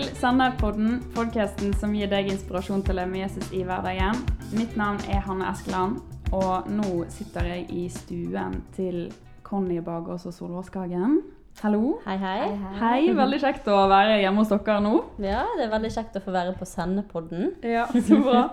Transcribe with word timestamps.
til 0.00 0.16
Sannhetspodden, 0.16 1.00
podkasten 1.12 1.74
som 1.76 1.92
gir 1.92 2.08
deg 2.08 2.30
inspirasjon 2.32 2.80
til 2.86 2.94
å 2.94 3.00
leve 3.00 3.10
med 3.10 3.20
Jesus 3.20 3.50
i 3.52 3.60
hverdagen. 3.66 4.22
Mitt 4.56 4.72
navn 4.78 5.00
er 5.12 5.20
Hanne 5.26 5.50
Eskeland, 5.50 5.98
og 6.32 6.70
nå 6.72 7.02
sitter 7.12 7.50
jeg 7.50 7.66
i 7.74 7.82
stuen 7.92 8.62
til 8.76 9.10
Conny 9.44 9.80
Bagås 9.84 10.24
og 10.30 10.36
Solvårskagen. 10.36 11.18
Hallo. 11.60 11.98
Hei, 12.06 12.16
hei. 12.22 12.46
Hei, 12.78 13.10
veldig 13.18 13.42
kjekt 13.42 13.68
å 13.68 13.82
være 13.90 14.16
hjemme 14.22 14.40
hos 14.40 14.54
dere 14.54 14.78
nå. 14.86 14.94
Ja, 15.20 15.42
det 15.58 15.66
er 15.66 15.74
veldig 15.74 15.92
kjekt 15.98 16.16
å 16.16 16.24
få 16.24 16.32
være 16.38 16.56
på 16.56 16.70
Sendepodden. 16.70 17.52
Ja, 17.66 17.84
så 17.92 18.22
bra. 18.24 18.46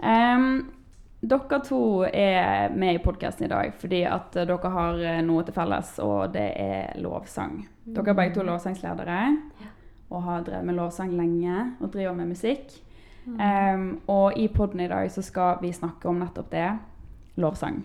um, 0.00 0.50
dere 1.20 1.62
to 1.68 1.82
er 2.08 2.72
med 2.72 2.96
i 2.96 3.04
podkasten 3.04 3.50
i 3.50 3.52
dag 3.52 3.76
fordi 3.76 4.06
at 4.08 4.40
dere 4.40 4.74
har 4.78 5.04
eh, 5.04 5.22
noe 5.26 5.44
til 5.44 5.58
felles, 5.58 5.96
og 6.00 6.30
det 6.32 6.48
er 6.64 7.00
lovsang. 7.02 7.60
Dere 7.84 8.14
er 8.14 8.22
begge 8.24 8.38
to 8.38 8.46
lovsangsledere 8.46 9.20
og 10.10 10.22
har 10.22 10.44
drevet 10.46 10.64
med 10.68 10.76
lovsang 10.78 11.12
lenge 11.16 11.76
og 11.80 11.90
driver 11.92 12.14
med 12.14 12.28
musikk. 12.34 12.82
Em, 13.26 14.00
og 14.06 14.36
i 14.38 14.46
podden 14.48 14.80
i 14.80 14.88
dag 14.88 15.10
så 15.10 15.22
skal 15.22 15.58
vi 15.60 15.72
snakke 15.74 16.06
om 16.08 16.20
nettopp 16.22 16.50
det 16.52 16.68
lovsang. 17.36 17.80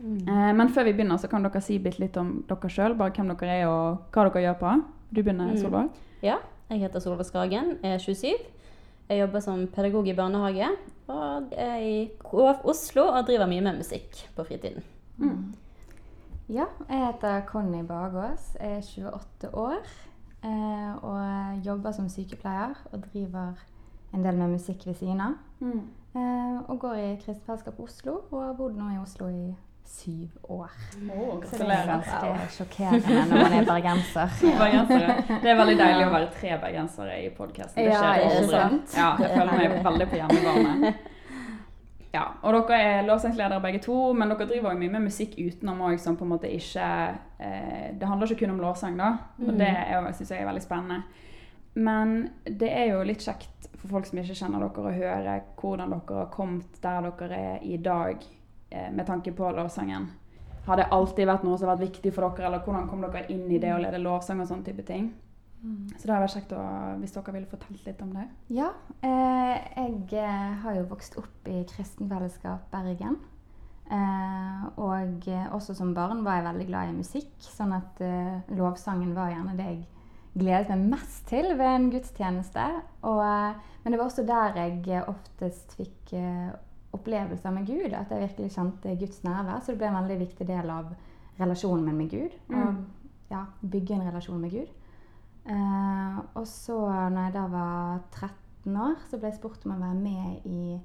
Eh, 0.00 0.52
men 0.54 0.68
før 0.70 0.84
vi 0.86 0.92
begynner, 0.92 1.18
så 1.18 1.26
kan 1.28 1.42
dere 1.42 1.60
si 1.60 1.78
bitte 1.82 1.98
litt 1.98 2.16
om 2.16 2.44
dere 2.48 2.70
sjøl. 2.70 2.94
Bare 2.96 3.10
hvem 3.10 3.32
dere 3.34 3.56
er 3.56 3.66
og 3.66 4.04
hva 4.14 4.28
dere 4.28 4.44
gjør 4.44 4.58
på. 4.60 4.76
Du 5.10 5.22
begynner, 5.22 5.50
Mm. 5.88 5.90
Ja, 6.22 6.36
jeg 6.70 6.80
heter 6.80 7.00
Solveig 7.00 7.26
Skagen, 7.26 7.78
er 7.82 7.98
27. 7.98 8.36
Jeg 9.08 9.20
jobber 9.20 9.40
som 9.40 9.66
pedagog 9.66 10.06
i 10.08 10.12
barnehage 10.14 10.68
og 11.08 11.52
er 11.56 11.76
i 11.80 12.10
KF 12.20 12.64
Oslo 12.64 13.06
og 13.08 13.26
driver 13.26 13.46
mye 13.48 13.60
med 13.62 13.78
musikk 13.78 14.28
på 14.36 14.44
fritiden. 14.44 14.82
Ja, 16.48 16.64
jeg 16.88 17.06
heter 17.06 17.40
Conny 17.46 17.82
Bagås, 17.84 18.56
er 18.60 18.80
28 18.80 19.50
år 19.54 19.82
og 21.02 21.64
jobber 21.66 21.92
som 21.92 22.08
sykepleier 22.08 22.76
og 22.92 23.02
driver 23.12 23.58
en 24.14 24.24
del 24.24 24.36
med 24.38 24.48
musikk 24.56 24.86
ved 24.86 24.94
siden 24.94 25.20
av. 25.20 25.38
Eh, 26.16 26.58
og 26.68 26.78
går 26.80 26.94
i 26.94 27.08
Kristent 27.16 27.46
Fellesskap 27.46 27.80
Oslo 27.80 28.20
og 28.30 28.38
har 28.42 28.54
bodd 28.56 28.76
nå 28.78 28.86
i 28.94 29.00
Oslo 29.02 29.28
i 29.28 29.48
syv 29.88 30.28
år. 30.44 30.72
Oh, 31.16 31.42
Så 31.44 31.58
det 31.64 31.74
er 31.74 31.86
ganske 31.88 32.48
sjokkerende 32.56 33.22
når 33.28 33.42
man 33.42 33.52
er 33.56 33.68
bergenser. 33.68 34.34
Det 35.42 35.50
er 35.50 35.56
veldig 35.56 35.76
deilig 35.80 36.06
å 36.06 36.10
være 36.12 36.30
tre 36.34 36.56
bergensere 36.60 37.20
i 37.24 37.30
podkasten. 37.36 37.84
Det 37.84 37.92
Ja, 37.92 38.12
det 38.20 38.50
sant? 38.50 38.96
Ja, 38.96 39.14
jeg 39.20 39.30
føler 39.36 39.52
meg 39.56 39.78
veldig 39.84 40.08
på 40.10 40.20
hjemmebane. 40.20 40.92
Ja, 42.12 42.24
og 42.40 42.54
dere 42.56 42.76
er 42.80 43.04
lovsangsledere 43.04 43.60
begge 43.60 43.82
to, 43.84 43.94
men 44.16 44.30
dere 44.32 44.46
driver 44.48 44.70
også 44.70 44.80
mye 44.80 44.92
med 44.94 45.04
musikk 45.10 45.34
utenom 45.36 45.82
òg, 45.90 45.98
som 46.00 46.16
på 46.16 46.24
en 46.24 46.30
måte 46.32 46.48
ikke 46.48 46.86
eh, 47.38 47.90
Det 48.00 48.08
handler 48.08 48.30
ikke 48.32 48.46
kun 48.46 48.54
om 48.54 48.62
lovsang, 48.62 48.96
da. 48.96 49.10
Og 49.44 49.58
det 49.58 49.72
syns 50.16 50.32
jeg 50.32 50.40
er 50.40 50.48
veldig 50.48 50.64
spennende. 50.64 51.02
Men 51.78 52.30
det 52.44 52.70
er 52.72 52.88
jo 52.94 53.04
litt 53.06 53.22
kjekt 53.22 53.68
for 53.78 53.92
folk 53.92 54.08
som 54.08 54.18
ikke 54.18 54.34
kjenner 54.34 54.64
dere, 54.64 54.88
å 54.88 54.94
høre 54.96 55.36
hvordan 55.60 55.92
dere 55.94 56.22
har 56.22 56.32
kommet 56.32 56.80
der 56.82 57.10
dere 57.20 57.42
er 57.52 57.62
i 57.62 57.76
dag 57.76 58.24
eh, 58.70 58.88
med 58.90 59.06
tanke 59.06 59.34
på 59.36 59.52
lovsangen. 59.54 60.08
Har 60.66 60.80
det 60.80 60.88
alltid 60.92 61.28
vært 61.28 61.44
noe 61.46 61.56
som 61.56 61.68
har 61.68 61.76
vært 61.76 61.90
viktig 61.90 62.12
for 62.16 62.26
dere, 62.26 62.48
eller 62.48 62.64
hvordan 62.64 62.88
kom 62.88 63.04
dere 63.04 63.28
inn 63.32 63.46
i 63.52 63.60
det 63.60 63.70
å 63.72 63.80
lede 63.84 64.00
lovsang 64.00 64.40
og 64.42 64.48
sånne 64.48 64.66
type 64.66 64.84
ting? 64.88 65.12
Så 65.62 66.06
det 66.06 66.12
hadde 66.12 66.22
vært 66.22 66.36
kjekt 66.36 66.52
å, 66.54 66.60
hvis 67.00 67.14
dere 67.16 67.34
ville 67.34 67.50
fortalt 67.50 67.88
litt 67.88 68.02
om 68.04 68.12
det. 68.14 68.26
Ja, 68.54 68.68
eh, 69.02 69.56
jeg 69.74 70.20
eh, 70.20 70.52
har 70.62 70.76
jo 70.78 70.86
vokst 70.92 71.18
opp 71.18 71.50
i 71.50 71.64
Kristen 71.66 72.10
Fellesskap 72.10 72.68
Bergen. 72.70 73.18
Eh, 73.88 74.64
og 74.76 75.26
eh, 75.32 75.46
også 75.56 75.74
som 75.74 75.94
barn 75.96 76.20
var 76.24 76.38
jeg 76.38 76.46
veldig 76.50 76.66
glad 76.68 76.90
i 76.90 76.98
musikk, 76.98 77.32
sånn 77.42 77.72
at 77.74 78.02
eh, 78.04 78.54
lovsangen 78.58 79.14
var 79.16 79.32
gjerne 79.32 79.56
det 79.58 79.68
jeg 79.70 79.84
gledet 80.38 80.76
meg 80.76 80.92
mest 80.94 81.24
til 81.30 81.50
ved 81.56 81.72
en 81.72 81.90
gudstjeneste. 81.90 82.66
Og, 83.08 83.22
eh, 83.24 83.78
men 83.82 83.94
det 83.94 84.00
var 84.00 84.10
også 84.10 84.26
der 84.28 84.60
jeg 84.62 85.04
oftest 85.08 85.74
fikk 85.78 86.14
opplevelser 86.94 87.52
med 87.52 87.66
Gud, 87.68 87.92
at 87.96 88.12
jeg 88.12 88.28
virkelig 88.28 88.54
kjente 88.54 88.94
Guds 89.00 89.24
nærvær. 89.26 89.58
Så 89.64 89.74
det 89.74 89.80
ble 89.82 89.90
en 89.90 89.98
veldig 90.02 90.22
viktig 90.22 90.46
del 90.48 90.70
av 90.72 90.92
relasjonen 91.40 91.84
min 91.88 91.98
med 92.04 92.12
Gud. 92.12 92.36
Og 92.52 92.84
ja, 93.32 93.42
bygge 93.60 93.96
en 93.96 94.06
relasjon 94.08 94.40
med 94.40 94.54
Gud. 94.54 94.70
Eh, 95.48 96.18
og 96.34 96.46
så 96.46 96.76
når 97.08 97.22
jeg 97.22 97.34
da 97.34 97.44
var 97.52 98.00
13 98.12 98.76
år, 98.76 98.96
så 99.08 99.16
ble 99.16 99.30
jeg 99.30 99.38
spurt 99.38 99.64
om 99.64 99.76
å 99.76 99.80
være 99.80 100.00
med 100.00 100.48
i 100.48 100.78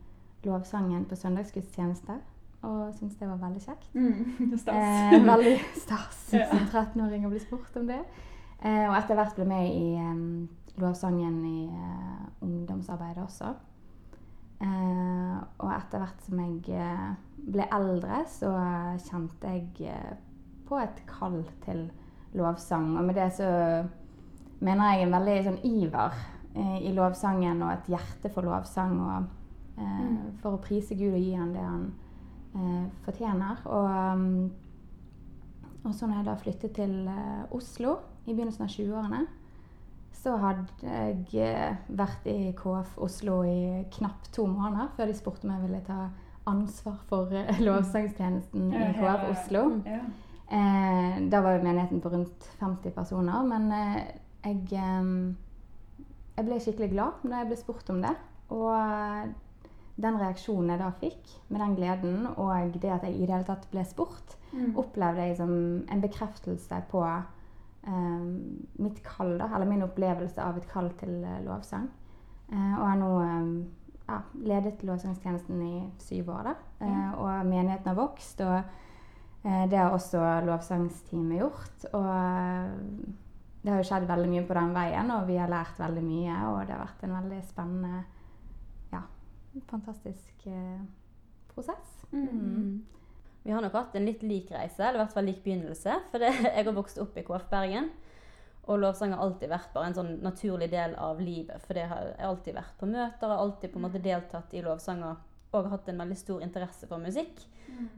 lovsangen 0.48 1.06
på 1.10 1.18
søndagsgudstjeneste. 1.20 2.16
Og 2.64 2.94
syntes 2.96 3.18
det 3.20 3.28
var 3.28 3.42
veldig 3.42 3.62
kjekt. 3.64 3.90
Eh, 4.74 5.18
veldig 5.26 5.58
stas 5.76 6.20
Ja. 6.38 6.48
som 6.48 6.64
13-åring 6.70 7.26
å 7.28 7.32
bli 7.34 7.42
spurt 7.44 7.76
om 7.80 7.90
det. 7.92 8.00
Eh, 8.64 8.86
og 8.88 8.96
etter 8.96 9.20
hvert 9.20 9.36
ble 9.36 9.48
med 9.50 9.68
i 9.68 9.98
um, 10.00 10.48
lovsangen 10.80 11.42
i 11.46 11.66
uh, 11.68 12.24
ungdomsarbeidet 12.46 13.24
også. 13.26 13.52
Eh, 14.64 15.40
og 15.60 15.74
etter 15.76 16.00
hvert 16.00 16.24
som 16.24 16.40
jeg 16.40 16.78
eh, 16.80 17.10
ble 17.52 17.66
eldre, 17.76 18.22
så 18.32 18.54
kjente 19.10 19.52
jeg 19.52 19.98
på 20.70 20.80
et 20.80 21.02
kall 21.10 21.42
til 21.66 21.90
lovsang. 22.38 22.94
Og 22.96 23.04
med 23.10 23.20
det 23.20 23.28
så 23.36 23.50
mener 24.64 24.94
jeg 24.94 25.06
en 25.06 25.16
veldig 25.18 25.36
sånn 25.48 25.62
iver 25.68 26.18
eh, 26.56 26.80
i 26.88 26.94
lovsangen 26.96 27.62
og 27.66 27.74
et 27.74 27.92
hjerte 27.94 28.32
for 28.34 28.48
lovsang. 28.48 28.96
Og 29.04 29.84
eh, 29.84 30.18
for 30.42 30.58
å 30.58 30.64
prise 30.64 30.98
Gud 31.00 31.14
og 31.14 31.22
gi 31.22 31.36
han 31.38 31.54
det 31.56 31.68
han 31.68 31.86
eh, 32.56 32.90
fortjener. 33.06 33.64
Og, 33.68 33.88
um, 34.18 34.52
og 35.84 35.94
så 35.94 36.08
når 36.08 36.22
jeg 36.22 36.30
da 36.30 36.40
flyttet 36.40 36.76
til 36.80 36.98
eh, 37.12 37.56
Oslo 37.56 37.98
i 38.26 38.34
begynnelsen 38.34 38.68
av 38.68 38.72
20-årene, 38.72 39.24
så 40.24 40.36
hadde 40.40 40.98
jeg 41.34 41.78
vært 41.92 42.28
i 42.32 42.54
KF 42.56 43.00
Oslo 43.04 43.42
i 43.44 43.84
knapt 43.98 44.30
to 44.36 44.46
måneder 44.48 44.94
før 44.96 45.10
de 45.10 45.16
spurte 45.18 45.48
om 45.48 45.56
jeg 45.56 45.66
ville 45.66 45.82
ta 45.88 46.06
ansvar 46.50 47.00
for 47.10 47.34
eh, 47.36 47.60
lovsangstjenesten 47.68 48.70
i 48.72 48.92
KF 49.00 49.26
Oslo. 49.32 49.66
Ja. 49.88 50.04
Eh, 50.54 51.22
da 51.32 51.42
var 51.42 51.58
jo 51.58 51.64
menigheten 51.64 52.02
på 52.04 52.12
rundt 52.14 52.48
50 52.60 52.92
personer, 52.96 53.44
men 53.48 53.72
eh, 53.72 54.02
jeg, 54.44 55.36
jeg 56.38 56.46
ble 56.48 56.60
skikkelig 56.62 56.92
glad 56.94 57.24
da 57.24 57.42
jeg 57.42 57.50
ble 57.52 57.58
spurt 57.60 57.90
om 57.94 58.02
det. 58.04 58.14
Og 58.54 58.70
eh, 58.76 59.32
den 60.04 60.18
reaksjonen 60.20 60.74
jeg 60.74 60.82
da 60.82 60.90
fikk, 61.00 61.32
med 61.50 61.62
den 61.62 61.76
gleden, 61.78 62.28
og 62.34 62.74
det 62.82 62.92
at 62.92 63.06
jeg 63.06 63.16
i 63.16 63.26
det 63.28 63.36
hele 63.36 63.48
tatt 63.48 63.68
ble 63.72 63.86
spurt, 63.86 64.38
opplevde 64.78 65.28
jeg 65.28 65.38
som 65.38 65.54
en 65.90 66.02
bekreftelse 66.02 66.82
på 66.92 67.04
eh, 67.06 68.28
mitt 68.82 69.04
kall, 69.06 69.38
da, 69.42 69.50
eller 69.54 69.70
min 69.70 69.86
opplevelse 69.86 70.42
av 70.42 70.58
et 70.58 70.70
kall 70.70 70.92
til 71.00 71.22
eh, 71.22 71.42
lovsang. 71.46 71.90
Eh, 72.52 72.74
og 72.78 72.86
har 72.88 73.00
nå 73.02 73.12
ja, 74.10 74.22
ledet 74.44 74.84
lovsangstjenesten 74.86 75.62
i 75.66 75.76
syv 76.02 76.34
år, 76.36 76.52
da. 76.52 76.56
Eh, 76.86 77.12
og 77.18 77.46
menigheten 77.50 77.94
har 77.94 78.02
vokst. 78.02 78.42
og 78.42 78.82
Eh, 79.44 79.70
Det 79.70 79.78
har 79.78 79.90
også 79.92 80.42
lovsangsteamet 80.46 81.40
gjort. 81.40 81.86
Og 81.94 82.06
det 83.64 83.72
har 83.72 83.80
jo 83.80 83.88
skjedd 83.88 84.06
veldig 84.10 84.28
mye 84.28 84.46
på 84.48 84.56
den 84.58 84.74
veien, 84.76 85.12
og 85.16 85.28
vi 85.30 85.38
har 85.40 85.52
lært 85.52 85.78
veldig 85.80 86.04
mye. 86.04 86.40
Og 86.52 86.58
det 86.68 86.76
har 86.76 86.82
vært 86.84 87.06
en 87.08 87.16
veldig 87.16 87.40
spennende, 87.48 88.02
ja, 88.92 89.00
fantastisk 89.70 90.48
eh, 90.52 90.82
prosess. 91.54 91.94
Mm. 92.12 92.82
Vi 93.44 93.52
har 93.52 93.64
nok 93.64 93.76
hatt 93.80 93.96
en 93.96 94.08
litt 94.08 94.24
lik 94.24 94.52
reise, 94.52 94.84
eller 94.84 95.00
i 95.00 95.04
hvert 95.06 95.16
fall 95.16 95.28
lik 95.28 95.40
begynnelse. 95.46 95.96
For 96.12 96.24
det, 96.24 96.34
jeg 96.44 96.68
har 96.68 96.76
vokst 96.76 97.00
opp 97.00 97.16
i 97.16 97.24
KF 97.24 97.48
Bergen. 97.52 97.90
Og 98.64 98.80
lovsang 98.80 99.16
har 99.16 99.24
alltid 99.24 99.52
vært 99.52 99.72
bare 99.74 99.90
en 99.90 99.98
sånn 99.98 100.14
naturlig 100.24 100.70
del 100.72 100.96
av 101.00 101.20
livet. 101.24 101.64
For 101.64 101.76
det 101.76 101.88
har 101.92 102.14
jeg 102.14 102.28
alltid 102.28 102.60
vært 102.60 102.78
på 102.80 102.88
møter, 102.92 103.32
har 103.32 103.48
alltid 103.48 103.74
på 103.74 103.80
en 103.80 103.88
måte 103.88 104.04
deltatt 104.04 104.56
i 104.56 104.64
lovsanger 104.64 105.18
og, 105.54 105.68
hatt 105.70 105.90
en 105.92 106.00
veldig 106.02 106.16
stor 106.18 106.44
interesse 106.44 106.88
for 106.90 107.04
musikk. 107.04 107.44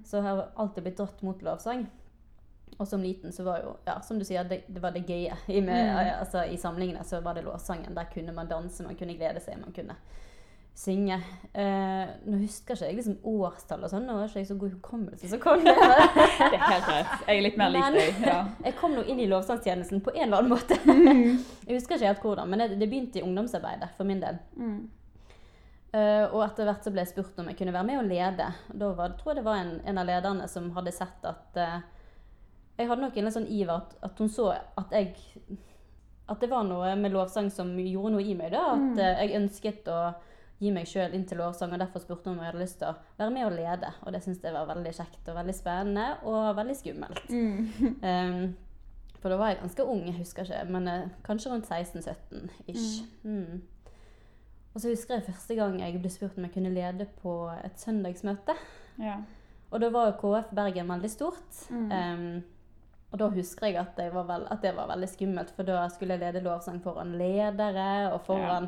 Så 0.05 0.17
jeg 0.19 0.25
har 0.25 0.47
alltid 0.61 0.85
blitt 0.85 0.97
dratt 0.99 1.21
mot 1.25 1.41
lovsang. 1.45 1.85
Og 2.77 2.87
som 2.87 3.03
liten 3.03 3.31
så 3.31 3.43
var 3.43 3.61
jo, 3.63 3.77
ja, 3.87 3.99
som 4.03 4.19
du 4.19 4.25
sier, 4.27 4.43
det, 4.43 4.65
det 4.67 4.81
var 4.83 4.91
det 4.91 5.05
gøye. 5.07 5.37
I, 5.55 5.61
med, 5.63 6.11
altså, 6.19 6.43
I 6.43 6.59
samlingene 6.59 7.03
så 7.07 7.21
var 7.23 7.37
det 7.37 7.45
låssangen, 7.45 7.95
Der 7.95 8.11
kunne 8.13 8.35
man 8.35 8.51
danse, 8.51 8.83
man 8.83 8.97
kunne 8.99 9.15
glede 9.15 9.39
seg, 9.43 9.59
man 9.61 9.75
kunne 9.75 9.95
synge. 10.75 11.21
Eh, 11.53 12.09
nå 12.27 12.41
husker 12.41 12.75
ikke 12.75 12.89
jeg 12.89 12.97
liksom 12.97 13.15
årstall 13.31 13.85
og 13.87 13.93
sånn, 13.93 14.03
nå 14.09 14.17
har 14.17 14.27
ikke 14.27 14.41
jeg 14.41 14.49
så 14.49 14.57
god 14.59 14.73
hukommelse. 14.75 15.29
Så 15.31 15.39
kom 15.39 15.63
det. 15.63 15.71
Det 15.71 16.49
er 16.49 16.65
helt 16.65 16.91
rett. 16.91 17.15
Jeg 17.29 17.37
er 17.37 17.45
litt 17.45 17.61
mer 17.61 17.71
lik 17.71 17.95
deg. 17.95 18.19
Ja. 18.27 18.41
Jeg 18.67 18.75
kom 18.81 18.97
nå 18.97 19.05
inn 19.07 19.23
i 19.23 19.29
lovsangstjenesten 19.31 20.03
på 20.03 20.11
en 20.17 20.25
eller 20.27 20.43
annen 20.43 20.51
måte. 20.51 20.75
Jeg 20.83 21.77
husker 21.77 21.95
ikke 21.95 22.11
helt 22.11 22.27
hvordan, 22.27 22.51
men 22.51 22.65
det, 22.65 22.69
det 22.81 22.91
begynte 22.91 23.21
i 23.21 23.23
ungdomsarbeidet 23.23 23.93
for 23.95 24.09
min 24.09 24.19
del. 24.19 24.41
Eh, 25.95 26.25
og 26.27 26.41
etter 26.43 26.67
hvert 26.67 26.83
så 26.83 26.91
ble 26.91 27.05
jeg 27.05 27.13
spurt 27.13 27.39
om 27.39 27.47
jeg 27.47 27.55
kunne 27.59 27.73
være 27.75 27.87
med 27.87 28.01
og 28.01 28.09
lede. 28.09 28.51
Da 28.67 28.89
var, 28.97 29.15
tror 29.15 29.31
jeg 29.31 29.39
det 29.39 29.47
var 29.47 29.61
en, 29.63 29.75
en 29.87 30.01
av 30.01 30.09
lederne 30.09 30.47
som 30.51 30.67
hadde 30.75 30.91
sett 30.95 31.27
at 31.29 31.59
eh, 31.61 31.77
Jeg 32.75 32.89
hadde 32.89 33.05
nok 33.05 33.17
en 33.17 33.31
sånn 33.31 33.47
iver 33.47 33.77
at, 33.77 33.95
at 34.03 34.19
hun 34.19 34.29
så 34.31 34.49
at 34.51 34.91
jeg 34.91 35.13
At 36.27 36.41
det 36.41 36.49
var 36.49 36.65
noe 36.67 36.95
med 36.99 37.13
lovsang 37.13 37.51
som 37.53 37.69
gjorde 37.77 38.15
noe 38.15 38.23
i 38.25 38.33
meg. 38.33 38.49
da, 38.51 38.71
At 38.73 38.81
mm. 38.81 38.97
jeg 38.97 39.35
ønsket 39.37 39.91
å 39.93 39.99
gi 40.57 40.71
meg 40.73 40.87
sjøl 40.89 41.13
inn 41.13 41.25
til 41.27 41.37
lovsang, 41.37 41.73
og 41.75 41.81
derfor 41.83 42.01
spurte 42.01 42.31
hun 42.31 42.37
om 42.37 42.43
jeg 42.43 42.49
hadde 42.49 42.61
lyst 42.63 42.79
til 42.81 42.89
å 42.89 42.95
være 43.19 43.33
med 43.35 43.45
og 43.45 43.55
lede. 43.57 43.91
Og 44.01 44.15
det 44.15 44.21
syntes 44.23 44.47
jeg 44.47 44.55
var 44.55 44.69
veldig 44.71 44.93
kjekt 44.97 45.29
og 45.29 45.37
veldig 45.37 45.55
spennende 45.55 46.05
og 46.31 46.55
veldig 46.57 46.77
skummelt. 46.79 47.27
Um, 47.29 48.55
For 49.25 49.33
da 49.33 49.37
var 49.41 49.51
jeg 49.51 49.61
ganske 49.63 49.85
ung, 49.89 50.03
jeg 50.05 50.19
husker 50.19 50.45
ikke, 50.45 50.65
men 50.69 50.89
uh, 50.89 51.07
kanskje 51.25 51.49
rundt 51.49 51.69
16-17 51.69 52.43
ish. 52.69 53.05
Mm. 53.23 53.63
Og 54.75 54.81
så 54.83 54.91
husker 54.91 55.15
jeg 55.15 55.27
første 55.29 55.55
gang 55.57 55.79
jeg 55.79 56.01
ble 56.01 56.11
spurt 56.13 56.35
om 56.37 56.45
jeg 56.45 56.53
kunne 56.53 56.73
lede 56.75 57.07
på 57.21 57.33
et 57.63 57.79
søndagsmøte. 57.81 58.53
Ja. 59.01 59.15
Og 59.71 59.81
da 59.81 59.89
var 59.89 60.11
jo 60.11 60.17
KF 60.21 60.51
Bergen 60.55 60.91
veldig 60.93 61.09
stort. 61.09 61.61
Mm. 61.69 62.43
Og 63.15 63.19
da 63.21 63.29
husker 63.31 63.69
jeg 63.69 63.77
at, 63.79 63.95
jeg 64.03 64.11
var 64.11 64.25
vel, 64.27 64.41
at 64.51 64.59
det 64.65 64.73
var 64.75 64.89
veldig 64.91 65.07
skummelt, 65.07 65.53
for 65.55 65.63
da 65.63 65.85
skulle 65.87 66.17
jeg 66.17 66.25
lede 66.25 66.41
lovsang 66.43 66.81
foran 66.83 67.13
ledere 67.15 67.85
og 68.11 68.17
foran 68.27 68.67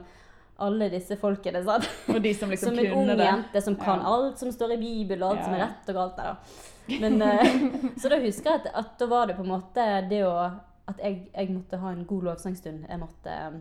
alle 0.64 0.88
disse 0.94 1.18
folkene. 1.20 1.60
sant? 1.68 1.84
Og 2.14 2.22
de 2.24 2.32
som 2.34 2.50
liksom 2.50 2.72
som 2.72 2.80
en 2.86 2.94
ung 2.96 3.12
det. 3.12 3.26
jente 3.28 3.62
som 3.66 3.76
kan 3.76 4.00
Ja. 4.00 4.14
alt 4.14 4.40
som 4.40 4.52
står 4.56 4.72
i 4.78 4.78
Bibelen, 4.78 5.24
og 5.24 5.36
alt 5.36 5.44
som 5.44 5.54
er 5.58 5.66
rett 5.66 5.90
og 5.92 5.96
galt. 6.00 6.16
Der, 6.16 6.24
da. 6.24 6.98
Men, 7.02 7.22
eh, 7.22 7.52
så 8.00 8.10
da 8.10 8.22
husker 8.24 8.50
jeg 8.54 8.62
at, 8.64 8.72
at 8.86 8.96
da 9.00 9.06
var 9.12 9.28
det 9.28 9.36
på 9.36 9.44
en 9.44 9.52
måte 9.52 9.88
det 10.10 10.24
å 10.26 10.38
At 10.88 11.02
jeg, 11.04 11.28
jeg 11.36 11.50
måtte 11.52 11.78
ha 11.82 11.90
en 11.92 12.06
god 12.08 12.24
lovsangstund. 12.24 12.86
Jeg 12.88 13.00
måtte 13.02 13.28
eh, 13.28 13.58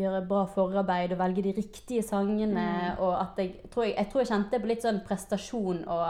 gjøre 0.00 0.22
bra 0.26 0.46
forarbeid 0.48 1.12
og 1.12 1.18
velge 1.20 1.42
de 1.44 1.52
riktige 1.52 2.02
sangene. 2.02 2.64
Mm. 2.96 3.02
Og 3.04 3.12
at 3.20 3.36
jeg 3.36 3.68
tror 3.70 3.84
jeg, 3.84 3.94
jeg 3.98 4.08
tror 4.08 4.20
jeg 4.22 4.30
kjente 4.30 4.60
på 4.62 4.66
litt 4.70 4.82
sånn 4.82 5.02
prestasjon 5.04 5.82
og, 5.84 6.06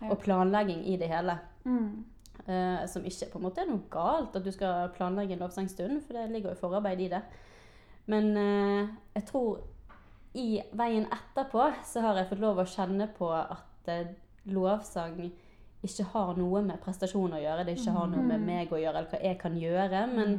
Ja. 0.00 0.08
og 0.10 0.18
planlegging 0.24 0.80
i 0.88 0.96
det 0.96 1.08
hele. 1.12 1.36
Mm. 1.64 2.04
Eh, 2.46 2.86
som 2.86 3.02
ikke 3.02 3.26
på 3.32 3.40
en 3.40 3.46
måte 3.48 3.62
er 3.62 3.66
noe 3.66 3.88
galt 3.90 4.36
at 4.38 4.44
du 4.44 4.52
skal 4.54 4.92
planlegge 4.94 5.34
en 5.34 5.40
lovsangstund, 5.42 5.98
for 6.06 6.14
det 6.14 6.28
ligger 6.30 6.52
jo 6.54 6.60
forarbeid 6.60 7.00
i 7.02 7.08
det. 7.10 7.22
Men 8.06 8.30
eh, 8.38 8.92
jeg 9.16 9.26
tror 9.32 9.64
i 10.38 10.60
veien 10.76 11.08
etterpå 11.10 11.64
så 11.88 12.04
har 12.04 12.20
jeg 12.20 12.30
fått 12.30 12.44
lov 12.44 12.60
å 12.62 12.68
kjenne 12.70 13.08
på 13.16 13.32
at 13.34 13.90
eh, 13.90 14.14
lovsang 14.54 15.24
ikke 15.86 16.06
har 16.12 16.38
noe 16.38 16.62
med 16.66 16.80
prestasjon 16.82 17.34
å 17.34 17.42
gjøre. 17.42 17.66
Det 17.66 17.76
ikke 17.80 17.96
har 17.98 18.08
noe 18.14 18.22
med 18.30 18.46
meg 18.46 18.70
å 18.70 18.78
gjøre, 18.78 19.02
eller 19.02 19.10
hva 19.10 19.22
jeg 19.22 19.40
kan 19.42 19.58
gjøre. 19.58 20.06
Men 20.12 20.38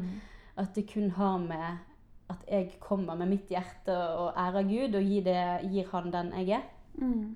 at 0.59 0.73
det 0.75 0.87
kun 0.89 1.11
har 1.15 1.37
med 1.43 1.83
at 2.31 2.47
jeg 2.49 2.73
kommer 2.83 3.15
med 3.19 3.31
mitt 3.31 3.51
hjerte 3.51 3.95
og 4.19 4.33
ærer 4.35 4.67
Gud 4.67 4.97
og 4.99 5.05
gir, 5.11 5.23
det, 5.27 5.37
gir 5.71 5.87
han 5.93 6.11
den 6.11 6.33
jeg 6.39 6.57
er. 6.57 6.65
Mm. 6.97 7.35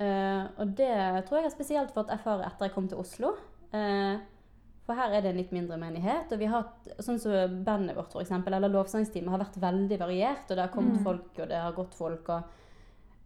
Eh, 0.00 0.44
og 0.56 0.74
det 0.78 0.94
tror 1.28 1.38
jeg 1.38 1.50
er 1.50 1.54
spesielt 1.54 1.94
for 1.94 2.02
at 2.02 2.14
jeg 2.14 2.22
erfarer 2.22 2.48
etter 2.48 2.66
jeg 2.66 2.74
kom 2.74 2.88
til 2.90 3.02
Oslo. 3.02 3.34
Eh, 3.72 4.18
for 4.86 4.98
her 4.98 5.12
er 5.14 5.22
det 5.22 5.30
en 5.30 5.36
litt 5.38 5.52
mindre 5.54 5.76
menighet. 5.78 6.32
Og 6.32 6.38
vi 6.40 6.46
har 6.50 6.64
hatt, 6.64 6.88
sånn 7.04 7.20
som 7.22 7.60
bandet 7.64 7.94
vårt, 7.96 8.10
for 8.12 8.22
eksempel, 8.24 8.54
eller 8.56 8.72
lovsangsteamet, 8.72 9.30
har 9.30 9.44
vært 9.44 9.60
veldig 9.62 9.98
variert. 10.00 10.48
Og 10.50 10.56
det 10.56 10.64
har 10.64 10.72
kommet 10.74 10.98
Mm. 10.98 11.04
folk, 11.04 11.28
og 11.38 11.48
det 11.48 11.60
har 11.60 11.72
gått 11.72 11.94
folk. 11.94 12.28
og 12.28 12.42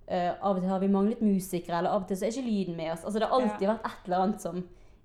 Uh, 0.06 0.34
Av 0.42 0.56
og 0.56 0.60
til 0.60 0.68
har 0.68 0.80
vi 0.80 0.88
manglet 0.88 1.20
musikere, 1.22 1.78
eller 1.78 1.88
av 1.88 2.02
og 2.02 2.08
til 2.08 2.16
så 2.18 2.26
er 2.26 2.28
ikke 2.34 2.44
lyden 2.44 2.76
med 2.76 2.92
oss. 2.92 3.04
Altså 3.06 3.18
Det 3.20 3.26
har 3.26 3.40
alltid 3.40 3.68
vært 3.70 3.86
et 3.86 4.04
eller 4.04 4.18
annet 4.20 4.40
som 4.42 4.58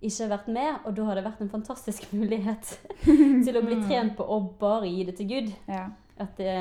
ikke 0.04 0.28
har 0.28 0.38
vært 0.38 0.48
med, 0.52 0.76
og 0.86 0.96
da 0.96 1.04
har 1.06 1.16
det 1.16 1.24
vært 1.24 1.42
en 1.42 1.50
fantastisk 1.50 2.12
mulighet 2.20 2.80
til 3.46 3.56
å 3.56 3.62
bli 3.64 3.78
trent 3.88 4.18
på 4.18 4.24
å 4.28 4.40
bare 4.60 4.90
gi 4.92 5.06
det 5.06 5.16
til 5.16 5.28
Gud. 5.30 5.54
Ja. 5.70 5.86
At 6.20 6.36
det, 6.36 6.58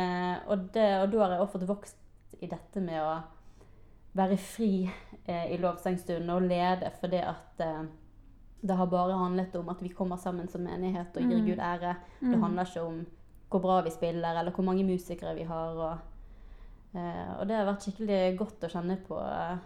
og, 0.46 0.68
det, 0.72 0.86
og 1.02 1.10
da 1.10 1.18
har 1.24 1.30
jeg 1.34 1.40
også 1.40 1.52
fått 1.58 1.66
vokst 1.66 1.96
i 2.40 2.46
dette 2.46 2.80
med 2.80 3.02
å 3.02 3.16
være 4.14 4.36
fri 4.38 4.88
eh, 5.26 5.50
i 5.50 5.58
lovsangstunden 5.58 6.30
og 6.30 6.42
lede, 6.46 6.92
fordi 7.00 7.18
at 7.18 7.58
det 8.66 8.76
har 8.76 8.86
bare 8.86 9.12
handlet 9.18 9.54
om 9.56 9.68
at 9.68 9.80
vi 9.82 9.88
kommer 9.88 10.16
sammen 10.18 10.48
som 10.50 10.60
menighet 10.64 11.16
og 11.16 11.22
gir 11.22 11.38
Mm. 11.38 11.46
Gud 11.46 11.58
ære. 11.58 11.96
Det 12.20 12.34
Mm. 12.36 12.42
handler 12.42 12.64
ikke 12.64 12.82
om 12.86 13.06
hvor 13.50 13.60
bra 13.62 13.80
vi 13.82 13.90
spiller, 13.90 14.38
eller 14.40 14.50
hvor 14.52 14.64
mange 14.64 14.84
musikere 14.84 15.34
vi 15.36 15.42
har. 15.44 15.76
Og, 15.76 15.98
eh, 16.94 17.40
og 17.40 17.46
det 17.48 17.56
har 17.56 17.66
vært 17.66 17.82
skikkelig 17.86 18.38
godt 18.38 18.60
å 18.66 18.70
kjenne 18.72 18.98
på 19.08 19.18
eh, 19.20 19.58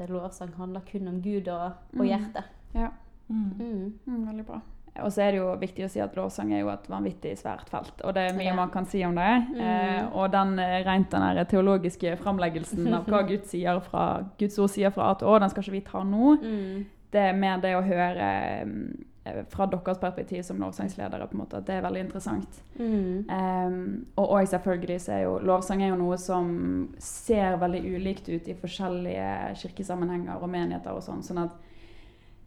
at 0.00 0.08
lovsang 0.10 0.52
handler 0.56 0.80
kun 0.90 1.08
om 1.08 1.20
Gud 1.22 1.48
og, 1.48 1.72
og 1.92 2.00
Mm. 2.00 2.08
hjertet. 2.08 2.44
ja. 2.74 2.88
Mm. 3.30 3.94
Mm, 4.06 4.26
veldig 4.26 4.46
bra. 4.46 4.60
Og 5.04 5.12
så 5.12 5.22
er 5.22 5.30
det 5.30 5.38
jo 5.38 5.54
viktig 5.56 5.84
å 5.84 5.88
si 5.90 6.00
at 6.00 6.16
lovsang 6.16 6.52
er 6.52 6.60
jo 6.60 6.68
et 6.68 6.88
vanvittig 6.88 7.36
svært 7.38 7.68
felt. 7.70 8.00
Og 8.04 8.12
det 8.14 8.30
er 8.30 8.34
mye 8.36 8.44
Ja. 8.46 8.54
man 8.54 8.70
kan 8.70 8.84
si 8.86 9.04
om 9.04 9.14
det. 9.14 9.46
Mm. 9.54 9.60
Eh, 9.60 10.08
og 10.16 10.32
den 10.32 10.58
eh, 10.58 10.82
rent 10.84 11.10
den 11.10 11.46
teologiske 11.46 12.16
framleggelsen 12.18 12.92
av 12.92 13.06
hva 13.06 13.22
Gud 13.28 13.44
sier 13.46 13.80
fra, 13.80 14.24
Guds 14.36 14.58
ord 14.58 14.68
sier 14.70 14.90
fra 14.90 15.10
A 15.10 15.14
til 15.14 15.28
Å, 15.28 15.38
den 15.40 15.48
skal 15.50 15.62
ikke 15.62 15.72
vi 15.72 15.80
ta 15.80 16.02
nå. 16.02 16.42
Mm. 16.42 16.86
Det 17.10 17.22
er 17.30 17.38
mer 17.38 17.62
det 17.62 17.74
å 17.74 17.86
høre 17.86 18.26
eh, 18.62 19.44
fra 19.48 19.66
deres 19.66 19.98
perspektiv 19.98 20.42
som 20.42 20.60
lovsangsledere, 20.60 21.26
på 21.26 21.36
en 21.36 21.42
måte, 21.42 21.58
at 21.58 21.66
det 21.68 21.76
er 21.76 21.84
veldig 21.84 22.04
interessant. 22.06 22.60
Mm. 22.78 23.26
Um, 23.28 24.06
og 24.16 24.30
også 24.30 24.56
selvfølgelig 24.56 25.00
så 25.04 25.12
er 25.16 25.24
jo 25.26 25.34
lovsang 25.44 25.82
er 25.82 25.92
jo 25.92 25.98
noe 26.00 26.18
som 26.20 26.52
ser 26.98 27.58
veldig 27.60 27.82
ulikt 27.96 28.30
ut 28.30 28.48
i 28.48 28.56
forskjellige 28.56 29.32
kirkesammenhenger 29.62 30.40
og 30.40 30.48
menigheter 30.52 30.96
og 30.96 31.04
sånn. 31.04 31.22
Sånn 31.26 31.42
at 31.44 31.58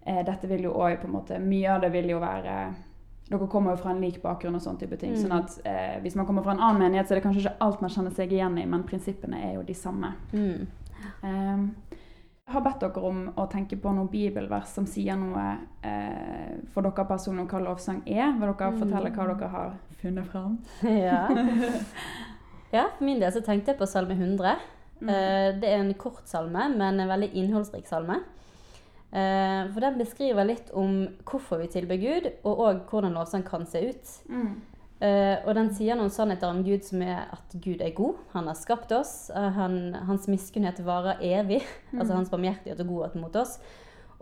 eh, 0.06 0.24
dette 0.25 0.50
vil 0.50 0.66
jo 0.68 0.74
òg 0.74 0.98
på 1.01 1.09
en 1.09 1.16
måte 1.16 1.39
Mye 1.44 1.75
av 1.75 1.83
det 1.83 1.94
vil 1.94 2.09
jo 2.16 2.24
være 2.24 2.57
Dere 3.24 3.48
kommer 3.48 3.74
jo 3.74 3.80
fra 3.80 3.94
en 3.94 4.01
lik 4.04 4.18
bakgrunn 4.21 4.57
og 4.57 4.62
sånn 4.62 4.77
type 4.77 4.98
ting. 5.00 5.13
Mm. 5.16 5.21
Sånn 5.21 5.38
at 5.38 5.54
eh, 5.69 6.00
hvis 6.04 6.18
man 6.19 6.27
kommer 6.27 6.44
fra 6.44 6.57
en 6.57 6.62
annen 6.62 6.81
menighet, 6.83 7.07
så 7.07 7.16
er 7.16 7.21
det 7.21 7.24
kanskje 7.24 7.45
ikke 7.45 7.56
alt 7.66 7.81
man 7.81 7.94
kjenner 7.94 8.13
seg 8.18 8.33
igjen 8.36 8.57
i, 8.59 8.66
men 8.69 8.83
prinsippene 8.86 9.39
er 9.48 9.54
jo 9.56 9.63
de 9.66 9.75
samme. 9.77 10.09
Mm. 10.36 10.66
Um, 11.24 11.63
jeg 12.44 12.54
har 12.57 12.63
bedt 12.66 12.81
dere 12.84 13.01
om 13.07 13.19
å 13.40 13.45
tenke 13.51 13.78
på 13.80 13.92
noen 13.95 14.10
bibelvers 14.12 14.68
som 14.75 14.86
sier 14.90 15.16
noe 15.16 15.44
eh, 15.88 16.57
for 16.74 16.84
dere 16.84 17.06
personlig 17.07 17.45
om 17.45 17.50
hva 17.54 17.62
lovsang 17.69 18.01
er. 18.06 18.34
Vil 18.36 18.50
dere 18.51 18.72
Mm. 18.74 18.80
fortelle 18.81 19.12
hva 19.16 19.28
dere 19.31 19.50
har 19.54 19.78
funnet 20.01 20.28
fram? 20.28 20.57
Ja. 20.84 21.22
ja, 22.75 22.84
for 22.98 23.06
min 23.07 23.19
del 23.22 23.31
så 23.31 23.42
tenkte 23.45 23.72
jeg 23.72 23.80
på 23.80 23.88
salme 23.88 24.18
100. 24.19 24.57
Mm. 25.00 25.10
Eh, 25.10 25.50
Det 25.62 25.69
er 25.72 25.80
en 25.80 25.94
kort 25.94 26.28
salme, 26.28 26.68
men 26.75 27.00
en 27.00 27.07
veldig 27.10 27.31
innholdsrik 27.34 27.88
salme. 27.88 28.19
Eh, 29.13 29.72
For 29.72 29.80
den 29.80 29.98
beskriver 29.98 30.44
litt 30.45 30.69
om 30.74 31.07
hvorfor 31.24 31.62
vi 31.63 31.68
tilber 31.72 31.95
Gud, 32.01 32.28
og 32.44 32.57
òg 32.68 32.84
hvordan 32.92 33.13
lovsang 33.16 33.44
kan 33.48 33.66
se 33.66 33.88
ut. 33.88 34.13
Mm. 34.30 34.62
Eh, 35.04 35.38
Og 35.44 35.56
den 35.58 35.68
sier 35.76 35.98
noen 36.00 36.12
sannheter 36.14 36.48
om 36.48 36.62
Gud 36.64 36.86
som 36.88 37.02
er 37.04 37.26
at 37.34 37.56
Gud 37.60 37.82
er 37.84 37.92
god. 37.98 38.22
Han 38.34 38.48
har 38.48 38.56
skapt 38.56 38.92
oss. 38.96 39.30
Uh, 39.36 39.50
Han, 39.58 39.94
hans 40.08 40.28
miskunnhet 40.32 40.80
varer 40.86 41.20
evig. 41.20 41.62
Altså 41.98 42.14
hans 42.16 42.32
barmhjertighet 42.32 42.80
og 42.80 42.88
godhet 42.94 43.18
mot 43.20 43.36
oss. 43.36 43.58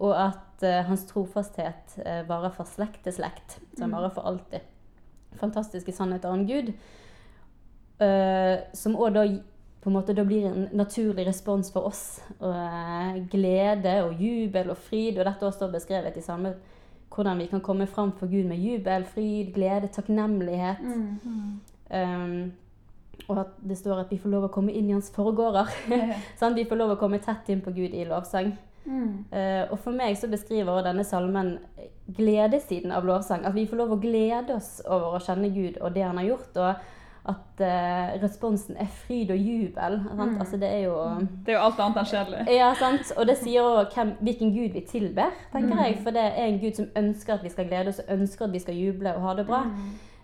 Og 0.01 0.15
at 0.17 0.65
uh, 0.65 0.81
hans 0.87 1.05
trofasthet 1.05 1.99
varer 2.27 2.49
fra 2.55 2.65
slekt 2.65 3.03
til 3.05 3.13
slekt. 3.13 3.59
Så 3.75 3.83
han 3.85 3.91
Mm. 3.91 3.97
varer 3.99 4.09
for 4.15 4.25
alltid. 4.25 4.65
Fantastiske 5.37 5.91
sannheter 5.91 6.29
om 6.29 6.47
Gud. 6.47 6.73
som 8.73 8.95
òg 8.97 9.13
da 9.13 9.23
på 9.81 9.89
en 9.89 9.93
måte 9.93 10.13
da 10.15 10.23
blir 10.25 10.45
en 10.47 10.69
naturlig 10.73 11.25
respons 11.27 11.71
for 11.71 11.85
oss. 11.85 12.21
Og 12.39 13.27
glede 13.29 14.03
og 14.03 14.15
jubel 14.21 14.69
og 14.69 14.77
fryd. 14.77 15.19
Og 15.19 15.25
dette 15.25 15.45
også 15.45 15.57
står 15.59 15.71
beskrevet 15.71 16.17
i 16.17 16.21
samme 16.21 16.55
hvordan 17.11 17.39
vi 17.39 17.45
kan 17.51 17.61
komme 17.61 17.87
fram 17.87 18.11
for 18.17 18.31
Gud 18.31 18.47
med 18.47 18.57
jubel, 18.57 19.05
fryd, 19.05 19.53
glede, 19.53 19.87
takknemlighet. 19.91 20.81
Mm. 20.81 21.59
Um, 21.91 22.51
og 23.27 23.39
at 23.39 23.47
det 23.69 23.77
står 23.77 23.99
at 24.05 24.11
vi 24.11 24.17
får 24.17 24.31
lov 24.31 24.47
å 24.47 24.53
komme 24.53 24.73
inn 24.73 24.89
i 24.89 24.95
hans 24.95 25.11
forgårder. 25.15 25.71
sånn, 26.39 26.55
vi 26.55 26.65
får 26.67 26.79
lov 26.79 26.95
å 26.95 26.99
komme 26.99 27.19
tett 27.23 27.51
inn 27.51 27.63
på 27.63 27.73
Gud 27.75 27.95
i 27.95 28.07
lovsang. 28.07 28.53
Mm. 28.85 29.25
Uh, 29.29 29.63
og 29.69 29.77
for 29.83 29.93
meg 29.93 30.15
så 30.17 30.29
beskriver 30.31 30.71
også 30.73 30.87
denne 30.87 31.05
salmen 31.05 31.51
gledessiden 32.17 32.95
av 32.95 33.05
lovsang. 33.07 33.45
At 33.45 33.55
vi 33.57 33.67
får 33.69 33.83
lov 33.83 33.95
å 33.95 34.01
glede 34.01 34.57
oss 34.57 34.79
over 34.87 35.17
å 35.17 35.23
kjenne 35.23 35.51
Gud 35.53 35.77
og 35.81 35.93
det 35.95 36.07
han 36.07 36.19
har 36.21 36.31
gjort. 36.31 36.57
Og 36.57 36.89
at 37.25 37.61
uh, 37.61 38.23
responsen 38.23 38.75
er 38.81 38.87
fryd 38.87 39.29
og 39.31 39.37
jubel. 39.37 39.97
Sant? 40.07 40.31
Mm. 40.31 40.39
Altså 40.41 40.57
det 40.57 40.69
er 40.69 40.79
jo 40.87 40.95
Det 41.45 41.53
er 41.53 41.59
jo 41.59 41.65
alt 41.65 41.79
annet 41.79 41.97
enn 42.01 42.05
kjedelig. 42.05 42.45
Ja, 42.55 42.73
sant. 42.79 43.11
Og 43.17 43.27
det 43.27 43.37
sier 43.37 43.61
også 43.61 44.05
hvilken 44.21 44.53
Gud 44.55 44.73
vi 44.73 44.81
tilber, 44.89 45.29
tenker 45.53 45.75
Mm. 45.75 45.83
jeg. 45.85 45.99
For 46.03 46.09
det 46.11 46.21
er 46.23 46.45
en 46.47 46.59
Gud 46.59 46.73
som 46.75 46.87
ønsker 46.95 47.33
at 47.33 47.43
vi 47.43 47.49
skal 47.49 47.67
glede 47.67 47.87
oss, 47.89 47.99
og 47.99 48.17
ønsker 48.19 48.45
at 48.45 48.51
vi 48.53 48.59
skal 48.59 48.75
juble 48.75 49.13
og 49.15 49.21
ha 49.21 49.35
det 49.35 49.47
bra. 49.47 49.63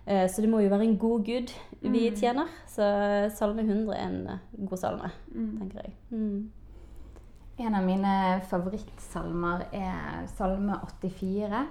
Eh, 0.08 0.28
Så 0.30 0.42
det 0.42 0.50
må 0.50 0.60
jo 0.60 0.70
være 0.70 0.84
en 0.84 0.98
god 0.98 1.20
Gud 1.26 1.54
vi 1.82 2.10
Mm. 2.10 2.16
tjener. 2.16 2.46
Så 2.68 3.30
Salme 3.36 3.62
100 3.62 3.94
er 3.96 4.08
en 4.08 4.28
eh, 4.28 4.66
god 4.70 4.78
salme, 4.78 5.12
Mm. 5.36 5.58
tenker 5.60 5.80
jeg. 5.84 5.94
Mm. 6.10 6.50
En 7.60 7.76
av 7.76 7.84
mine 7.84 8.42
favorittsalmer 8.50 9.62
er 9.74 10.28
salme 10.28 10.74
84. 11.02 11.66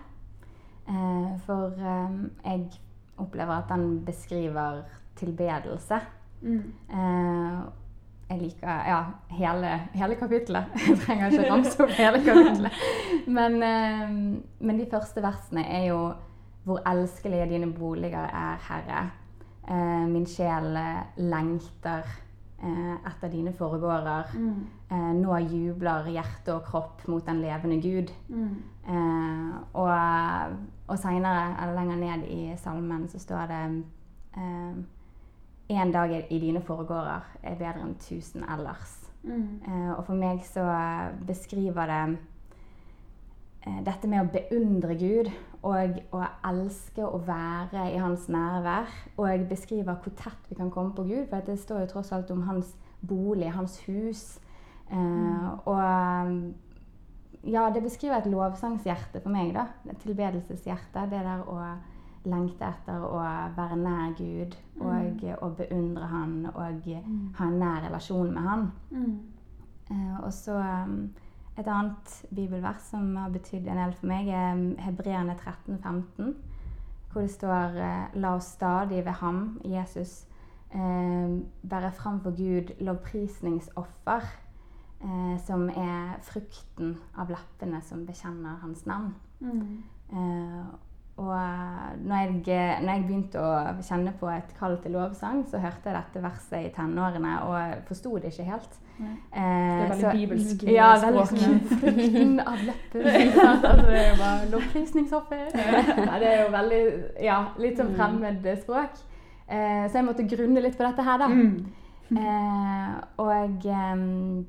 Uh, 0.89 1.37
for 1.47 1.73
um, 1.83 2.31
jeg 2.45 2.61
opplever 3.19 3.53
at 3.59 3.65
den 3.69 4.05
beskriver 4.05 4.83
tilbedelse. 5.17 6.01
Mm. 6.43 6.63
Eh, 6.91 7.59
jeg 8.27 8.41
liker 8.41 8.87
ja, 8.89 9.01
hele, 9.39 9.73
hele 9.95 10.15
kapittelet. 10.19 10.73
Jeg 10.89 10.99
trenger 11.05 11.31
ikke 11.31 11.51
ramse 11.51 11.83
opp 11.85 11.93
hele 11.95 12.23
kapittelet. 12.25 12.81
Men, 13.27 13.61
eh, 13.63 14.17
men 14.67 14.81
de 14.81 14.89
første 14.91 15.23
versene 15.23 15.67
er 15.67 15.91
jo 15.93 16.01
Hvor 16.67 16.81
elskelige 16.91 17.47
dine 17.47 17.69
boliger 17.71 18.25
er, 18.27 18.57
Herre. 18.67 19.03
Eh, 19.71 20.07
min 20.11 20.25
sjel 20.27 20.75
eh, 20.77 21.21
lengter 21.23 22.03
eh, 22.59 22.97
etter 23.07 23.31
dine 23.31 23.53
foregårder. 23.55 24.33
Mm. 24.35 24.65
Eh, 24.91 25.13
nå 25.21 25.39
jubler 25.47 26.11
hjerte 26.11 26.57
og 26.57 26.65
kropp 26.67 27.07
mot 27.07 27.23
den 27.27 27.39
levende 27.45 27.79
Gud. 27.79 28.11
Mm. 28.29 28.57
Eh, 28.83 29.55
og 29.79 29.93
og 30.89 30.99
seinere, 30.99 31.55
eller 31.63 31.75
lenger 31.75 31.97
ned 31.97 32.27
i 32.31 32.57
salmen, 32.57 33.09
så 33.09 33.19
står 33.19 33.47
det 33.51 33.63
eh, 35.69 35.81
En 35.81 35.93
dag 35.93 36.11
i- 36.31 36.39
dine 36.39 36.61
foregårder 36.61 37.23
er 37.43 37.55
bedre 37.57 37.81
enn 37.83 37.95
tusen 37.99 38.45
ellers. 38.49 39.11
Mm. 39.25 39.61
Eh, 39.67 39.91
og 39.99 40.05
for 40.07 40.15
meg 40.15 40.41
så 40.45 40.63
beskriver 41.27 41.87
det 41.87 42.19
eh, 43.67 43.81
dette 43.85 44.07
med 44.09 44.21
å 44.23 44.31
beundre 44.33 44.95
Gud 44.95 45.31
og 45.63 46.01
å 46.13 46.21
elske 46.45 47.03
å 47.03 47.19
være 47.27 47.89
i 47.95 47.99
hans 47.99 48.29
nærvær. 48.29 48.87
Og 49.19 49.49
beskriver 49.49 49.95
hvor 49.97 50.13
tett 50.15 50.49
vi 50.49 50.55
kan 50.55 50.71
komme 50.71 50.95
på 50.95 51.03
Gud, 51.09 51.27
for 51.29 51.41
det 51.41 51.59
står 51.59 51.81
jo 51.81 51.87
tross 51.87 52.13
alt 52.13 52.31
om 52.31 52.43
hans 52.43 52.77
bolig, 53.03 53.51
hans 53.53 53.81
hus. 53.89 54.39
Eh, 54.93 55.51
og 55.67 56.53
ja, 57.47 57.71
det 57.71 57.83
beskriver 57.83 58.17
et 58.19 58.31
lovsangshjerte 58.31 59.21
for 59.23 59.31
meg. 59.31 59.53
da, 59.55 59.67
Et 59.91 59.99
tilbedelseshjerte. 59.99 61.03
Det 61.11 61.23
der 61.25 61.43
å 61.47 61.59
lengte 62.27 62.67
etter 62.67 63.05
å 63.07 63.21
være 63.57 63.77
nær 63.79 64.17
Gud 64.19 64.57
og 64.83 65.23
å 65.43 65.51
beundre 65.59 66.09
Han 66.11 66.35
og 66.53 66.89
ha 66.91 67.47
en 67.47 67.61
nær 67.61 67.87
relasjon 67.87 68.33
med 68.35 68.49
Han. 68.49 68.67
Uh, 69.87 70.19
og 70.25 70.33
så 70.35 70.57
um, 70.59 70.97
et 71.57 71.69
annet 71.69 72.27
bibelvers 72.37 72.85
som 72.91 73.15
har 73.17 73.33
betydd 73.33 73.69
en 73.69 73.81
del 73.81 73.95
for 73.97 74.11
meg, 74.11 74.29
er 74.29 74.59
Hebreerne 74.85 75.37
13, 75.39 75.79
15, 75.83 76.35
hvor 77.13 77.25
det 77.25 77.33
står 77.33 77.79
eh, 77.81 78.17
La 78.21 78.35
oss 78.37 78.51
stadig 78.59 79.05
ved 79.07 79.17
ham, 79.23 79.61
Jesus, 79.65 80.27
eh, 80.71 81.39
bære 81.63 81.93
fram 81.97 82.21
for 82.21 82.37
Gud 82.37 82.75
lovprisningsoffer, 82.85 84.29
eh, 85.01 85.37
som 85.47 85.69
er 85.71 86.19
frukten 86.29 86.99
av 87.17 87.33
leppene 87.33 87.81
som 87.83 88.05
bekjenner 88.07 88.61
hans 88.61 88.85
navn. 88.87 89.15
Eh, 90.13 90.67
og 91.17 91.31
eh, 91.33 91.93
når 92.05 92.17
jeg, 92.21 92.81
når 92.85 92.91
jeg 92.93 93.05
begynte 93.07 93.41
å 93.41 93.53
kjenne 93.83 94.13
på 94.21 94.29
et 94.29 94.51
kall 94.59 94.75
til 94.83 94.93
lovsang, 94.93 95.45
så 95.49 95.59
hørte 95.63 95.89
jeg 95.89 95.97
dette 95.97 96.23
verset 96.25 96.67
i 96.67 96.73
tenårene 96.77 97.39
og 97.47 97.87
forsto 97.89 98.19
det 98.21 98.33
ikke 98.35 98.45
helt. 98.51 98.77
Eh, 98.97 99.15
Det 99.33 99.41
er 99.41 99.89
veldig 99.89 100.03
så- 100.03 100.13
bibelsk 100.19 100.63
Ja, 100.73 100.91
veldig 101.01 101.25
sånn 101.31 101.61
frukten 101.71 102.41
av 102.41 102.61
leppen. 102.69 103.07
Altså, 103.07 103.83
det 103.87 103.97
er 103.97 104.11
jo 104.11 104.21
bare 104.21 104.51
lovprisningsoffer. 104.53 105.47
Nei, 105.57 106.19
det 106.23 106.29
er 106.35 106.45
jo 106.45 106.53
veldig 106.53 106.83
Ja, 107.25 107.39
litt 107.65 107.81
sånn 107.81 107.95
fremmed 107.97 108.47
språk. 108.61 109.01
Eh, 109.49 109.87
så 109.89 110.01
jeg 110.01 110.05
måtte 110.11 110.29
grunne 110.29 110.61
litt 110.65 110.77
på 110.77 110.85
dette 110.85 111.03
her, 111.07 111.19
da. 111.25 111.29
Mm. 111.33 111.67
Eh, 112.13 112.95
og, 113.25 113.65
em, 113.67 114.47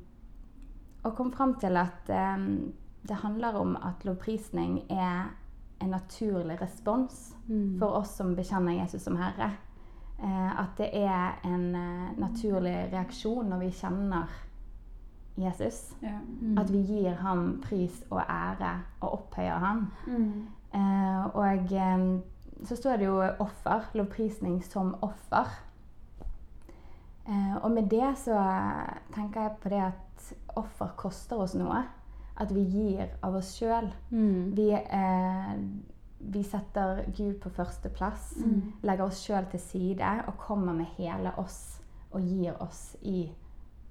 og 1.04 1.16
kom 1.16 1.32
fram 1.32 1.56
til 1.60 1.76
at 1.80 2.08
em, 2.12 2.72
det 3.08 3.16
handler 3.24 3.56
om 3.56 3.76
at 3.76 4.04
lovprisning 4.04 4.82
er 4.90 5.30
en 5.80 5.90
naturlig 5.90 6.60
respons 6.62 7.34
Mm. 7.48 7.78
for 7.78 7.86
oss 7.96 8.10
som 8.16 8.34
bekjenner 8.36 8.72
Jesus 8.80 9.02
som 9.02 9.16
Herre. 9.16 9.50
Eh, 10.22 10.60
at 10.60 10.76
det 10.78 10.90
er 10.92 11.38
en 11.44 11.74
eh, 11.74 12.18
naturlig 12.18 12.88
reaksjon 12.92 13.46
når 13.48 13.58
vi 13.58 13.70
kjenner 13.70 14.26
Jesus. 15.38 15.94
Ja. 16.02 16.18
Mm. 16.42 16.58
At 16.58 16.72
vi 16.72 16.78
gir 16.82 17.14
ham 17.14 17.60
pris 17.62 18.02
og 18.10 18.20
ære 18.28 18.72
og 19.00 19.12
opphøyer 19.12 19.58
ham. 19.58 19.86
Mm. 20.06 20.46
Eh, 20.74 21.26
og 21.36 21.72
em, 21.72 22.22
så 22.64 22.76
står 22.76 22.96
det 22.96 23.06
jo 23.06 23.22
offer, 23.38 23.80
lovprisning 23.94 24.64
som 24.64 24.94
offer. 25.02 25.46
Eh, 27.28 27.56
og 27.62 27.70
med 27.70 27.88
det 27.90 28.18
så 28.18 28.40
tenker 29.14 29.40
jeg 29.42 29.56
på 29.62 29.68
det 29.68 29.82
at 29.82 30.34
offer 30.56 30.88
koster 30.96 31.36
oss 31.36 31.54
noe. 31.54 31.84
At 32.40 32.52
vi 32.54 32.60
gir 32.62 33.08
av 33.22 33.34
oss 33.34 33.56
sjøl. 33.58 33.88
Mm. 34.10 34.52
Vi, 34.56 34.70
eh, 34.72 35.54
vi 36.20 36.42
setter 36.42 37.04
Gud 37.16 37.40
på 37.40 37.50
førsteplass, 37.50 38.36
Mm. 38.44 38.72
legger 38.82 39.04
oss 39.04 39.24
sjøl 39.26 39.46
til 39.50 39.60
side 39.60 40.24
og 40.26 40.36
kommer 40.38 40.72
med 40.72 40.86
hele 40.98 41.32
oss 41.38 41.80
og 42.12 42.20
gir 42.22 42.54
oss 42.62 42.96
i 43.02 43.28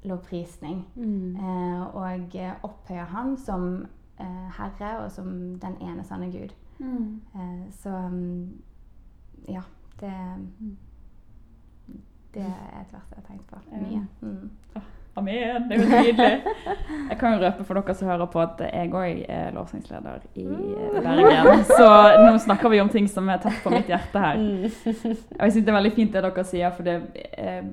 lovprisning. 0.03 0.85
Mm. 0.95 1.35
Eh, 1.35 1.95
og 1.95 2.35
eh, 2.35 2.53
opphøyer 2.63 3.05
Han 3.05 3.37
som 3.37 3.85
eh, 4.19 4.49
Herre 4.57 4.99
og 5.03 5.11
som 5.11 5.59
den 5.59 5.75
ene 5.81 6.03
sanne 6.03 6.31
Gud. 6.31 6.53
Mm. 6.79 7.21
Eh, 7.35 7.71
så 7.71 7.89
mm, 8.09 8.61
ja, 9.49 9.61
det 9.99 10.13
Det 12.33 12.43
er 12.43 12.81
et 12.81 12.93
vers 12.93 13.07
jeg 13.09 13.17
har 13.17 13.23
tenkt 13.27 13.47
på 13.47 13.59
mye. 13.71 14.07
Mm. 14.21 14.49
Amen. 15.17 15.63
Det 15.69 15.77
er 15.77 15.81
jo 15.81 15.87
nydelig. 15.89 16.55
Jeg 17.09 17.17
kan 17.17 17.33
jo 17.33 17.39
røpe 17.41 17.63
for 17.65 17.79
dere 17.79 17.95
som 17.97 18.07
hører 18.11 18.29
på, 18.29 18.41
at 18.43 18.59
jeg 18.67 18.91
òg 18.93 19.23
er 19.33 19.51
lovsangsleder 19.55 20.27
i 20.37 20.45
eh, 20.45 21.01
Bergen. 21.01 21.63
Så 21.71 21.87
nå 22.21 22.35
snakker 22.43 22.69
vi 22.69 22.81
om 22.83 22.89
ting 22.93 23.07
som 23.09 23.29
er 23.33 23.41
tett 23.41 23.57
på 23.63 23.73
mitt 23.73 23.89
hjerte 23.89 24.21
her. 24.21 24.37
Og 24.37 24.69
jeg 24.69 25.55
syns 25.55 25.65
det 25.65 25.73
er 25.73 25.77
veldig 25.79 25.93
fint 25.97 26.13
det 26.13 26.23
dere 26.27 26.43
sier, 26.45 26.71
for 26.77 26.85
det, 26.85 26.97
eh, 27.33 27.63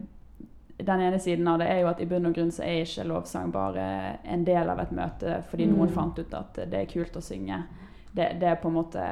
den 0.85 1.01
ene 1.07 1.19
siden 1.23 1.47
av 1.53 1.61
det 1.61 1.69
er 1.71 1.83
jo 1.85 1.91
at 1.93 2.01
i 2.03 2.07
bunn 2.11 2.27
og 2.31 2.35
grunn 2.35 2.51
så 2.53 2.65
er 2.67 2.81
ikke 2.83 3.05
lovsang 3.07 3.53
bare 3.55 3.85
en 4.25 4.43
del 4.49 4.69
av 4.73 4.81
et 4.83 4.91
møte 4.97 5.37
fordi 5.51 5.69
noen 5.71 5.89
Mm. 5.91 5.95
fant 5.95 6.19
ut 6.19 6.35
at 6.35 6.59
det 6.71 6.81
er 6.81 6.89
kult 6.91 7.15
å 7.17 7.23
synge. 7.23 7.61
Det, 8.15 8.33
det 8.41 8.49
er 8.49 8.57
på 8.63 8.69
en 8.71 8.75
måte 8.81 9.05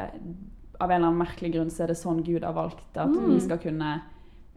Av 0.81 0.91
en 0.91 0.97
eller 0.97 1.09
annen 1.13 1.21
merkelig 1.23 1.53
grunn 1.55 1.69
så 1.71 1.85
er 1.85 1.93
det 1.93 1.97
sånn 2.01 2.25
Gud 2.27 2.43
har 2.43 2.53
valgt 2.57 2.97
at 2.99 3.09
vi 3.13 3.37
Mm. 3.37 3.41
skal 3.45 3.59
kunne 3.63 4.01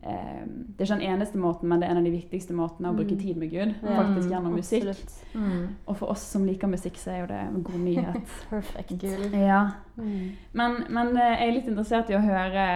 Det 0.06 0.84
er 0.84 0.86
ikke 0.86 1.00
den 1.00 1.08
eneste 1.10 1.38
måten, 1.42 1.70
men 1.70 1.80
det 1.82 1.88
er 1.88 1.92
en 1.96 1.98
av 1.98 2.04
de 2.06 2.12
viktigste 2.14 2.54
måtene 2.54 2.92
å 2.92 2.96
bruke 2.96 3.16
Mm. 3.16 3.20
tid 3.24 3.38
med 3.42 3.50
Gud. 3.50 3.72
Ja, 3.82 3.96
Faktisk 4.04 4.30
gjennom 4.30 4.54
musikk. 4.54 4.86
Mm. 5.34 5.68
Og 5.88 5.98
for 5.98 6.12
oss 6.12 6.22
som 6.22 6.46
liker 6.46 6.68
musikk, 6.68 6.98
så 7.02 7.10
er 7.12 7.20
jo 7.22 7.26
det 7.32 7.40
en 7.42 7.64
god 7.64 7.80
nyhet. 7.80 8.28
Perfekt. 8.50 9.04
ja. 9.34 9.72
Mm. 9.98 10.32
Men, 10.54 10.84
men 10.90 11.18
eh, 11.18 11.40
jeg 11.40 11.48
er 11.50 11.54
litt 11.58 11.68
interessert 11.68 12.10
i 12.10 12.16
å 12.16 12.22
høre 12.22 12.68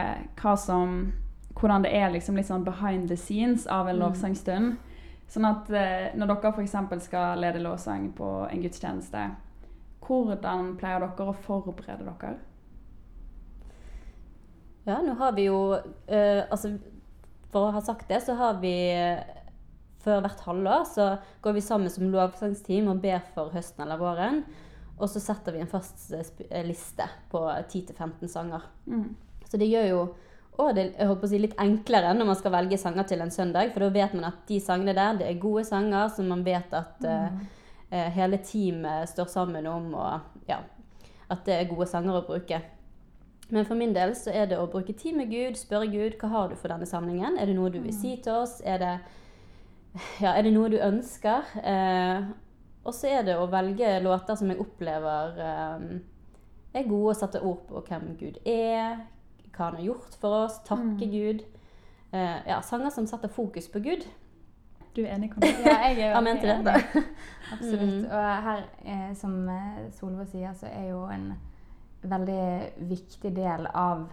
hva 0.42 0.56
som, 0.58 1.12
hvordan 1.54 1.84
det 1.86 1.94
er 1.94 2.10
liksom 2.12 2.36
litt 2.36 2.48
sånn 2.50 2.64
behind 2.66 3.08
the 3.10 3.16
scenes 3.18 3.68
av 3.68 3.88
en 3.88 3.96
Mm. 3.96 4.02
lovsangstund. 4.08 4.78
Sånn 5.30 5.46
at 5.46 5.70
eh, 5.70 6.10
når 6.18 6.28
dere 6.34 6.54
f.eks. 6.56 7.04
skal 7.06 7.38
lede 7.40 7.60
lovsang 7.62 8.12
på 8.18 8.50
en 8.52 8.62
gudstjeneste, 8.64 9.28
hvordan 10.02 10.78
pleier 10.78 11.00
dere 11.06 11.30
å 11.30 11.34
forberede 11.46 12.06
dere? 12.10 12.38
Ja, 14.88 15.02
nå 15.06 15.14
har 15.20 15.32
vi 15.36 15.44
jo 15.46 15.74
eh, 16.08 16.44
Altså, 16.50 16.72
for 17.54 17.68
å 17.68 17.76
ha 17.76 17.82
sagt 17.84 18.10
det, 18.12 18.22
så 18.26 18.38
har 18.40 18.60
vi 18.64 18.74
eh, 18.94 19.36
Før 20.00 20.22
hvert 20.24 20.46
halvår 20.46 20.86
så 20.88 21.06
går 21.44 21.58
vi 21.58 21.62
sammen 21.66 21.92
som 21.92 22.08
lovsangsteam 22.08 22.88
og 22.88 23.02
ber 23.04 23.20
for 23.36 23.52
høsten 23.52 23.84
eller 23.84 24.00
våren. 24.00 24.44
Og 24.96 25.10
så 25.12 25.20
setter 25.20 25.56
vi 25.56 25.60
en 25.64 25.72
fast 25.72 26.08
eh, 26.16 26.30
eh, 26.48 26.64
liste 26.68 27.08
på 27.32 27.42
10-15 27.44 28.32
sanger. 28.32 28.64
Mm. 28.88 29.10
Så 29.50 29.60
det 29.60 29.68
gjør 29.68 29.88
jo 29.90 30.02
og 30.60 30.74
det 30.76 30.90
jeg 30.90 31.08
å 31.08 31.28
si, 31.30 31.38
litt 31.40 31.56
enklere 31.62 32.12
når 32.16 32.28
man 32.28 32.38
skal 32.40 32.52
velge 32.52 32.80
sanger 32.80 33.06
til 33.08 33.22
en 33.24 33.32
søndag. 33.32 33.72
For 33.72 33.86
da 33.86 33.94
vet 33.96 34.16
man 34.18 34.28
at 34.28 34.42
de 34.50 34.58
sangene 34.64 34.96
der 34.98 35.22
det 35.22 35.30
er 35.30 35.40
gode 35.40 35.64
sanger 35.68 36.10
som 36.12 36.28
man 36.28 36.44
vet 36.44 36.74
at 36.76 37.00
mm. 37.00 37.38
uh, 37.94 38.08
hele 38.18 38.42
teamet 38.44 39.08
står 39.14 39.30
sammen 39.32 39.70
om. 39.72 39.88
Og 39.96 40.50
ja, 40.52 40.60
at 41.32 41.46
det 41.48 41.56
er 41.56 41.72
gode 41.72 41.88
sanger 41.88 42.20
å 42.20 42.26
bruke. 42.28 42.60
Men 43.50 43.66
for 43.66 43.80
min 43.80 43.96
del 43.96 44.14
så 44.18 44.34
er 44.36 44.50
det 44.52 44.60
å 44.62 44.68
bruke 44.70 44.94
tid 44.94 45.18
med 45.18 45.32
Gud, 45.32 45.58
spørre 45.58 45.90
Gud 45.90 46.20
hva 46.22 46.30
har 46.34 46.52
du 46.52 46.56
for 46.60 46.70
denne 46.70 46.86
samlingen. 46.90 47.40
Er 47.40 47.50
det 47.50 47.56
noe 47.58 47.72
du 47.74 47.80
vil 47.82 47.96
si 47.96 48.14
til 48.22 48.44
oss? 48.44 48.60
Er 48.62 48.78
det, 48.82 48.94
ja, 50.22 50.36
er 50.36 50.46
det 50.46 50.54
noe 50.54 50.70
du 50.70 50.78
ønsker? 50.78 51.50
Eh, 51.64 52.30
og 52.86 52.94
så 52.96 53.10
er 53.10 53.26
det 53.26 53.38
å 53.38 53.50
velge 53.50 53.98
låter 54.06 54.38
som 54.38 54.52
jeg 54.54 54.62
opplever 54.62 55.42
eh, 55.46 55.88
er 56.78 56.90
gode 56.90 57.16
å 57.16 57.18
sette 57.18 57.42
ord 57.42 57.66
på 57.70 57.82
hvem 57.88 58.14
Gud 58.20 58.38
er, 58.46 59.02
hva 59.50 59.72
han 59.72 59.80
har 59.80 59.88
gjort 59.90 60.18
for 60.22 60.44
oss, 60.46 60.62
takke 60.68 61.10
Gud. 61.10 61.44
Eh, 62.14 62.38
ja, 62.50 62.62
sanger 62.66 62.94
som 62.94 63.10
setter 63.10 63.34
fokus 63.34 63.70
på 63.70 63.82
Gud. 63.86 64.06
Du 64.96 65.04
er 65.04 65.14
enig, 65.16 65.34
Conny? 65.34 65.52
Ja, 65.66 65.76
jeg 65.90 66.08
er 66.08 66.16
Amen 66.18 66.40
til 66.42 66.50
dette. 66.50 67.04
Absolutt. 67.54 68.06
Og 68.10 68.32
her, 68.46 68.66
eh, 68.86 69.12
som 69.18 69.36
eh, 69.50 69.86
Solveig 69.98 70.30
sier, 70.32 70.54
så 70.58 70.70
er 70.70 70.90
jo 70.94 71.04
en 71.10 71.32
veldig 72.02 72.74
viktig 72.90 73.34
del 73.36 73.68
av 73.74 74.08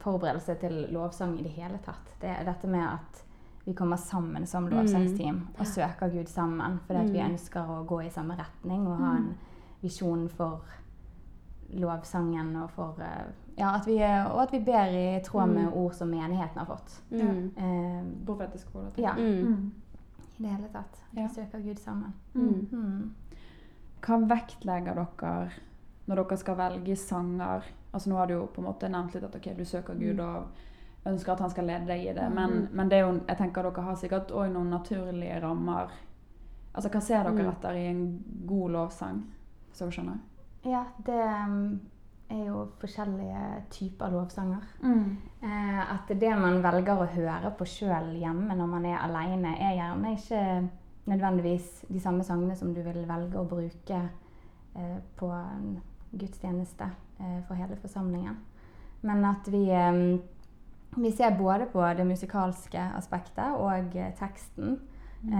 forberedelse 0.00 0.54
til 0.60 0.86
lovsang 0.92 1.38
i 1.38 1.42
det 1.42 1.50
hele 1.52 1.78
tatt. 1.84 2.14
Det 2.20 2.28
er 2.30 2.44
dette 2.44 2.66
med 2.68 2.86
at 2.86 3.24
vi 3.66 3.74
kommer 3.74 3.96
sammen 3.96 4.46
som 4.46 4.68
lovsangsteam 4.68 5.48
og 5.58 5.66
søker 5.66 6.08
Gud 6.10 6.28
sammen. 6.28 6.78
Fordi 6.86 6.98
at 7.00 7.10
vi 7.12 7.18
Mm. 7.20 7.30
ønsker 7.32 7.60
å 7.68 7.84
gå 7.86 8.00
i 8.06 8.10
samme 8.10 8.36
retning 8.38 8.86
og 8.86 8.96
ha 8.98 9.16
en 9.16 9.34
visjon 9.82 10.28
for 10.28 10.60
lovsangen 11.72 12.56
og 12.62 12.70
for 12.70 12.96
eh, 13.00 13.28
Ja, 13.58 13.74
at 13.76 13.86
vi, 13.86 13.98
og 14.00 14.40
at 14.42 14.52
vi 14.52 14.58
ber 14.64 14.88
i 14.96 15.20
tråd 15.22 15.48
med 15.48 15.66
Mm. 15.66 15.72
ord 15.74 15.92
som 15.94 16.08
menigheten 16.10 16.58
har 16.58 16.64
fått. 16.66 17.00
Mm. 17.10 17.50
Eh, 17.56 18.24
Profetisk 18.26 18.74
ord. 18.74 18.92
ja, 18.96 19.12
Mm. 19.14 19.46
Mm. 19.46 19.72
i 20.38 20.42
det 20.42 20.48
hele 20.50 20.68
tatt. 20.72 20.98
Ja. 21.12 21.26
Vi 21.28 21.34
søker 21.34 21.60
Gud 21.60 21.78
sammen. 21.78 22.14
Mm. 22.34 22.68
Mm. 22.72 23.10
Hva 24.00 24.18
vektlegger 24.28 24.94
dere 24.94 25.50
når 26.10 26.24
dere 26.24 26.40
skal 26.40 26.58
velge 26.58 26.96
sanger? 26.98 27.68
Altså 27.92 28.10
Nå 28.10 28.18
har 28.18 28.26
du 28.26 28.34
jo 28.34 28.42
på 28.50 28.62
en 28.62 28.68
måte 28.68 28.90
nevnt 28.90 29.14
litt 29.14 29.24
at 29.26 29.36
okay, 29.38 29.54
du 29.54 29.64
søker 29.64 29.94
Gud 29.98 30.20
og 30.22 30.50
ønsker 31.06 31.32
at 31.32 31.40
han 31.40 31.50
skal 31.50 31.66
lede 31.70 31.86
deg 31.88 32.02
i 32.10 32.14
det. 32.14 32.26
Men, 32.34 32.66
men 32.76 32.90
det 32.90 33.00
jo, 33.00 33.12
jeg 33.28 33.38
tenker 33.38 33.66
dere 33.66 33.84
har 33.86 33.98
sikkert 33.98 34.34
òg 34.36 34.50
noen 34.52 34.70
naturlige 34.74 35.38
rammer. 35.42 35.94
Altså 36.74 36.90
Hva 36.92 37.00
ser 37.02 37.24
dere 37.24 37.46
Mm. 37.46 37.52
etter 37.54 37.78
i 37.78 37.86
en 37.86 38.02
god 38.46 38.70
lovsang? 38.76 39.22
Så 39.72 39.86
jeg 39.86 39.92
skjønner? 39.96 40.18
Ja, 40.66 40.84
det 41.06 41.22
um, 41.46 41.80
er 42.30 42.44
jo 42.46 42.66
forskjellige 42.78 43.44
typer 43.70 44.10
lovsanger. 44.12 44.66
Eh, 44.84 45.80
at 45.94 46.08
det 46.20 46.30
man 46.38 46.60
velger 46.62 47.00
å 47.00 47.08
høre 47.14 47.50
på 47.58 47.64
sjøl 47.66 48.12
hjemme 48.20 48.54
når 48.54 48.66
man 48.68 48.86
er 48.86 48.98
aleine, 48.98 49.54
er 49.58 49.74
gjerne 49.78 50.12
ikke 50.14 50.42
nødvendigvis 51.10 51.84
de 51.88 52.00
samme 52.00 52.22
sangene 52.24 52.56
som 52.56 52.74
du 52.74 52.82
vil 52.82 53.06
velge 53.08 53.40
å 53.40 53.48
bruke 53.48 54.02
eh, 54.76 54.98
på 55.16 55.30
en 55.32 55.80
gudstjeneste 56.12 56.90
eh, 57.20 57.40
for 57.48 57.54
hele 57.54 57.76
forsamlingen. 57.76 58.36
Men 59.00 59.24
at 59.24 59.48
vi, 59.52 59.70
eh, 59.70 60.18
vi 60.96 61.12
ser 61.12 61.38
både 61.38 61.66
på 61.72 61.84
det 61.96 62.06
musikalske 62.06 62.82
aspektet 62.96 63.56
og 63.56 63.96
eh, 63.96 64.14
teksten. 64.18 64.80
Mm. 65.22 65.34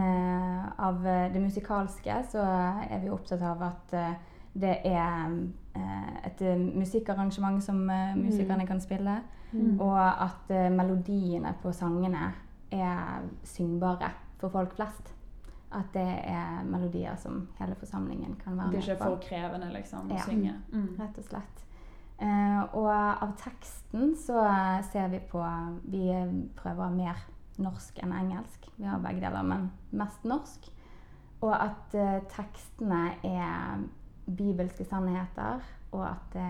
av 0.77 0.99
det 1.33 1.41
musikalske 1.41 2.12
så 2.29 2.43
er 2.85 2.99
vi 3.00 3.09
opptatt 3.09 3.41
av 3.41 3.62
at 3.65 3.95
det 4.53 4.75
er 4.85 5.31
et 6.29 6.43
musikkarrangement 6.77 7.65
som 7.65 7.89
musikerne 8.19 8.67
kan 8.69 8.81
spille. 8.85 9.15
Mm. 9.53 9.81
Og 9.81 9.97
at 9.97 10.53
melodiene 10.77 11.55
på 11.62 11.73
sangene 11.73 12.29
er 12.71 13.25
syngbare 13.43 14.12
for 14.37 14.53
folk 14.53 14.77
flest. 14.77 15.15
At 15.73 15.93
det 15.95 16.03
er 16.27 16.65
melodier 16.67 17.17
som 17.17 17.49
hele 17.59 17.75
forsamlingen 17.79 18.35
kan 18.45 18.57
være 18.57 18.67
med 18.67 18.75
på. 18.75 18.81
Det 18.81 18.89
er 18.89 18.95
ikke 18.95 19.05
for 19.05 19.21
krevende 19.29 19.73
liksom, 19.73 20.11
å 20.11 20.15
Ja. 20.15 20.23
synge. 20.27 20.55
Mm. 20.73 20.97
Rett 20.99 21.19
og 21.19 21.25
slett. 21.25 21.65
Eh, 22.21 22.62
og 22.75 22.89
av 23.23 23.37
teksten 23.39 24.17
så 24.17 24.41
eh, 24.45 24.83
ser 24.91 25.09
vi 25.09 25.19
på 25.31 25.45
Vi 25.85 26.09
eh, 26.11 26.33
prøver 26.57 26.91
mer 26.91 27.17
norsk 27.59 27.99
enn 28.03 28.12
engelsk. 28.12 28.67
Vi 28.79 28.85
har 28.85 28.99
begge 28.99 29.21
deler, 29.21 29.43
men 29.43 29.71
mest 29.93 30.25
norsk. 30.25 30.69
Og 31.43 31.55
at 31.55 31.95
eh, 31.95 32.21
tekstene 32.29 33.15
er 33.25 33.85
bibelske 34.27 34.85
sannheter, 34.85 35.61
og 35.93 36.05
at 36.11 36.33
det 36.33 36.43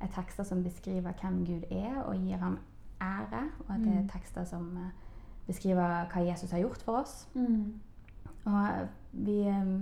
er 0.00 0.08
tekster 0.14 0.44
som 0.44 0.62
beskriver 0.64 1.12
hvem 1.20 1.44
Gud 1.46 1.64
er 1.70 2.02
og 2.04 2.14
gir 2.16 2.36
ham 2.38 2.58
ære. 3.00 3.50
Og 3.68 3.74
at 3.74 3.80
det 3.84 3.92
er 3.96 4.00
Mm. 4.02 4.08
tekster 4.08 4.44
som 4.44 4.76
eh, 4.76 4.90
beskriver 5.46 6.06
hva 6.12 6.24
Jesus 6.30 6.50
har 6.50 6.60
gjort 6.60 6.82
for 6.82 7.00
oss. 7.02 7.28
Mm. 7.34 7.80
Og 8.44 8.60
eh, 8.64 8.88
vi, 9.12 9.38
eh, 9.48 9.76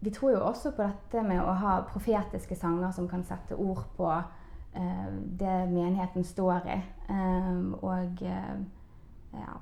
vi 0.00 0.10
tror 0.10 0.30
jo 0.30 0.44
også 0.44 0.74
på 0.76 0.82
dette 0.86 1.22
med 1.26 1.42
å 1.42 1.56
ha 1.62 1.80
profetiske 1.88 2.56
sanger 2.58 2.92
som 2.96 3.08
kan 3.10 3.24
sette 3.26 3.58
ord 3.58 3.84
på 3.96 4.10
eh, 4.10 5.08
det 5.40 5.56
menigheten 5.72 6.24
står 6.24 6.68
i. 6.70 6.78
Eh, 7.10 7.62
og 7.82 8.22
eh, 8.22 8.60
ja, 9.34 9.56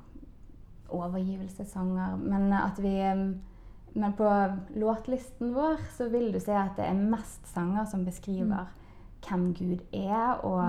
overgivelsessanger. 0.88 2.16
Men 2.16 2.52
at 2.52 2.82
vi 2.82 2.96
Men 3.98 4.12
på 4.12 4.28
låtlisten 4.76 5.54
vår 5.54 5.80
så 5.96 6.08
vil 6.12 6.28
du 6.32 6.38
se 6.38 6.52
at 6.52 6.76
det 6.76 6.84
er 6.84 6.94
mest 6.94 7.48
sanger 7.48 7.86
som 7.88 8.04
beskriver 8.04 8.68
hvem 9.26 9.54
Gud 9.54 9.80
er, 9.92 10.44
og, 10.44 10.60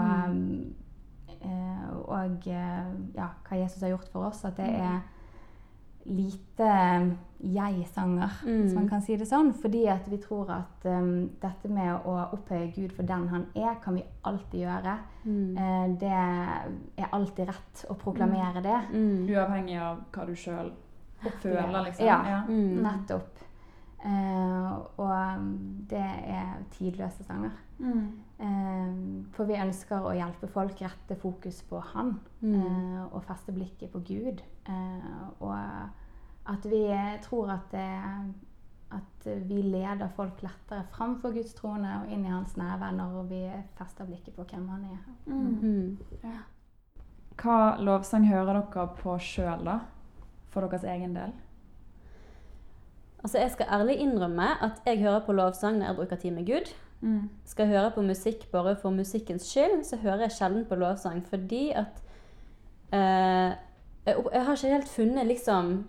eh, 1.41 1.89
og 1.99 2.47
eh, 2.47 2.88
ja, 3.15 3.27
hva 3.45 3.59
Jesus 3.59 3.81
har 3.81 3.89
gjort 3.89 4.09
for 4.11 4.29
oss. 4.31 4.45
At 4.45 4.57
det 4.57 4.69
er 4.71 5.01
lite 6.09 6.69
jeg-sanger, 7.39 8.29
hvis 8.43 8.73
man 8.73 8.83
Mm. 8.83 8.89
kan 8.89 9.01
si 9.01 9.15
det 9.15 9.27
sånn. 9.27 9.53
Fordi 9.53 9.85
at 9.87 10.07
vi 10.11 10.17
tror 10.17 10.49
at 10.51 10.85
um, 10.85 11.29
dette 11.41 11.69
med 11.71 12.05
å 12.05 12.15
opphøye 12.35 12.73
Gud 12.75 12.91
for 12.95 13.03
den 13.03 13.27
han 13.31 13.45
er, 13.55 13.75
kan 13.83 13.95
vi 13.95 14.03
alltid 14.25 14.59
gjøre. 14.65 14.97
Mm. 15.25 15.57
Uh, 15.57 15.99
det 15.99 16.11
er 16.11 17.09
alltid 17.13 17.47
rett 17.47 17.85
å 17.89 17.95
proklamere 17.95 18.61
det. 18.61 18.79
Mm. 18.91 19.27
Uavhengig 19.29 19.79
av 19.79 20.01
hva 20.11 20.25
du 20.27 20.33
sjøl 20.35 20.71
føler, 21.41 21.83
liksom. 21.85 22.05
Ja. 22.05 22.43
Mm. 22.47 22.81
Nettopp. 22.83 23.35
Uh, 24.05 24.73
og 24.97 25.37
um, 25.37 25.85
det 25.89 25.99
er 26.27 26.57
tidløse 26.71 27.23
sanger. 27.27 27.51
Eh, 28.39 28.91
for 29.36 29.43
vi 29.50 29.58
ønsker 29.60 30.00
å 30.08 30.13
hjelpe 30.15 30.48
folk 30.48 30.79
rette 30.81 31.15
fokus 31.19 31.62
på 31.67 31.81
Han, 31.93 32.19
Mm. 32.41 32.53
eh, 32.55 33.01
og 33.13 33.24
feste 33.27 33.51
blikket 33.51 33.91
på 33.91 33.99
Gud. 33.99 34.41
Eh, 34.65 35.28
og 35.39 35.58
at 36.47 36.63
vi 36.65 36.86
tror 37.21 37.49
at, 37.52 37.71
det, 37.71 38.34
at 38.91 39.25
vi 39.49 39.62
leder 39.62 40.08
folk 40.15 40.41
lettere 40.41 40.86
framfor 40.91 41.34
Guds 41.34 41.54
trone 41.54 42.02
og 42.02 42.12
inn 42.12 42.23
i 42.25 42.30
Hans 42.30 42.56
nærvær 42.58 42.95
når 42.95 43.28
vi 43.28 43.43
fester 43.75 44.06
blikket 44.06 44.36
på 44.36 44.43
hvem 44.43 44.67
Han 44.69 44.86
er. 44.86 45.04
Mm. 45.25 45.60
Mm. 45.62 45.97
Hva 47.39 47.78
lovsang 47.80 48.25
hører 48.28 48.63
dere 48.63 48.88
på 48.95 49.17
sjøl, 49.19 49.65
da? 49.65 49.80
For 50.49 50.62
deres 50.67 50.84
egen 50.84 51.13
del? 51.13 51.32
Altså, 53.23 53.38
jeg 53.39 53.52
skal 53.52 53.67
ærlig 53.71 53.97
innrømme 53.99 54.47
at 54.63 54.82
jeg 54.86 54.99
hører 55.04 55.19
på 55.25 55.34
lovsang 55.36 55.78
når 55.80 55.86
jeg 55.86 55.95
bruker 55.95 56.15
tid 56.15 56.32
med 56.32 56.45
Gud. 56.47 56.73
Mm. 57.01 57.29
Skal 57.45 57.67
jeg 57.67 57.77
høre 57.77 57.91
på 57.95 58.01
musikk 58.01 58.51
bare 58.51 58.75
for 58.75 58.89
musikkens 58.91 59.47
skyld, 59.47 59.83
så 59.88 59.97
hører 60.01 60.25
jeg 60.27 60.31
sjelden 60.31 60.65
på 60.65 60.75
lovsang. 60.75 61.21
Fordi 61.29 61.71
at 61.75 62.01
eh, 62.91 63.55
jeg, 64.05 64.15
jeg 64.33 64.45
har 64.45 64.55
ikke 64.55 64.75
helt 64.75 64.89
funnet 64.89 65.27
liksom 65.27 65.88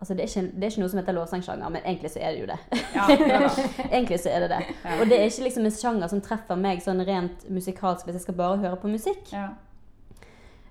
Altså, 0.00 0.14
det 0.14 0.22
er, 0.22 0.28
ikke, 0.28 0.52
det 0.56 0.64
er 0.64 0.70
ikke 0.70 0.80
noe 0.80 0.88
som 0.88 0.98
heter 0.98 1.12
lovsangsjanger, 1.12 1.68
men 1.68 1.82
egentlig 1.84 2.10
så 2.10 2.20
er 2.24 2.30
det 2.32 2.40
jo 2.40 2.46
det. 2.48 2.54
Ja, 2.94 3.02
det 3.10 3.26
er 3.34 3.42
egentlig 3.96 4.16
så 4.20 4.30
er 4.32 4.40
det 4.40 4.48
det. 4.50 4.60
Ja. 4.84 4.94
Og 4.96 5.10
det 5.10 5.18
er 5.18 5.26
ikke 5.28 5.42
liksom 5.44 5.66
en 5.68 5.74
sjanger 5.76 6.08
som 6.08 6.22
treffer 6.24 6.56
meg 6.56 6.80
sånn 6.80 7.02
rent 7.04 7.44
musikalsk 7.52 8.06
hvis 8.08 8.16
jeg 8.16 8.22
skal 8.24 8.38
bare 8.38 8.56
høre 8.62 8.78
på 8.80 8.88
musikk. 8.88 9.28
Ja. 9.34 9.50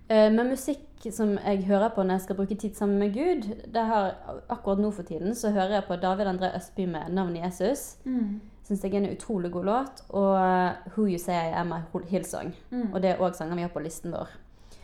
Eh, 0.10 0.32
Men 0.34 0.50
musikk 0.50 1.06
som 1.14 1.36
jeg 1.38 1.62
hører 1.70 1.94
på 1.94 2.02
når 2.04 2.18
jeg 2.18 2.26
skal 2.26 2.40
bruke 2.42 2.58
tid 2.58 2.74
sammen 2.74 2.98
med 2.98 3.14
Gud, 3.14 3.46
det 3.70 3.86
har, 3.92 4.16
akkurat 4.50 4.82
nå 4.82 4.90
for 4.98 5.06
tiden 5.06 5.38
så 5.38 5.54
hører 5.54 5.78
jeg 5.78 5.88
på 5.92 5.96
David 6.02 6.26
André 6.34 6.50
Østby 6.58 6.90
med 6.90 7.14
'Navnet 7.14 7.46
Jesus'. 7.46 7.98
Mm. 8.10 8.42
Syns 8.70 8.84
jeg 8.86 8.94
er 8.94 9.02
en 9.02 9.10
utrolig 9.10 9.50
god 9.52 9.66
låt. 9.66 10.02
Og 10.10 10.36
eh, 10.38 10.72
'Who 10.94 11.08
You 11.08 11.18
Say 11.18 11.34
I 11.34 11.54
Am' 11.58 11.74
av 11.74 12.04
Hillsong. 12.06 12.54
Mm. 12.72 12.94
Og 12.94 13.02
det 13.02 13.10
er 13.10 13.18
òg 13.26 13.34
sanger 13.34 13.56
vi 13.56 13.62
har 13.66 13.74
på 13.74 13.82
listen 13.82 14.12
vår 14.14 14.30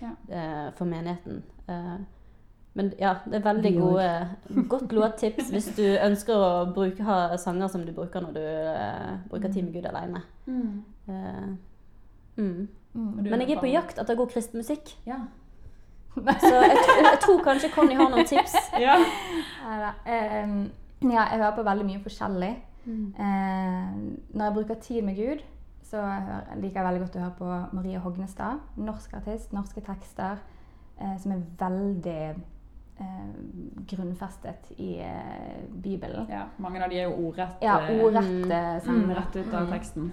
Ja. 0.02 0.10
eh, 0.30 0.72
for 0.74 0.86
menigheten. 0.86 1.44
Eh, 1.70 1.98
men 2.74 2.94
ja, 3.00 3.14
det 3.26 3.36
er 3.36 3.54
veldig 3.54 3.74
gode, 3.80 4.30
godt 4.74 4.92
låttips 4.92 5.52
hvis 5.52 5.70
du 5.78 5.84
ønsker 5.84 6.34
å 6.36 6.74
bruke, 6.74 7.04
ha 7.04 7.38
sanger 7.38 7.68
som 7.68 7.86
du 7.86 7.94
bruker 7.94 8.26
når 8.26 8.34
du 8.34 8.42
eh, 8.42 9.14
bruker 9.30 9.54
med 9.64 9.74
Gud 9.74 9.86
alene. 9.86 10.22
Mm. 10.48 10.84
Mm. 12.38 12.68
Mm. 12.94 13.14
Men 13.30 13.42
jeg 13.42 13.52
er 13.56 13.62
på 13.62 13.72
jakt 13.72 14.00
etter 14.00 14.16
god 14.16 14.34
kristen 14.34 14.60
musikk. 14.60 14.96
Ja. 15.06 15.22
Så 16.16 16.52
jeg, 16.52 16.78
jeg 17.04 17.20
tror 17.22 17.44
kanskje 17.44 17.70
Conny 17.76 17.96
har 17.96 18.10
noen 18.10 18.26
tips. 18.26 18.56
ja. 18.86 18.98
Ja, 19.68 19.94
jeg 20.02 21.40
hører 21.40 21.56
på 21.56 21.64
veldig 21.64 21.86
mye 21.86 22.04
forskjellig. 22.04 22.56
Eh, 22.88 23.94
når 24.34 24.46
jeg 24.46 24.54
bruker 24.54 24.76
tid 24.82 25.02
med 25.04 25.16
Gud, 25.18 25.44
så 25.86 26.02
liker 26.58 26.82
jeg 26.82 26.86
veldig 26.88 27.02
godt 27.06 27.16
å 27.16 27.24
høre 27.24 27.38
på 27.40 27.76
Marie 27.78 28.00
Hognestad. 28.00 28.60
Norsk 28.78 29.14
artist, 29.14 29.54
norske 29.54 29.82
tekster, 29.86 30.38
eh, 31.00 31.18
som 31.22 31.32
er 31.32 31.42
veldig 31.60 32.36
eh, 33.00 33.34
grunnfestet 33.90 34.72
i 34.78 34.98
eh, 35.00 35.66
Bibelen. 35.84 36.28
ja. 36.30 36.46
Mange 36.58 36.84
av 36.84 36.90
de 36.90 37.00
er 37.00 37.10
jo 37.10 37.28
ordrett, 37.30 37.58
Ja, 37.62 37.78
ordrett. 37.90 38.06
ordrette 38.06 38.62
mm, 38.90 39.12
rett 39.18 39.36
ut 39.36 39.54
av 39.54 39.70
teksten. 39.72 40.12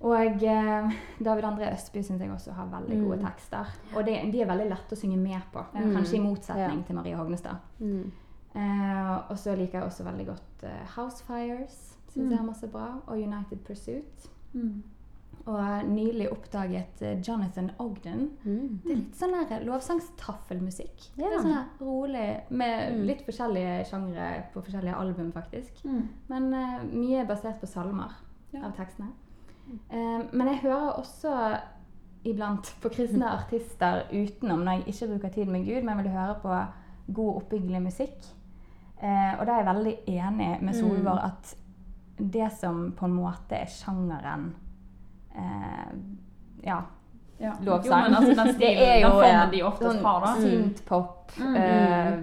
Og 0.00 0.42
eh, 0.42 0.90
David 1.20 1.44
André 1.44 1.72
Østby 1.74 2.00
syns 2.02 2.20
jeg 2.22 2.30
også 2.32 2.52
har 2.56 2.66
veldig 2.72 3.00
gode 3.02 3.18
Mm. 3.20 3.26
tekster. 3.26 3.66
Og 3.96 4.04
de, 4.06 4.14
de 4.32 4.40
er 4.40 4.46
veldig 4.48 4.68
lette 4.70 4.94
å 4.96 4.98
synge 4.98 5.18
med 5.18 5.42
på, 5.52 5.60
mm. 5.74 5.92
kanskje 5.96 6.16
i 6.16 6.20
motsetning 6.24 6.78
Ja. 6.80 6.86
til 6.86 6.96
Marie 6.96 7.16
Hognestad. 7.16 7.56
Mm. 7.80 8.10
Eh, 8.54 9.30
og 9.30 9.36
så 9.38 9.54
liker 9.56 9.78
jeg 9.78 9.86
også 9.86 10.04
veldig 10.04 10.26
godt 10.26 10.64
eh, 10.66 10.86
House 10.96 11.24
Fires. 11.24 11.96
Syns 12.10 12.24
Mm. 12.24 12.30
jeg 12.30 12.38
har 12.38 12.46
masse 12.46 12.66
bra. 12.68 12.86
Og 13.06 13.18
United 13.22 13.58
Pursuit. 13.66 14.30
Mm. 14.52 14.82
Og 15.46 15.84
nylig 15.88 16.26
oppdaget 16.32 17.02
eh, 17.02 17.20
Jonathan 17.28 17.70
Ogden. 17.78 18.30
Mm. 18.44 18.80
Det 18.84 18.90
er 18.92 18.96
litt 18.96 19.14
sånn 19.16 19.64
lovsangstaffelmusikk. 19.66 21.06
Ja. 21.16 21.26
Er 21.30 21.38
sånn 21.44 21.68
rolig, 21.80 22.40
med 22.50 22.92
Mm. 22.96 23.04
litt 23.06 23.22
forskjellige 23.26 23.84
sjangre 23.88 24.44
på 24.52 24.62
forskjellige 24.62 24.96
album, 24.96 25.32
faktisk. 25.32 25.84
Mm. 25.84 26.08
Men 26.28 26.54
uh, 26.54 26.82
mye 26.92 27.24
basert 27.26 27.60
på 27.60 27.66
salmer 27.66 28.12
Ja. 28.52 28.64
av 28.66 28.72
tekstene. 28.76 29.12
Uh, 29.92 30.26
men 30.32 30.46
jeg 30.48 30.58
hører 30.62 30.98
også 30.98 31.60
iblant 32.24 32.74
på 32.82 32.90
kristne 32.90 33.24
artister 33.38 34.02
utenom 34.12 34.64
når 34.64 34.72
jeg 34.84 34.86
ikke 34.94 35.08
bruker 35.14 35.28
tid 35.32 35.46
med 35.48 35.64
Gud, 35.66 35.84
men 35.84 35.96
vil 36.02 36.10
høre 36.12 36.34
på 36.42 36.66
god, 37.14 37.36
oppbyggelig 37.42 37.82
musikk. 37.82 38.26
Eh, 39.02 39.34
og 39.40 39.46
da 39.46 39.52
er 39.52 39.56
jeg 39.64 39.66
veldig 39.74 39.96
enig 40.06 40.62
med 40.62 40.74
Solvår 40.76 41.18
Mm. 41.20 41.24
at 41.24 41.54
det 42.32 42.52
som 42.52 42.92
på 42.92 43.04
en 43.06 43.14
måte 43.16 43.52
er 43.56 43.66
sjangeren 43.66 44.54
eh, 45.36 45.92
Ja, 46.62 46.80
Ja. 47.40 47.52
lovsang. 47.62 48.10
Jo, 48.10 48.16
altså 48.16 48.34
den 48.44 48.54
Det 48.60 48.88
er 48.88 49.00
jo, 49.00 49.08
den 49.08 49.12
formen 49.12 49.50
de 49.52 49.62
oftest 49.62 49.92
sånn 49.92 50.04
har, 50.04 50.20
da. 50.20 50.34
Synthpop 50.40 51.30
Mm. 51.38 51.56
eh, 51.56 52.18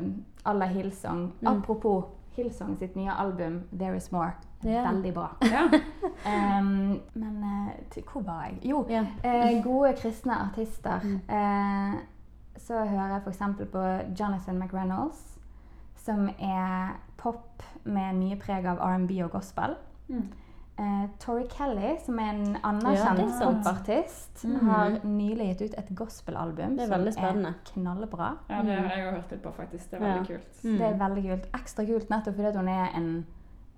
à 0.45 0.53
la 0.53 0.65
Hillsong. 0.65 1.31
Mm. 1.41 1.47
Apropos 1.47 2.03
Hillsong 2.35 2.75
sitt 2.77 2.95
nye 2.95 3.09
album 3.11 3.63
'There 3.71 3.95
Is 3.95 4.11
More'. 4.11 4.33
Yeah. 4.65 4.91
Veldig 4.91 5.13
bra. 5.13 5.27
Yeah. 5.41 6.59
um, 6.59 6.99
men 7.13 7.43
eh, 7.43 8.03
hvor 8.03 8.21
var 8.23 8.43
jeg? 8.45 8.59
Jo, 8.69 8.85
yeah. 8.89 9.63
gode 9.63 9.93
kristne 9.97 10.33
artister. 10.33 10.99
Mm. 11.03 11.21
Eh, 11.29 11.99
så 12.57 12.73
hører 12.85 13.07
jeg 13.13 13.21
f.eks. 13.25 13.41
på 13.71 13.79
Jonathan 14.19 14.59
McReynolds, 14.59 15.36
som 16.07 16.27
er 16.39 16.95
pop 17.19 17.63
med 17.87 18.15
mye 18.19 18.37
preg 18.41 18.65
av 18.71 18.79
R&B 18.79 19.19
og 19.25 19.31
gospel. 19.37 19.75
Mm. 20.09 20.27
Eh, 20.79 21.05
Tori 21.19 21.47
Kelly, 21.49 21.95
som 22.05 22.19
er 22.21 22.35
en 22.35 22.57
anerkjent 22.69 23.19
ja, 23.19 23.47
popartist, 23.49 24.43
Mhm. 24.45 24.67
har 24.69 24.89
nylig 25.09 25.47
gitt 25.57 25.61
ut 25.71 25.77
et 25.79 25.89
gospelalbum 25.97 26.75
som 26.77 27.07
er 27.07 27.55
knallbra. 27.71 28.27
ja, 28.49 28.61
det 28.61 28.75
har 28.77 28.89
jeg 28.95 29.07
òg 29.07 29.15
hørt 29.15 29.31
litt 29.31 29.41
på, 29.43 29.53
faktisk. 29.57 29.89
Det 29.89 29.97
er 30.01 30.05
veldig 30.05 30.29
Ja. 30.29 30.35
kult. 30.35 30.61
Mm. 30.63 30.77
Det 30.77 30.85
er 30.91 30.99
veldig 31.07 31.23
kult. 31.29 31.47
Ekstra 31.61 31.85
kult 31.87 32.09
nettopp 32.09 32.35
fordi 32.35 32.57
hun 32.57 32.67
er 32.67 32.89
en 32.95 33.25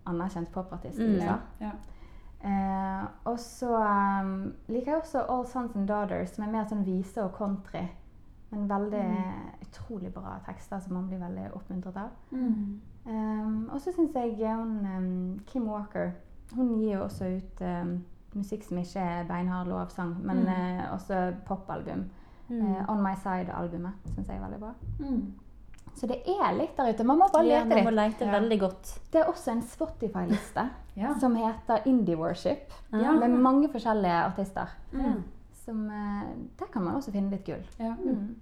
anerkjent 0.07 0.51
popartist 0.51 0.99
i 0.99 1.03
Mm. 1.07 1.15
USA. 1.15 1.37
Ja. 1.61 1.71
Eh, 2.43 3.05
og 3.25 3.37
så 3.37 3.69
um, 4.21 4.53
liker 4.69 4.91
jeg 4.93 5.01
også 5.01 5.25
All 5.29 5.45
Sons 5.45 5.75
and 5.75 5.87
Daughters, 5.87 6.35
som 6.35 6.45
er 6.45 6.51
mer 6.51 6.65
sånn 6.65 6.85
vise 6.85 7.17
og 7.23 7.33
country. 7.35 7.87
Men 8.51 8.67
veldig 8.67 9.03
utrolig 9.61 10.13
bra 10.13 10.39
tekster 10.45 10.79
som 10.81 10.93
man 10.93 11.07
blir 11.07 11.19
veldig 11.21 11.51
oppmuntret 11.53 11.97
av. 11.97 12.09
Um, 13.05 13.69
og 13.71 13.79
så 13.81 13.91
syns 13.95 14.15
jeg 14.15 14.35
hun 14.55 14.85
um, 14.85 15.39
Kim 15.47 15.67
Walker 15.69 16.11
Hun 16.55 16.71
gir 16.79 16.95
jo 16.97 17.03
også 17.05 17.29
ut 17.37 17.61
um, 17.61 17.91
musikk 18.35 18.63
som 18.65 18.77
ikke 18.81 18.99
er 19.01 19.27
beinhard 19.29 19.67
lovsang, 19.69 20.15
men 20.25 20.37
Mm. 20.43 20.47
uh, 20.49 20.93
også 20.95 21.19
popalbum. 21.45 22.07
Mm. 22.49 22.61
Eh, 22.65 22.89
On 22.89 23.03
My 23.03 23.13
Side-albumet 23.15 23.93
syns 24.15 24.27
jeg 24.27 24.37
er 24.37 24.41
veldig 24.41 24.59
bra. 24.59 24.71
Mm. 24.99 25.33
Så 25.95 26.07
det 26.07 26.15
er 26.25 26.55
litt 26.57 26.75
der 26.77 26.89
ute. 26.93 27.03
Man 27.05 27.17
må 27.19 27.27
bare 27.33 27.45
Ja, 27.45 27.59
man 27.65 27.83
må 27.85 27.91
litt. 27.91 28.13
lete 28.17 28.25
Ja. 28.25 28.31
veldig 28.39 28.59
godt. 28.59 28.99
Det 29.11 29.21
er 29.21 29.27
også 29.29 29.51
en 29.51 29.61
Spotify-liste 29.61 30.69
Ja. 30.97 31.13
som 31.19 31.35
heter 31.35 31.85
Indie 31.85 32.15
Worship, 32.17 32.71
med 32.91 33.29
mange 33.39 33.69
forskjellige 33.69 34.23
artister. 34.25 34.67
Mm. 34.93 35.23
Som, 35.69 35.83
eh, 35.93 36.29
der 36.59 36.69
kan 36.73 36.83
man 36.83 36.95
også 36.97 37.11
finne 37.13 37.29
litt 37.29 37.45
gull. 37.45 37.65
Ja. 37.79 37.93
Mm. 37.95 38.35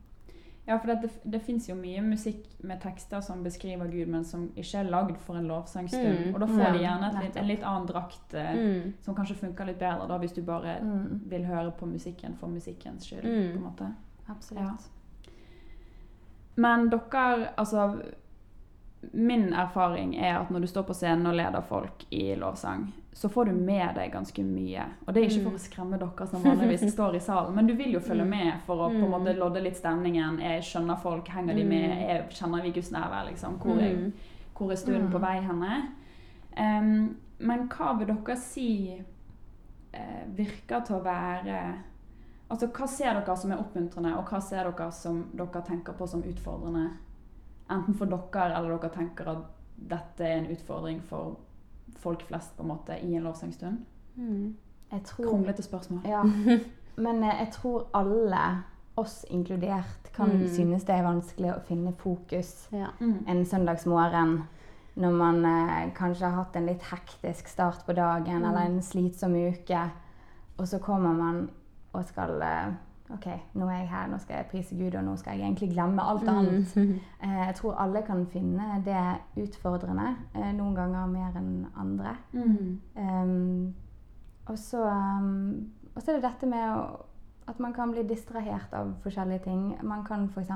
Ja, 0.67 0.75
for 0.83 0.87
det, 0.91 1.09
det 1.23 1.39
fins 1.45 1.69
jo 1.69 1.75
mye 1.79 2.01
musikk 2.03 2.43
med 2.67 2.81
tekster 2.83 3.21
som 3.23 3.39
beskriver 3.43 3.87
Gud, 3.87 4.07
men 4.11 4.25
som 4.27 4.49
ikke 4.55 4.81
er 4.81 4.89
lagd 4.91 5.17
for 5.23 5.37
en 5.39 5.47
lovsangstund. 5.47 6.25
Mm. 6.25 6.33
Og 6.35 6.41
da 6.43 6.47
får 6.49 6.59
Ja, 6.65 6.71
de 6.73 6.81
gjerne 6.83 7.07
et 7.13 7.23
litt, 7.23 7.37
en 7.39 7.47
litt 7.47 7.63
annen 7.63 7.87
drakt 7.87 8.33
eh, 8.35 8.53
Mm. 8.55 8.93
som 9.01 9.15
kanskje 9.15 9.35
funker 9.39 9.65
litt 9.65 9.79
bedre 9.79 10.07
da, 10.09 10.17
hvis 10.19 10.33
du 10.35 10.41
bare 10.41 10.79
Mm. 10.83 11.21
vil 11.29 11.45
høre 11.45 11.71
på 11.71 11.85
musikken 11.87 12.35
for 12.37 12.47
musikkens 12.47 13.05
skyld. 13.07 13.23
Mm. 13.23 13.51
på 13.53 13.57
en 13.57 13.63
måte. 13.63 13.93
Absolutt. 14.29 14.89
Men 16.55 16.89
dere, 16.89 17.49
altså 17.57 18.01
Min 19.13 19.53
erfaring 19.53 20.15
er 20.17 20.39
at 20.39 20.49
når 20.51 20.59
du 20.59 20.67
står 20.67 20.83
på 20.83 20.93
scenen 20.93 21.27
og 21.29 21.35
leder 21.37 21.61
folk 21.61 22.03
i 22.11 22.35
lovsang, 22.35 22.93
så 23.17 23.29
får 23.29 23.45
du 23.45 23.51
med 23.51 23.95
deg 23.97 24.11
ganske 24.13 24.43
mye. 24.45 24.83
Og 25.07 25.13
det 25.13 25.21
er 25.21 25.31
ikke 25.31 25.45
for 25.47 25.57
å 25.57 25.61
skremme 25.61 25.97
dere 25.97 26.25
som 26.29 26.43
vanligvis 26.45 26.83
står 26.93 27.15
i 27.17 27.21
salen, 27.25 27.55
men 27.55 27.65
du 27.65 27.73
vil 27.73 27.95
jo 27.95 28.01
følge 28.05 28.27
med 28.29 28.59
for 28.67 28.83
å 28.85 28.89
på 28.93 28.99
en 29.07 29.09
måte 29.09 29.33
lodde 29.33 29.63
litt 29.65 29.79
stemningen. 29.79 30.37
Jeg 30.43 30.65
skjønner 30.67 30.99
folk, 31.01 31.31
henger 31.33 31.57
de 31.57 31.63
med? 31.65 31.95
Jeg 32.03 32.27
kjenner 32.37 32.61
vi 32.61 32.73
Guds 32.75 32.91
nærvær, 32.93 33.25
liksom? 33.31 33.57
Hvor 33.63 33.81
Mm. 33.81 34.11
hvor 34.53 34.71
er 34.71 34.75
stuen 34.75 35.09
på 35.11 35.19
vei 35.21 35.39
henne? 35.41 35.79
Um, 36.57 37.17
men 37.39 37.65
hva 37.69 37.97
vil 37.97 38.07
dere 38.11 38.35
si 38.37 38.69
uh, 39.93 40.23
virker 40.37 40.85
til 40.85 40.99
å 40.99 41.03
være 41.05 41.59
Altså, 42.49 42.67
Hva 42.71 42.87
ser 42.87 43.13
dere 43.13 43.35
som 43.37 43.51
er 43.51 43.59
oppmuntrende, 43.59 44.13
og 44.17 44.29
hva 44.29 44.39
ser 44.41 44.63
dere 44.69 44.91
som 44.95 45.25
dere 45.33 45.61
tenker 45.67 45.93
på 45.93 46.07
som 46.07 46.21
utfordrende? 46.23 46.91
Enten 47.69 47.97
for 47.97 48.05
dere, 48.07 48.53
eller 48.55 48.77
dere 48.77 48.93
tenker 48.93 49.27
at 49.33 49.43
dette 49.75 50.23
er 50.23 50.37
en 50.37 50.51
utfordring 50.53 51.01
for 51.01 51.35
folk 51.99 52.23
flest 52.27 52.55
på 52.57 52.63
en 52.63 52.69
måte 52.69 52.97
i 53.03 53.15
en 53.15 53.23
lovsangstund? 53.23 53.77
Mm. 54.15 54.55
Kronglete 55.05 55.63
spørsmål. 55.63 56.01
Ja. 56.05 56.23
Men 56.97 57.23
eh, 57.23 57.35
jeg 57.39 57.49
tror 57.51 57.87
alle, 57.93 58.63
oss 58.97 59.25
inkludert, 59.29 60.11
kan 60.15 60.29
Mm. 60.29 60.47
synes 60.49 60.83
det 60.83 60.95
er 60.95 61.03
vanskelig 61.05 61.51
å 61.53 61.59
finne 61.67 61.91
fokus 61.93 62.67
Ja. 62.71 62.87
Mm. 62.99 63.25
en 63.27 63.45
søndagsmorgen 63.45 64.43
når 64.95 65.11
man 65.13 65.45
eh, 65.45 65.91
kanskje 65.93 66.25
har 66.25 66.31
hatt 66.43 66.55
en 66.55 66.65
litt 66.65 66.81
hektisk 66.81 67.47
start 67.47 67.83
på 67.85 67.93
dagen 67.93 68.43
eller 68.45 68.65
en 68.65 68.81
slitsom 68.81 69.35
uke, 69.35 69.83
og 70.57 70.67
så 70.67 70.79
kommer 70.79 71.13
man 71.13 71.49
og 71.93 72.05
skal 72.05 72.41
eh, 72.41 72.73
OK, 73.13 73.25
nå 73.55 73.67
er 73.69 73.77
jeg 73.77 73.87
her, 73.89 74.07
nå 74.11 74.17
skal 74.19 74.35
jeg 74.41 74.45
prise 74.51 74.75
Gud, 74.75 74.95
og 74.99 75.03
nå 75.07 75.13
skal 75.15 75.37
jeg 75.39 75.45
egentlig 75.47 75.69
glemme 75.71 76.03
alt 76.03 76.27
annet. 76.27 76.73
Mm. 76.75 76.99
Eh, 77.23 77.37
jeg 77.47 77.55
tror 77.55 77.77
alle 77.81 78.01
kan 78.05 78.25
finne 78.29 78.81
det 78.85 79.03
utfordrende, 79.43 80.09
eh, 80.35 80.51
noen 80.53 80.75
ganger 80.75 81.05
mer 81.07 81.37
enn 81.39 81.65
andre. 81.79 82.15
Mm. 82.33 82.81
Um, 82.95 83.73
og, 84.47 84.57
så, 84.59 84.83
um, 84.91 85.71
er 85.95 86.01
det 86.19 86.23
dette 86.23 86.45
med 86.51 86.67
å, 86.75 87.05
at 87.47 87.59
man 87.63 87.73
kan 87.73 87.91
bli 87.95 88.03
distrahert 88.03 88.73
av 88.75 88.91
forskjellige 89.03 89.43
ting. 89.47 89.77
Man 89.87 90.03
kan 90.05 90.27
f.eks. 90.29 90.51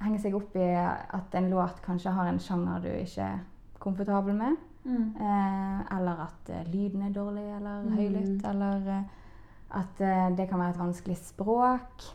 henge 0.00 0.18
seg 0.22 0.34
opp 0.34 0.56
i 0.56 0.66
at 0.72 1.34
en 1.36 1.50
låt 1.52 1.82
kanskje 1.84 2.10
har 2.16 2.26
en 2.30 2.38
sjanger 2.40 2.80
du 2.80 2.88
ikke 2.90 3.22
er 3.28 3.38
komfortabel 3.78 4.34
med. 4.34 4.56
Mm. 4.84 5.10
Eh, 5.20 5.80
eller 5.98 6.22
at 6.24 6.48
eh, 6.48 6.64
lyden 6.72 7.02
er 7.02 7.12
dårlig 7.12 7.44
eller 7.56 7.82
Mm. 7.84 7.92
høylytt. 7.96 8.44
Eller 8.48 8.88
eh, 8.88 9.02
at 9.70 10.00
eh, 10.00 10.30
det 10.36 10.48
kan 10.50 10.58
være 10.60 10.70
et 10.74 10.80
vanskelig 10.80 11.16
språk. 11.16 12.06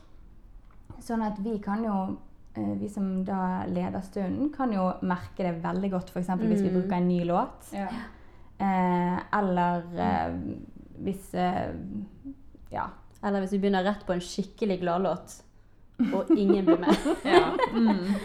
Sånn 1.03 1.21
at 1.25 1.37
vi 1.43 1.57
kan 1.63 1.83
jo, 1.83 2.17
eh, 2.55 2.73
vi 2.79 2.89
som 2.89 3.23
da 3.27 3.63
leder 3.67 4.01
stunden, 4.03 4.49
kan 4.55 4.71
jo 4.73 4.89
merke 5.03 5.43
det 5.43 5.61
veldig 5.63 5.91
godt 5.91 6.09
f.eks. 6.11 6.27
hvis 6.39 6.61
vi 6.63 6.69
Mm. 6.69 6.75
bruker 6.81 6.97
en 6.97 7.07
ny 7.07 7.23
låt. 7.25 7.71
Ja. 7.73 7.87
Eh, 8.59 9.17
eller 9.39 9.83
eh, 9.99 10.37
hvis 11.03 11.33
eh, 11.33 11.73
Ja. 12.71 12.89
Eller 13.23 13.39
hvis 13.41 13.51
vi 13.53 13.59
begynner 13.59 13.83
rett 13.83 14.05
på 14.05 14.13
en 14.13 14.21
skikkelig 14.21 14.79
gladlåt, 14.81 15.41
og 16.13 16.29
ingen 16.37 16.65
blir 16.65 16.77
med. 16.77 16.95
ja. 17.23 17.53
Mm. 17.71 18.15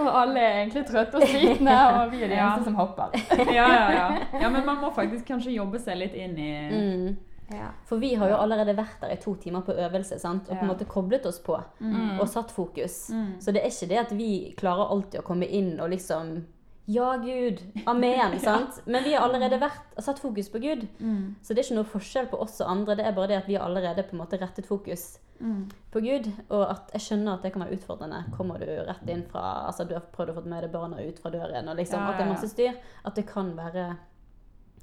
Og 0.00 0.08
alle 0.08 0.40
er 0.40 0.54
egentlig 0.64 0.86
trøtte 0.88 1.20
og 1.20 1.26
slitne, 1.28 1.74
og 1.92 2.10
vi 2.10 2.22
er 2.24 2.28
de 2.32 2.34
Ja. 2.38 2.46
eneste 2.54 2.64
som 2.64 2.74
hopper. 2.80 3.12
ja, 3.52 3.66
ja, 3.68 3.90
ja. 3.92 4.06
ja, 4.42 4.48
men 4.48 4.64
man 4.66 4.80
må 4.80 4.90
faktisk 4.96 5.26
kanskje 5.28 5.52
jobbe 5.54 5.78
seg 5.78 5.98
litt 6.00 6.14
inn 6.14 6.38
i 6.38 6.52
Mm. 6.70 7.16
Ja. 7.50 7.70
For 7.84 7.98
vi 7.98 8.14
har 8.14 8.28
jo 8.30 8.36
allerede 8.36 8.76
vært 8.78 9.00
der 9.00 9.10
i 9.12 9.16
to 9.20 9.34
timer 9.34 9.60
på 9.66 9.72
øvelse 9.74 10.18
sant? 10.20 10.48
og 10.48 10.56
på 10.56 10.62
en 10.62 10.68
måte 10.70 10.86
koblet 10.86 11.26
oss 11.26 11.40
på 11.40 11.56
Mm. 11.80 12.20
og 12.20 12.28
satt 12.28 12.50
fokus. 12.50 13.10
Mm. 13.10 13.40
Så 13.40 13.52
det 13.52 13.62
er 13.64 13.68
ikke 13.70 13.88
det 13.88 13.98
at 13.98 14.12
vi 14.12 14.54
klarer 14.56 14.90
alltid 14.90 15.20
å 15.20 15.24
komme 15.26 15.46
inn 15.46 15.80
og 15.80 15.90
liksom 15.90 16.44
Ja, 16.86 17.16
Gud. 17.18 17.60
Amen. 17.86 18.38
sant? 18.42 18.80
Men 18.86 19.04
vi 19.04 19.12
har 19.14 19.22
allerede 19.28 19.60
vært, 19.60 19.92
satt 20.02 20.18
fokus 20.18 20.48
på 20.50 20.58
Gud. 20.60 20.88
Mm. 20.98 21.36
Så 21.42 21.54
det 21.54 21.58
er 21.58 21.68
ikke 21.68 21.76
noe 21.76 21.84
forskjell 21.92 22.26
på 22.32 22.40
oss 22.42 22.60
og 22.60 22.70
andre. 22.70 22.96
Det 22.96 23.04
er 23.06 23.12
bare 23.12 23.28
det 23.28 23.36
at 23.36 23.46
vi 23.48 23.54
har 23.54 23.66
allerede 23.68 24.02
på 24.08 24.16
en 24.16 24.22
måte 24.24 24.38
rettet 24.40 24.66
fokus 24.66 25.18
Mm. 25.40 25.68
på 25.92 26.00
Gud. 26.02 26.26
Og 26.50 26.70
at 26.70 26.90
jeg 26.92 27.00
skjønner 27.00 27.32
at 27.34 27.42
det 27.42 27.52
kan 27.52 27.62
være 27.62 27.76
utfordrende. 27.78 28.24
Kommer 28.36 28.58
du 28.58 28.66
rett 28.66 29.08
inn 29.08 29.22
fra 29.30 29.66
Altså 29.68 29.86
du 29.88 29.94
har 29.94 30.02
prøvd 30.12 30.30
å 30.30 30.34
få 30.34 30.46
med 30.46 30.62
deg 30.62 30.72
barna 30.72 30.96
ut 31.00 31.18
fra 31.18 31.30
døren, 31.30 31.68
og 31.68 31.76
liksom 31.76 31.98
Ja, 32.00 32.10
at 32.10 32.18
det 32.18 32.26
er 32.26 32.32
masse 32.34 32.48
styr. 32.50 32.74
At 33.04 33.14
det 33.14 33.26
kan 33.26 33.54
være 33.56 33.96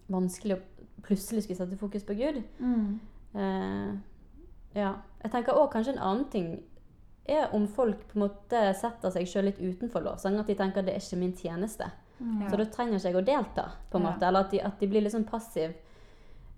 vanskelig 0.10 0.56
å 0.58 0.62
plutselig 1.06 1.44
skulle 1.44 1.60
sette 1.60 1.78
fokus 1.80 2.06
på 2.08 2.16
Gud. 2.18 2.42
Mm. 2.60 3.00
Uh, 3.36 3.94
ja. 4.78 4.96
Jeg 5.24 5.34
tenker 5.34 5.58
òg 5.58 5.72
kanskje 5.74 5.96
en 5.96 6.04
annen 6.04 6.28
ting 6.32 6.50
er 7.28 7.52
om 7.56 7.66
folk 7.68 8.06
på 8.08 8.18
en 8.18 8.24
måte 8.24 8.60
setter 8.80 9.12
seg 9.12 9.28
sjøl 9.28 9.50
litt 9.50 9.60
utenfor 9.60 10.06
lovsang. 10.06 10.38
At 10.40 10.48
de 10.50 10.56
tenker 10.58 10.86
det 10.86 10.96
er 10.96 11.04
ikke 11.04 11.20
min 11.20 11.36
tjeneste. 11.36 11.90
Ja. 12.18 12.48
Så 12.50 12.60
da 12.60 12.66
trenger 12.74 12.98
ikke 12.98 13.12
jeg 13.12 13.20
å 13.20 13.26
delta. 13.26 13.68
på 13.92 14.00
en 14.00 14.08
Ja. 14.08 14.16
Eller 14.28 14.40
at 14.40 14.52
de, 14.52 14.62
at 14.62 14.80
de 14.80 14.88
blir 14.88 15.02
litt 15.02 15.14
sånn 15.14 15.28
passiv. 15.28 15.76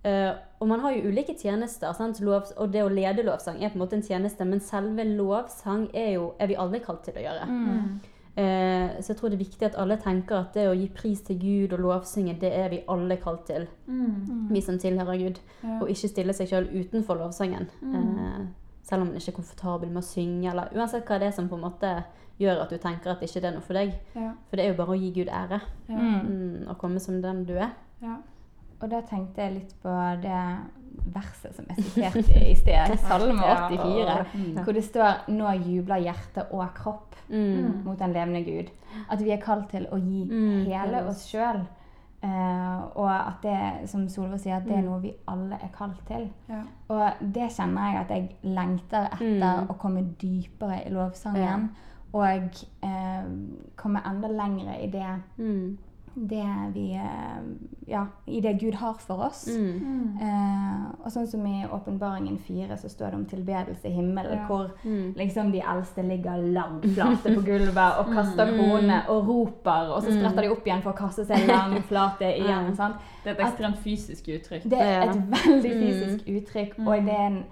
Uh, 0.06 0.32
og 0.60 0.67
man 0.67 0.80
har 0.80 0.93
jo 0.95 1.10
ulike 1.12 1.36
tjenester, 1.36 1.91
sant? 1.93 2.21
Lov, 2.23 2.54
og 2.56 2.71
det 2.71 2.84
å 2.84 2.89
lede 2.89 3.23
lovsang 3.23 3.58
er 3.60 3.69
på 3.69 3.75
en 3.75 3.84
måte 3.84 3.97
en 3.97 4.06
tjeneste. 4.06 4.45
Men 4.45 4.62
selve 4.63 5.04
lovsang 5.04 5.89
er 5.93 6.13
jo 6.13 6.34
er 6.39 6.47
vi 6.47 6.56
alle 6.56 6.80
kalt 6.80 7.04
til 7.04 7.19
å 7.19 7.25
gjøre. 7.25 7.49
Mm. 7.49 7.99
Eh, 8.36 9.02
så 9.02 9.12
jeg 9.12 9.18
tror 9.18 9.32
det 9.32 9.39
er 9.39 9.44
viktig 9.44 9.65
at 9.68 9.78
alle 9.82 9.98
tenker 10.00 10.38
at 10.38 10.54
det 10.56 10.68
å 10.70 10.76
gi 10.78 10.88
pris 10.96 11.22
til 11.28 11.39
Gud 11.42 11.74
og 11.76 11.84
lovsynge, 11.84 12.38
det 12.39 12.52
er 12.56 12.70
vi 12.72 12.84
alle 12.88 13.18
kalt 13.20 13.46
til. 13.50 13.68
Mm. 13.88 14.48
Vi 14.54 14.62
som 14.63 14.80
tilhører 14.80 15.20
Gud. 15.20 15.42
Ja. 15.63 15.80
Og 15.82 15.92
ikke 15.92 16.12
stille 16.12 16.36
seg 16.38 16.52
sjøl 16.52 16.70
utenfor 16.72 17.20
lovsangen. 17.20 17.68
Mm. 17.82 17.98
Eh, 17.98 18.39
selv 18.89 19.04
om 19.04 19.12
man 19.12 19.20
ikke 19.20 19.34
er 19.34 19.39
komfortabel 19.42 19.92
med 19.92 20.04
å 20.04 20.08
synge, 20.08 20.50
eller 20.52 20.72
uansett 20.76 21.06
hva 21.06 21.20
det 21.20 21.30
er 21.30 21.36
som 21.36 21.50
på 21.50 21.60
en 21.60 21.68
måte 21.68 21.94
gjør 22.39 22.63
at 22.63 22.72
du 22.72 22.80
tenker 22.80 23.12
at 23.12 23.24
ikke 23.26 23.42
det 23.44 23.50
er 23.50 23.56
noe 23.58 23.65
for 23.65 23.78
deg. 23.78 23.94
Ja. 24.15 24.32
For 24.50 24.58
det 24.58 24.65
er 24.65 24.72
jo 24.72 24.80
bare 24.80 24.96
å 24.96 25.00
gi 25.00 25.12
Gud 25.20 25.32
ære. 25.42 25.62
Ja. 25.89 26.00
Mm. 26.00 26.20
Mm, 26.30 26.68
og 26.70 26.78
komme 26.82 27.02
som 27.04 27.20
den 27.22 27.44
du 27.50 27.58
er. 27.58 27.74
Ja. 28.02 28.20
Og 28.80 28.88
da 28.88 29.02
tenkte 29.04 29.44
jeg 29.44 29.58
litt 29.58 29.74
på 29.84 29.94
det 30.24 30.44
verset 31.05 31.55
som 31.55 31.65
jeg 31.69 31.83
siterte 31.85 32.49
i 32.49 32.55
sted, 32.55 32.97
Salme 33.07 33.41
84, 33.41 34.25
Mm. 34.33 34.63
hvor 34.63 34.73
det 34.73 34.83
står 34.83 35.13
'Nå 35.27 35.51
jubler 35.65 35.97
hjerte 36.01 36.45
og 36.51 36.67
kropp 36.75 37.15
Mm. 37.29 37.81
mot 37.85 37.99
den 37.99 38.13
levende 38.13 38.39
Gud'. 38.43 38.69
At 39.12 39.19
vi 39.23 39.31
er 39.31 39.38
kalt 39.41 39.69
til 39.69 39.85
å 39.91 39.97
gi 39.97 40.25
Mm, 40.25 40.65
hele 40.65 41.05
oss 41.07 41.25
sjøl. 41.27 41.65
og 42.95 43.12
at 43.12 43.33
det, 43.43 43.89
som 43.89 44.09
Solveig 44.09 44.39
sier, 44.39 44.55
at 44.57 44.63
det 44.65 44.73
er 44.73 44.81
Mm. 44.81 44.85
noe 44.85 44.99
vi 45.01 45.13
alle 45.27 45.55
er 45.55 45.69
kalt 45.77 46.05
til. 46.07 46.29
Ja. 46.49 46.62
Og 46.89 47.12
det 47.33 47.49
kjenner 47.51 47.91
jeg 47.91 48.01
at 48.01 48.09
jeg 48.09 48.29
lengter 48.43 49.05
etter 49.13 49.62
Mm. 49.62 49.67
å 49.69 49.77
komme 49.77 50.03
dypere 50.21 50.85
i 50.88 50.89
lovsangen. 50.89 51.69
Og 52.13 52.41
uh, 52.83 53.23
komme 53.75 54.01
enda 54.05 54.27
lengre 54.27 54.81
i 54.83 54.88
det, 54.88 55.21
Mm. 55.38 55.77
Det 56.27 56.45
vi 56.73 56.93
eh, 56.93 57.41
Ja, 57.88 58.05
i 58.27 58.41
det 58.41 58.60
Gud 58.62 58.73
har 58.75 58.93
for 58.93 59.23
oss. 59.25 59.47
Mm. 59.47 59.79
Mm. 59.79 60.17
Eh, 60.21 61.05
og 61.05 61.12
sånn 61.12 61.27
som 61.27 61.45
i 61.47 61.65
Åpenbaringen 61.65 62.38
4 62.38 62.77
så 62.77 62.89
står 62.89 63.05
det 63.10 63.15
om 63.15 63.25
tilbedelse 63.25 63.88
i 63.88 63.91
himmelen, 63.95 64.38
Ja. 64.38 64.45
hvor 64.47 64.71
Mm. 64.84 65.13
liksom 65.17 65.51
de 65.51 65.62
eldste 65.62 66.01
ligger 66.03 66.38
langflate 66.53 67.34
på 67.36 67.41
gulvet 67.45 67.97
og 67.99 68.05
kaster 68.15 68.45
krone 68.58 69.01
og 69.10 69.27
roper, 69.27 69.89
og 69.95 70.03
så 70.03 70.12
spretter 70.19 70.41
de 70.41 70.49
opp 70.51 70.65
igjen 70.67 70.82
for 70.84 70.91
å 70.91 70.97
kaste 70.97 71.25
seg 71.25 71.47
langflate 71.47 72.29
igjen. 72.41 72.67
Mm. 72.69 72.75
sant? 72.75 72.95
Det 73.23 73.32
er 73.32 73.41
et 73.41 73.47
ekstremt 73.47 73.77
fysisk 73.84 74.27
uttrykk. 74.27 74.63
Det 74.69 74.79
er 74.82 75.10
et 75.10 75.15
veldig 75.15 75.71
Mm. 75.75 75.82
fysisk 75.82 76.27
uttrykk, 76.27 76.79
og 76.88 77.05
det 77.05 77.13
er 77.13 77.25
en 77.27 77.43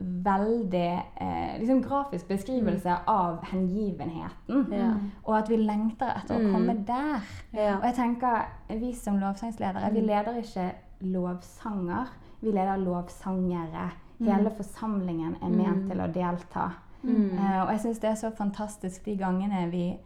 veldig 0.00 1.02
eh, 1.20 1.58
liksom 1.58 1.82
grafisk 1.82 2.28
beskrivelse 2.28 2.96
av 3.08 3.38
hengivenheten. 3.50 4.66
Ja. 4.72 4.90
Og 5.24 5.38
at 5.38 5.48
vi 5.50 5.56
lengter 5.56 6.10
etter 6.16 6.36
å 6.36 6.42
Mm. 6.42 6.52
komme 6.52 6.74
der. 6.86 7.20
Ja. 7.54 7.76
Og 7.78 7.84
jeg 7.84 7.94
tenker, 7.94 8.46
vi 8.80 8.92
som 8.94 9.16
lovsangsledere, 9.18 9.92
vi 9.92 10.00
leder 10.00 10.36
ikke 10.42 10.70
lovsanger. 11.00 12.06
Vi 12.40 12.50
leder 12.52 12.76
lovsangere. 12.76 13.90
Mm. 14.18 14.26
Hele 14.32 14.50
forsamlingen 14.50 15.36
er 15.42 15.48
ment 15.48 15.90
til 15.90 16.00
å 16.00 16.06
delta. 16.12 16.70
Mm. 17.02 17.38
Eh, 17.38 17.62
og 17.62 17.70
jeg 17.70 17.80
syns 17.80 17.98
det 18.00 18.10
er 18.10 18.14
så 18.14 18.30
fantastisk 18.36 19.04
de 19.04 19.16
gangene 19.16 19.70
vi 19.70 19.96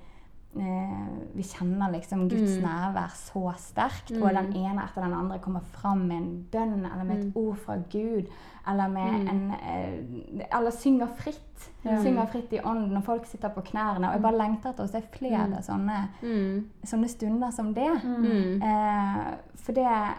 vi 0.52 1.42
kjenner 1.42 1.92
liksom 1.92 2.28
Guds 2.28 2.56
Mm. 2.58 2.64
nærvær 2.64 3.10
så 3.14 3.52
sterkt, 3.56 4.10
Mm. 4.10 4.22
og 4.22 4.30
den 4.34 4.52
ene 4.56 4.82
etter 4.82 5.02
den 5.02 5.12
andre 5.14 5.38
kommer 5.38 5.60
fram 5.60 5.98
med 6.08 6.16
en 6.16 6.46
bønn 6.52 6.84
eller 6.84 7.04
med 7.04 7.18
et 7.18 7.24
Mm. 7.26 7.32
ord 7.36 7.56
fra 7.56 7.76
Gud, 7.76 8.26
eller 8.68 8.88
med 8.88 9.12
Mm. 9.12 9.28
en 9.28 9.50
eh, 9.52 10.46
Eller 10.58 10.70
synger 10.70 11.06
fritt. 11.06 11.70
Synger 11.82 12.26
fritt 12.26 12.52
i 12.52 12.58
ånden, 12.64 12.96
og 12.96 13.04
folk 13.04 13.26
sitter 13.26 13.48
på 13.48 13.60
knærne. 13.62 14.06
Og 14.08 14.12
jeg 14.12 14.22
bare 14.22 14.38
lengter 14.38 14.70
etter 14.70 14.84
å 14.84 14.88
se 14.88 15.00
flere 15.12 15.46
Mm. 15.46 15.62
sånne, 15.62 16.08
Mm. 16.22 16.64
sånne 16.84 17.08
stunder 17.08 17.50
som 17.52 17.74
det. 17.74 18.02
Mm. 18.04 18.62
Eh, 18.62 19.34
for 19.56 19.72
det, 19.72 20.14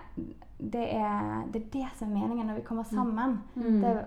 det, 0.72 0.94
er, 0.94 1.44
det 1.52 1.62
er 1.62 1.70
det 1.80 1.88
som 1.98 2.10
er 2.12 2.20
meningen 2.22 2.48
når 2.48 2.56
vi 2.56 2.62
kommer 2.62 2.84
sammen. 2.84 3.40
Mm. 3.58 3.82
Det 3.82 3.90
er 3.90 4.06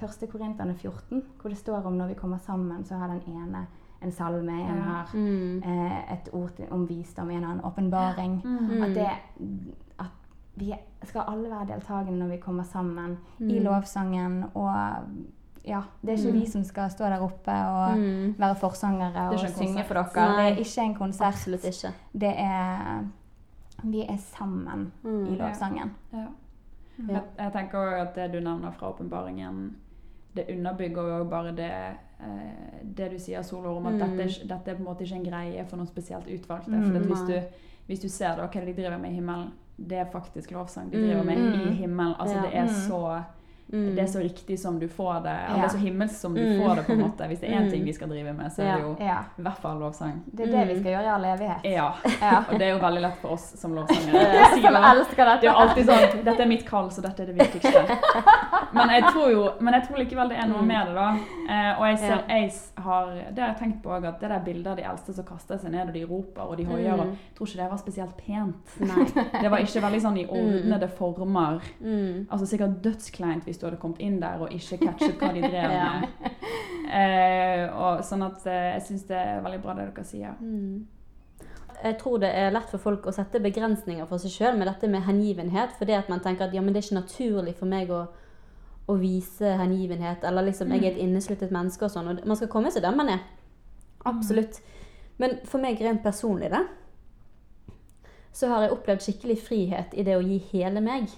1. 0.00 0.26
Korinterne 0.30 0.74
14, 0.74 1.22
hvor 1.40 1.48
det 1.48 1.58
står 1.58 1.84
om 1.86 1.96
når 1.98 2.08
vi 2.08 2.14
kommer 2.14 2.38
sammen, 2.38 2.84
så 2.84 2.96
har 2.98 3.06
den 3.08 3.22
ene 3.28 3.66
en 4.02 4.12
salme, 4.12 4.52
en 4.52 4.76
Ja. 4.76 4.82
har 4.82 5.10
Mm. 5.14 5.62
eh, 5.62 6.12
et 6.12 6.28
ord 6.32 6.50
til, 6.56 6.64
om 6.70 6.88
visdom, 6.88 7.30
en 7.30 7.42
har 7.44 7.52
en 7.52 7.60
åpenbaring. 7.64 8.40
Mm. 8.44 8.82
At, 8.82 8.96
at 9.98 10.06
vi 10.56 10.74
skal 11.04 11.22
alle 11.28 11.50
være 11.50 11.66
deltakende 11.66 12.18
når 12.18 12.28
vi 12.28 12.36
kommer 12.36 12.62
sammen 12.62 13.18
i 13.40 13.58
Mm. 13.58 13.64
lovsangen. 13.64 14.44
Og 14.54 14.74
ja, 15.66 15.80
det 16.02 16.08
er 16.10 16.16
ikke 16.16 16.32
Mm. 16.32 16.40
vi 16.40 16.46
som 16.46 16.64
skal 16.64 16.90
stå 16.90 17.04
der 17.04 17.20
oppe 17.20 17.50
og 17.52 17.98
Mm. 17.98 18.34
være 18.38 18.54
forsangere 18.54 19.30
og 19.30 19.38
synge 19.38 19.84
for 19.84 19.94
dere. 19.94 20.06
Nei. 20.14 20.44
Det 20.50 20.52
er 20.52 20.56
ikke 20.58 20.80
en 20.82 20.94
konsert. 20.94 21.26
Absolutt 21.26 21.64
ikke. 21.64 21.94
Det 22.12 22.34
er 22.36 23.04
Vi 23.84 24.00
er 24.08 24.16
sammen 24.16 24.92
Mm. 25.02 25.24
i 25.26 25.36
lovsangen. 25.36 25.90
Ja. 26.12 26.18
Ja. 26.18 27.12
Jeg, 27.12 27.22
jeg 27.38 27.52
tenker 27.52 27.78
også 27.78 27.96
at 28.08 28.14
det 28.14 28.32
du 28.32 28.40
nevner 28.40 28.70
fra 28.70 28.88
åpenbaringen, 28.88 29.76
det 30.34 30.46
underbygger 30.50 31.18
jo 31.18 31.24
bare 31.24 31.52
det, 31.56 31.70
eh, 32.20 32.84
det 32.96 33.10
du 33.10 33.18
sier, 33.18 33.42
Solor, 33.42 33.76
om 33.76 33.86
at 33.86 33.92
Mm. 33.94 34.16
dette, 34.16 34.46
dette 34.48 34.68
er 34.70 34.74
på 34.74 34.78
en 34.78 34.84
måte 34.84 35.02
ikke 35.04 35.16
en 35.16 35.24
greie 35.24 35.64
for 35.66 35.76
noen 35.76 35.88
spesielt 35.88 36.26
utvalgte. 36.26 36.70
Mm. 36.70 36.92
for 36.92 37.00
hvis, 37.00 37.26
du, 37.28 37.40
hvis 37.86 38.00
du 38.00 38.08
ser 38.08 38.36
da, 38.36 38.46
hva 38.46 38.64
de 38.66 38.72
driver 38.74 38.98
med 38.98 39.10
i 39.10 39.14
himmelen, 39.14 39.52
det 39.78 39.98
er 39.98 40.04
faktisk 40.12 40.50
lovsang. 40.52 40.90
De 40.92 40.98
driver 40.98 41.22
med 41.24 41.36
Mm. 41.38 41.68
i 41.70 41.74
himmelen. 41.74 42.14
Altså, 42.20 42.36
Ja. 42.36 42.42
det, 42.42 42.54
er 42.54 42.62
Mm. 42.62 42.68
så, 42.68 43.22
Mm. 43.72 43.94
det 43.94 44.02
er 44.02 44.06
så 44.06 44.18
riktig 44.18 44.58
som 44.58 44.78
du 44.80 44.88
får 44.88 45.22
det. 45.22 45.30
Eller 45.30 45.56
Ja. 45.56 45.62
det 45.62 45.64
er 45.64 45.78
så 45.78 45.82
himmelsk 45.84 46.14
som 46.20 46.34
du 46.34 46.40
Mm. 46.40 46.60
får 46.62 46.76
det, 46.76 46.86
på 46.86 46.92
en 46.92 47.00
måte. 47.00 47.26
Hvis 47.28 47.40
det 47.40 47.50
er 47.50 47.54
én 47.60 47.64
Mm. 47.64 47.70
ting 47.70 47.84
vi 47.84 47.92
skal 47.92 48.08
drive 48.08 48.32
med, 48.32 48.50
så 48.52 48.62
er 48.62 48.76
det 48.76 48.82
jo 48.82 48.96
Ja. 49.00 49.18
i 49.38 49.42
hvert 49.42 49.58
fall 49.62 49.78
lovsang. 49.78 50.22
Det 50.34 50.40
er 50.48 50.50
det 50.50 50.60
Mm. 50.60 50.68
vi 50.74 50.80
skal 50.80 50.92
gjøre 50.92 51.04
i 51.04 51.14
all 51.14 51.24
evighet. 51.24 51.60
Ja. 51.64 51.90
Ja. 52.20 52.38
Og 52.50 52.58
det 52.58 52.62
er 52.62 52.70
jo 52.72 52.78
veldig 52.78 53.00
lett 53.00 53.18
for 53.22 53.28
oss 53.32 53.52
som 53.60 53.74
lovsangere. 53.74 54.12
Det. 54.20 55.16
Det 55.16 55.44
er 55.44 55.44
jo 55.44 55.50
alltid 55.56 55.86
sånn 55.86 56.24
Dette 56.24 56.40
er 56.42 56.46
mitt 56.46 56.66
kall, 56.66 56.90
så 56.90 57.00
dette 57.02 57.20
er 57.22 57.26
det 57.26 57.36
viktigste. 57.38 57.86
Men 58.74 58.88
jeg 58.90 59.02
tror 59.04 59.30
jo 59.30 59.52
Men 59.60 59.74
jeg 59.74 59.82
tror 59.88 59.96
likevel 59.98 60.28
det 60.28 60.38
er 60.38 60.46
noe 60.48 60.62
Mm. 60.62 60.66
med 60.66 60.86
det, 60.86 60.94
da. 60.94 61.16
Eh, 61.50 61.80
og 61.80 61.86
jeg 61.88 61.98
ser 61.98 62.06
Ja. 62.06 62.36
jeg 62.36 62.52
har 62.78 63.06
Det 63.34 63.38
har 63.42 63.48
jeg 63.54 63.56
tenkt 63.58 63.82
på 63.82 63.90
òg, 63.90 64.04
at 64.06 64.20
det 64.20 64.28
der 64.30 64.44
bildet 64.44 64.66
av 64.70 64.76
de 64.76 64.82
eldste 64.84 65.14
som 65.16 65.24
kaster 65.24 65.58
seg 65.58 65.72
ned, 65.72 65.88
og 65.88 65.94
de 65.94 66.04
roper 66.06 66.42
og 66.42 66.56
de 66.56 66.64
hoier, 66.64 66.94
Mm. 66.96 67.10
jeg 67.10 67.34
tror 67.34 67.46
ikke 67.46 67.62
det 67.62 67.70
var 67.70 67.78
spesielt 67.78 68.16
pent. 68.16 68.80
Nei. 68.80 69.04
Det 69.42 69.50
var 69.50 69.58
ikke 69.58 69.82
veldig 69.82 70.00
sånn 70.04 70.18
i 70.18 70.26
ordnede 70.26 70.88
former. 70.88 71.60
Mm. 71.80 72.26
Altså 72.30 72.46
Sikkert 72.46 72.80
dødskleint 72.82 73.44
hvis 73.44 73.58
du 73.58 73.66
hadde 73.66 73.80
kommet 73.80 73.98
inn 74.00 74.20
der 74.20 74.38
og 74.40 74.50
ikke 74.52 74.78
catchet 74.78 75.18
hva 75.18 75.32
de 75.34 75.40
drev 75.40 75.70
Ja. 75.80 76.00
med. 76.00 76.08
Eh, 76.92 77.68
og 77.76 78.00
sånn 78.06 78.22
at 78.26 78.46
eh, 78.46 78.72
jeg 78.74 78.82
syns 78.82 79.04
det 79.08 79.16
er 79.16 79.42
veldig 79.44 79.60
bra 79.62 79.74
det 79.74 79.94
dere 79.94 80.04
sier. 80.04 80.34
Mm. 80.40 80.86
Jeg 81.82 81.96
tror 81.98 82.18
det 82.20 82.30
er 82.36 82.50
lett 82.52 82.68
for 82.68 82.78
folk 82.82 83.06
å 83.08 83.12
sette 83.14 83.40
begrensninger 83.40 84.06
for 84.06 84.18
seg 84.20 84.30
sjøl 84.34 84.58
med 84.58 84.68
dette 84.68 84.88
med 84.90 85.02
hengivenhet. 85.06 85.72
Fordi 85.78 85.94
at 85.96 86.10
man 86.12 86.20
tenker 86.20 86.44
at 86.48 86.52
ja, 86.54 86.60
men 86.60 86.74
det 86.74 86.82
er 86.82 86.88
ikke 86.90 87.00
naturlig 87.02 87.54
for 87.56 87.66
meg 87.70 87.88
å, 87.94 88.02
å 88.90 88.98
vise 89.00 89.54
hengivenhet. 89.60 90.24
Eller 90.26 90.48
liksom 90.50 90.74
jeg 90.74 90.84
er 90.84 90.92
et 90.94 91.02
innesluttet 91.04 91.54
menneske 91.54 91.86
og 91.86 91.94
sånn. 91.94 92.10
Og 92.10 92.26
man 92.26 92.38
skal 92.38 92.50
komme 92.52 92.72
seg 92.74 92.84
der 92.84 92.96
man 92.96 93.12
er. 93.12 93.24
Absolutt. 94.08 94.60
Men 95.20 95.38
for 95.48 95.62
meg 95.62 95.80
rent 95.84 96.02
personlig, 96.04 96.50
da, 96.52 96.64
så 98.32 98.48
har 98.50 98.64
jeg 98.64 98.74
opplevd 98.76 99.04
skikkelig 99.04 99.38
frihet 99.42 99.94
i 99.98 100.04
det 100.06 100.16
å 100.16 100.24
gi 100.24 100.38
hele 100.52 100.82
meg. 100.84 101.10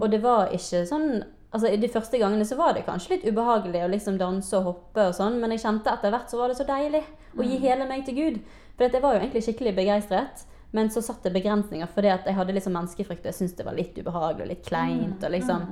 Og 0.00 0.10
det 0.12 0.22
var 0.24 0.52
ikke 0.54 0.84
sånn 0.88 1.08
Altså, 1.56 1.70
De 1.80 1.88
første 1.88 2.18
gangene 2.20 2.44
så 2.44 2.56
var 2.58 2.74
det 2.74 2.82
kanskje 2.84 3.14
litt 3.14 3.22
ubehagelig 3.30 3.80
å 3.80 3.88
liksom 3.88 4.18
danse 4.20 4.52
og 4.58 4.64
hoppe, 4.66 5.06
og 5.08 5.14
sånn, 5.16 5.38
men 5.40 5.54
jeg 5.54 5.62
kjente 5.62 5.88
etter 5.88 6.12
hvert 6.12 6.28
så 6.28 6.40
var 6.40 6.50
det 6.50 6.56
så 6.58 6.66
deilig 6.68 7.00
å 7.38 7.46
gi 7.46 7.56
hele 7.62 7.86
meg 7.88 8.02
til 8.04 8.16
Gud. 8.18 8.40
For 8.76 8.84
jeg 8.84 9.00
var 9.00 9.14
jo 9.14 9.20
egentlig 9.22 9.44
skikkelig 9.46 9.72
begeistret, 9.78 10.42
men 10.76 10.90
så 10.92 11.00
satt 11.06 11.24
det 11.24 11.32
begrensninger 11.32 11.88
fordi 11.94 12.10
at 12.12 12.26
jeg 12.28 12.36
hadde 12.36 12.56
liksom 12.58 12.76
menneskefrykt, 12.76 13.22
og 13.22 13.30
jeg 13.30 13.38
syntes 13.38 13.56
det 13.56 13.68
var 13.70 13.78
litt 13.78 13.96
ubehagelig 13.96 14.44
og 14.44 14.50
litt 14.52 14.66
kleint. 14.66 15.24
og 15.24 15.32
liksom... 15.32 15.64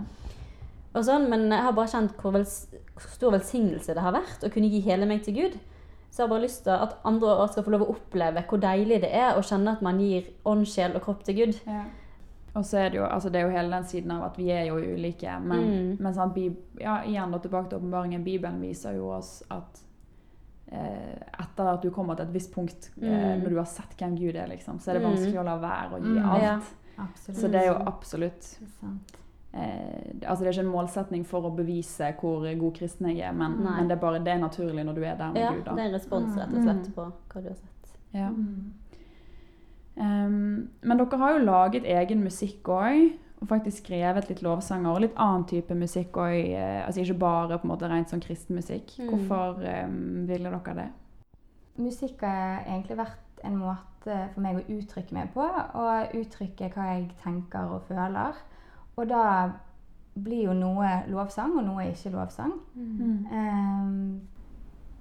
Og 0.95 1.05
sånn, 1.05 1.29
men 1.29 1.49
jeg 1.51 1.63
har 1.63 1.73
bare 1.73 1.89
kjent 1.91 2.17
hvor, 2.23 2.33
vel, 2.33 2.45
hvor 2.45 3.09
stor 3.11 3.33
velsignelse 3.35 3.95
det 3.95 4.03
har 4.05 4.13
vært 4.15 4.45
å 4.47 4.51
kunne 4.55 4.69
gi 4.71 4.81
hele 4.81 5.07
meg 5.07 5.23
til 5.25 5.35
Gud. 5.35 5.57
Så 6.11 6.23
jeg 6.23 6.29
har 6.29 6.31
bare 6.37 6.45
lyst 6.47 6.63
til 6.63 6.71
at 6.73 6.93
andre 7.05 7.27
også 7.27 7.53
skal 7.53 7.65
få 7.65 7.71
lov 7.75 7.83
å 7.83 7.95
oppleve 7.97 8.45
hvor 8.47 8.61
deilig 8.63 9.01
det 9.03 9.11
er 9.13 9.35
å 9.35 9.43
kjenne 9.43 9.73
at 9.73 9.83
man 9.83 9.99
gir 9.99 10.29
ånd, 10.47 10.67
sjel 10.71 10.95
og 10.95 11.03
kropp 11.03 11.25
til 11.27 11.35
Gud. 11.35 11.57
Ja. 11.67 11.83
Og 12.55 12.63
så 12.63 12.79
er 12.79 12.91
det 12.91 12.99
jo 13.01 13.05
altså 13.09 13.33
det 13.35 13.41
er 13.41 13.49
jo 13.49 13.57
hele 13.57 13.71
den 13.75 13.85
siden 13.91 14.13
av 14.15 14.23
at 14.29 14.37
vi 14.39 14.47
er 14.55 14.67
jo 14.69 14.77
ulike. 14.79 15.41
Men, 15.43 15.65
Mm. 15.67 15.97
men 15.99 16.15
sånn, 16.15 16.57
ja, 16.79 17.01
igjen 17.03 17.33
da 17.33 17.39
tilbake 17.39 17.69
til 17.71 17.79
åpenbaringen. 17.81 18.23
Bibelen 18.23 18.61
viser 18.63 18.95
jo 18.95 19.09
oss 19.11 19.43
at 19.51 19.81
eh, 20.71 21.19
etter 21.41 21.67
at 21.75 21.83
du 21.83 21.91
kommer 21.91 22.15
til 22.17 22.27
et 22.27 22.33
visst 22.33 22.53
punkt, 22.55 22.91
eh, 23.03 23.09
Mm. 23.09 23.43
når 23.43 23.49
du 23.51 23.57
har 23.57 23.65
sett 23.67 23.97
hvem 23.99 24.17
Gud 24.17 24.37
er, 24.37 24.47
liksom, 24.49 24.79
så 24.81 24.91
er 24.91 24.95
det 24.95 25.03
Mm. 25.03 25.11
vanskelig 25.13 25.41
å 25.41 25.45
la 25.45 25.57
være 25.59 25.91
å 25.91 26.01
gi 26.03 26.19
Mm, 26.21 26.31
alt. 26.31 26.43
ja. 26.43 26.61
Så 27.17 27.51
det 27.51 27.55
er 27.63 27.67
jo 27.67 27.75
absolutt 27.87 28.41
Det 28.61 28.69
er 28.83 29.24
Altså 29.55 30.41
det 30.43 30.49
er 30.49 30.57
ikke 30.57 30.65
en 30.65 30.73
målsetning 30.73 31.27
for 31.29 31.47
å 31.47 31.53
bevise 31.55 32.09
hvor 32.19 32.47
god 32.59 32.73
kristen 32.75 33.11
jeg 33.13 33.23
er, 33.23 33.35
men, 33.37 33.61
men 33.63 33.91
det 33.91 33.95
er 33.95 34.01
bare 34.03 34.23
det 34.25 34.33
er 34.33 34.41
naturlig 34.43 34.83
når 34.87 34.97
du 34.97 35.05
er 35.05 35.19
der 35.21 35.35
med 35.35 35.43
Ja, 35.43 35.53
Gud. 35.55 35.69
det 35.69 35.75
er 35.77 35.91
en 35.91 35.95
respons 35.95 36.39
rett 36.41 36.57
og 36.57 36.65
slett 36.65 36.89
på 36.97 37.05
hva 37.05 37.43
du 37.45 37.51
har 37.53 37.61
sett. 37.61 37.93
Ja. 38.15 38.31
Mm. 38.35 38.73
Um, 39.95 40.71
men 40.83 40.99
dere 40.99 41.19
har 41.21 41.37
jo 41.37 41.45
laget 41.45 41.87
egen 41.87 42.25
musikk 42.25 42.71
òg. 42.75 43.13
Og 43.43 43.49
faktisk 43.51 43.83
skrevet 43.83 44.31
litt 44.31 44.41
lovsanger 44.41 44.89
og 44.89 45.03
litt 45.05 45.17
annen 45.21 45.43
type 45.51 45.75
musikk 45.77 46.17
òg. 46.23 46.37
Eh, 46.55 46.81
altså 46.87 47.03
ikke 47.03 47.19
bare 47.21 47.59
på 47.59 47.67
en 47.67 47.73
måte 47.75 47.91
rent 47.91 48.09
sånn 48.09 48.23
kristen 48.25 48.57
musikk. 48.57 48.95
Mm. 48.97 49.11
Hvorfor 49.11 49.59
um, 49.61 49.99
ville 50.31 50.53
dere 50.55 50.77
det? 50.79 50.87
Musikk 51.83 52.23
har 52.25 52.65
egentlig 52.65 52.97
vært 53.03 53.45
en 53.45 53.59
måte 53.61 54.17
for 54.33 54.41
meg 54.45 54.61
å 54.61 54.79
uttrykke 54.79 55.17
meg 55.17 55.33
på, 55.35 55.45
og 55.45 56.17
uttrykke 56.17 56.71
hva 56.73 56.89
jeg 56.95 57.11
tenker 57.21 57.75
og 57.75 57.85
føler. 57.91 58.39
Og 58.97 59.09
da 59.11 59.25
blir 60.15 60.45
jo 60.45 60.53
noe 60.55 60.91
lovsang, 61.11 61.57
og 61.59 61.65
noe 61.67 61.89
ikke 61.91 62.15
lovsang. 62.15 62.53
Ehm, 63.33 64.21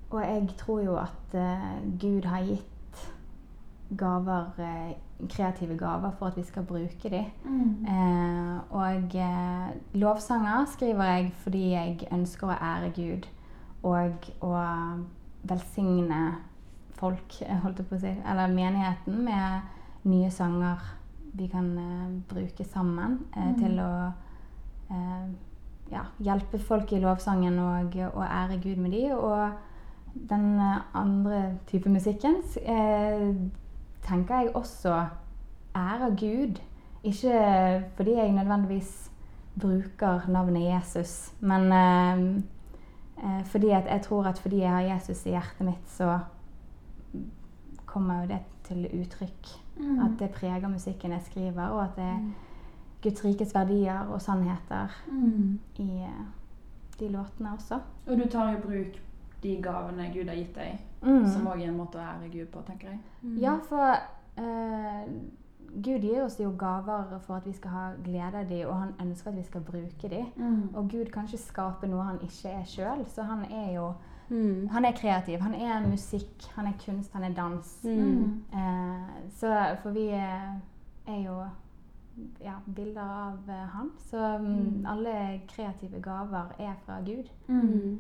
og 0.10 0.22
jeg 0.22 0.48
tror 0.58 0.80
jo 0.82 0.96
at 0.98 1.38
uh, 1.38 2.00
Gud 2.02 2.26
har 2.30 2.46
gitt 2.46 3.10
gaver, 3.98 4.50
uh, 4.58 4.94
kreative 5.30 5.78
gaver 5.78 6.12
for 6.20 6.26
at 6.26 6.38
vi 6.38 6.44
skal 6.44 6.64
bruke 6.64 7.10
dem. 7.10 7.26
Eh, 7.88 8.60
og 8.70 9.16
eh, 9.16 9.70
lovsanger 9.94 10.66
skriver 10.66 11.04
jeg 11.04 11.34
fordi 11.44 11.70
jeg 11.72 12.08
ønsker 12.12 12.48
å 12.48 12.58
ære 12.58 12.92
Gud 12.96 13.28
og 13.84 14.28
å 14.42 14.56
velsigne 15.44 16.22
folk, 16.96 17.40
holdt 17.64 17.82
jeg 17.82 17.88
på 17.90 17.98
å 17.98 18.02
si, 18.04 18.14
eller 18.32 18.54
menigheten, 18.54 19.24
med 19.26 20.08
nye 20.08 20.32
sanger 20.32 20.84
vi 21.34 21.48
kan 21.48 21.78
eh, 21.78 22.10
bruke 22.30 22.64
sammen 22.64 23.20
mm. 23.36 23.56
til 23.58 23.80
å 23.82 23.92
eh, 24.94 25.30
ja, 25.92 26.04
hjelpe 26.22 26.60
folk 26.62 26.94
i 26.94 27.02
lovsangen 27.02 27.58
og, 27.60 27.98
og 28.14 28.24
ære 28.26 28.60
Gud 28.62 28.82
med 28.84 28.94
de. 28.94 29.08
Og 29.18 29.50
den 30.30 30.60
eh, 30.62 30.84
andre 30.94 31.42
type 31.68 31.90
musikken 31.90 32.38
eh, 32.62 33.34
tenker 34.06 34.44
jeg 34.44 34.56
også 34.56 35.00
ærer 35.76 36.16
Gud. 36.20 36.62
Ikke 37.04 37.84
fordi 37.98 38.14
jeg 38.16 38.32
nødvendigvis 38.32 39.12
bruker 39.60 40.30
navnet 40.30 40.70
Jesus, 40.70 41.34
men 41.40 41.72
eh, 41.72 42.22
eh, 43.24 43.46
fordi 43.46 43.70
at 43.70 43.90
jeg 43.90 44.02
tror 44.02 44.30
at 44.30 44.40
fordi 44.40 44.62
jeg 44.62 44.72
har 44.72 44.96
Jesus 44.96 45.26
i 45.26 45.30
hjertet 45.30 45.66
mitt, 45.66 45.90
så 45.90 46.20
kommer 47.86 48.22
jo 48.22 48.28
det 48.28 48.40
til 48.64 48.88
uttrykk. 49.02 49.63
At 49.78 50.20
det 50.20 50.30
preger 50.32 50.68
musikken 50.70 51.12
jeg 51.12 51.22
skriver, 51.22 51.68
og 51.68 51.84
at 51.84 51.96
det 51.96 52.04
er 52.04 52.20
Guds 53.04 53.26
rikes 53.26 53.56
verdier 53.56 54.00
og 54.10 54.22
sannheter 54.22 54.88
i 55.80 55.88
eh, 56.04 56.26
de 57.00 57.10
låtene 57.10 57.54
også. 57.54 57.80
Og 58.08 58.18
du 58.18 58.28
tar 58.30 58.54
i 58.54 58.62
bruk 58.62 59.00
de 59.44 59.56
gavene 59.62 60.12
Gud 60.14 60.28
har 60.30 60.36
gitt 60.36 60.56
deg, 60.56 60.80
Mm. 61.04 61.26
som 61.28 61.48
òg 61.48 61.60
er 61.62 61.68
en 61.68 61.78
måte 61.78 61.98
å 62.00 62.02
ære 62.02 62.30
Gud 62.32 62.46
på, 62.54 62.62
tenker 62.66 62.88
jeg. 62.88 63.00
Ja, 63.42 63.58
for 63.68 63.98
eh, 64.38 65.10
Gud 65.84 66.00
gir 66.06 66.24
oss 66.24 66.40
jo 66.40 66.54
gaver 66.58 67.20
for 67.20 67.36
at 67.36 67.46
vi 67.46 67.52
skal 67.54 67.72
ha 67.72 67.90
glede 68.04 68.40
av 68.40 68.48
dem, 68.50 68.68
og 68.70 68.76
han 68.80 68.94
ønsker 69.02 69.32
at 69.32 69.36
vi 69.38 69.44
skal 69.44 69.62
bruke 69.62 70.08
dem. 70.10 70.26
Og 70.76 70.90
Gud 70.90 71.12
kan 71.12 71.26
ikke 71.26 71.38
skape 71.44 71.88
noe 71.88 72.04
han 72.04 72.20
ikke 72.22 72.50
er 72.50 72.64
sjøl, 72.64 73.04
så 73.08 73.24
han 73.24 73.44
er 73.52 73.74
jo 73.76 73.94
Mm. 74.30 74.68
Han 74.72 74.86
er 74.86 74.92
kreativ. 74.92 75.40
Han 75.40 75.54
er 75.54 75.88
musikk, 75.90 76.46
han 76.56 76.68
er 76.68 76.74
kunst, 76.86 77.14
han 77.14 77.24
er 77.24 77.34
dans. 77.34 77.80
Mm. 77.84 78.44
Eh, 78.54 79.30
så 79.40 79.76
for 79.82 79.92
vi 79.92 80.08
er, 80.08 80.60
er 81.08 81.20
jo 81.26 81.40
ja, 82.44 82.54
bilder 82.76 83.02
av 83.02 83.50
eh, 83.50 83.68
han. 83.76 83.92
Så 84.10 84.38
mm, 84.38 84.48
Mm. 84.54 84.86
alle 84.86 85.42
kreative 85.48 86.02
gaver 86.02 86.54
er 86.60 86.74
fra 86.86 87.00
Gud. 87.06 87.30
Mm. 87.48 88.00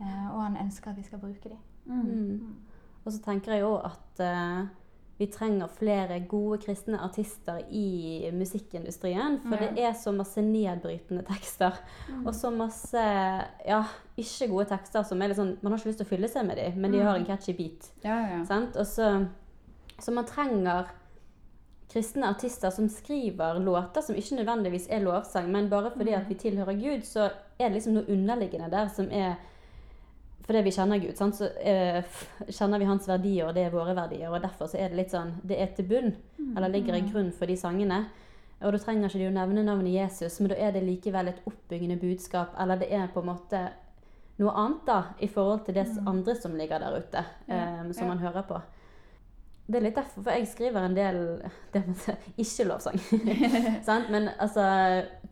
Eh, 0.00 0.34
og 0.34 0.42
han 0.42 0.56
ønsker 0.64 0.90
at 0.90 0.96
vi 0.96 1.02
skal 1.02 1.18
bruke 1.18 1.48
dem. 1.48 1.58
Mm. 1.86 2.54
Og 3.04 3.12
så 3.12 3.22
tenker 3.22 3.52
jeg 3.52 3.64
òg 3.64 3.84
at 3.84 4.20
eh, 4.20 4.66
vi 5.22 5.28
trenger 5.30 5.70
flere 5.70 6.16
gode 6.28 6.58
kristne 6.64 6.98
artister 7.06 7.60
i 7.70 8.30
musikkindustrien. 8.34 9.38
For 9.44 9.54
Ja. 9.56 9.68
det 9.70 9.84
er 9.86 9.92
så 9.94 10.10
masse 10.14 10.42
nedbrytende 10.42 11.22
tekster. 11.28 11.78
Og 12.26 12.34
så 12.34 12.50
masse 12.50 12.98
ja, 13.66 13.82
ikke 14.18 14.48
gode 14.50 14.66
tekster 14.72 15.04
som 15.06 15.22
er 15.22 15.30
litt 15.30 15.38
sånn 15.38 15.54
Man 15.62 15.72
har 15.72 15.78
ikke 15.78 15.92
lyst 15.92 16.02
til 16.02 16.06
å 16.08 16.12
fylle 16.14 16.28
seg 16.32 16.46
med 16.48 16.56
dem, 16.58 16.80
men 16.80 16.90
de 16.92 16.98
Mm. 16.98 17.06
har 17.06 17.16
en 17.20 17.26
catchy 17.30 17.52
beat. 17.56 17.92
Ja, 18.04 18.16
ja, 18.20 18.38
ja. 18.38 18.44
Sant? 18.44 18.76
Og 18.76 18.86
så, 18.86 19.26
så 20.00 20.12
man 20.12 20.24
trenger 20.26 20.90
kristne 21.92 22.24
artister 22.30 22.70
som 22.72 22.88
skriver 22.88 23.58
låter 23.60 24.00
som 24.02 24.16
ikke 24.16 24.36
nødvendigvis 24.40 24.86
er 24.90 25.02
lovsang, 25.04 25.50
men 25.52 25.68
bare 25.68 25.90
fordi 25.92 26.14
at 26.16 26.28
vi 26.28 26.34
tilhører 26.40 26.78
Gud, 26.80 27.02
så 27.04 27.26
er 27.60 27.68
det 27.68 27.74
liksom 27.74 27.94
noe 27.98 28.08
underliggende 28.08 28.70
der 28.72 28.88
som 28.88 29.10
er 29.12 29.34
Fordi 30.46 30.62
vi 30.66 30.72
kjenner 30.74 30.98
Gud, 30.98 31.14
sant? 31.16 31.36
så 31.38 31.48
eh, 31.60 32.02
kjenner 32.48 32.80
vi 32.82 32.88
hans 32.88 33.06
verdier, 33.08 33.46
og 33.46 33.54
det 33.54 33.66
er 33.66 33.74
våre 33.74 33.94
verdier. 33.94 34.30
Og 34.32 34.42
derfor 34.42 34.70
så 34.70 34.80
er 34.80 34.90
det 34.90 34.98
litt 34.98 35.14
sånn 35.14 35.36
Det 35.46 35.58
er 35.60 35.70
til 35.76 35.86
bunn, 35.86 36.10
eller 36.56 36.72
ligger 36.72 36.98
en 36.98 37.12
grunn 37.12 37.30
for 37.36 37.50
de 37.50 37.56
sangene. 37.56 38.02
Og 38.62 38.74
da 38.74 38.78
trenger 38.78 39.08
ikke 39.08 39.22
de 39.22 39.30
å 39.30 39.34
nevne 39.34 39.64
navnet 39.66 39.94
Jesus, 39.94 40.38
men 40.40 40.52
da 40.52 40.58
er 40.58 40.74
det 40.74 40.84
likevel 40.86 41.30
et 41.32 41.40
oppbyggende 41.46 41.98
budskap. 41.98 42.54
Eller 42.62 42.82
det 42.82 42.92
er 42.94 43.08
på 43.10 43.22
en 43.22 43.30
måte 43.32 43.62
noe 44.42 44.52
annet 44.58 44.86
da, 44.86 45.00
i 45.22 45.28
forhold 45.30 45.64
til 45.66 45.76
det 45.78 45.88
andre 46.06 46.36
som 46.38 46.54
ligger 46.58 46.82
der 46.82 46.98
ute, 46.98 47.24
eh, 47.46 47.82
som 47.94 48.10
man 48.10 48.22
hører 48.22 48.46
på. 48.46 48.60
Det 49.66 49.78
er 49.78 49.84
litt 49.86 49.96
derfor, 49.96 50.24
for 50.24 50.34
jeg 50.34 50.48
skriver 50.50 50.84
en 50.84 50.96
del 50.96 51.18
ikke-lovsang. 52.36 52.98
Men 54.14 54.30
altså 54.38 54.64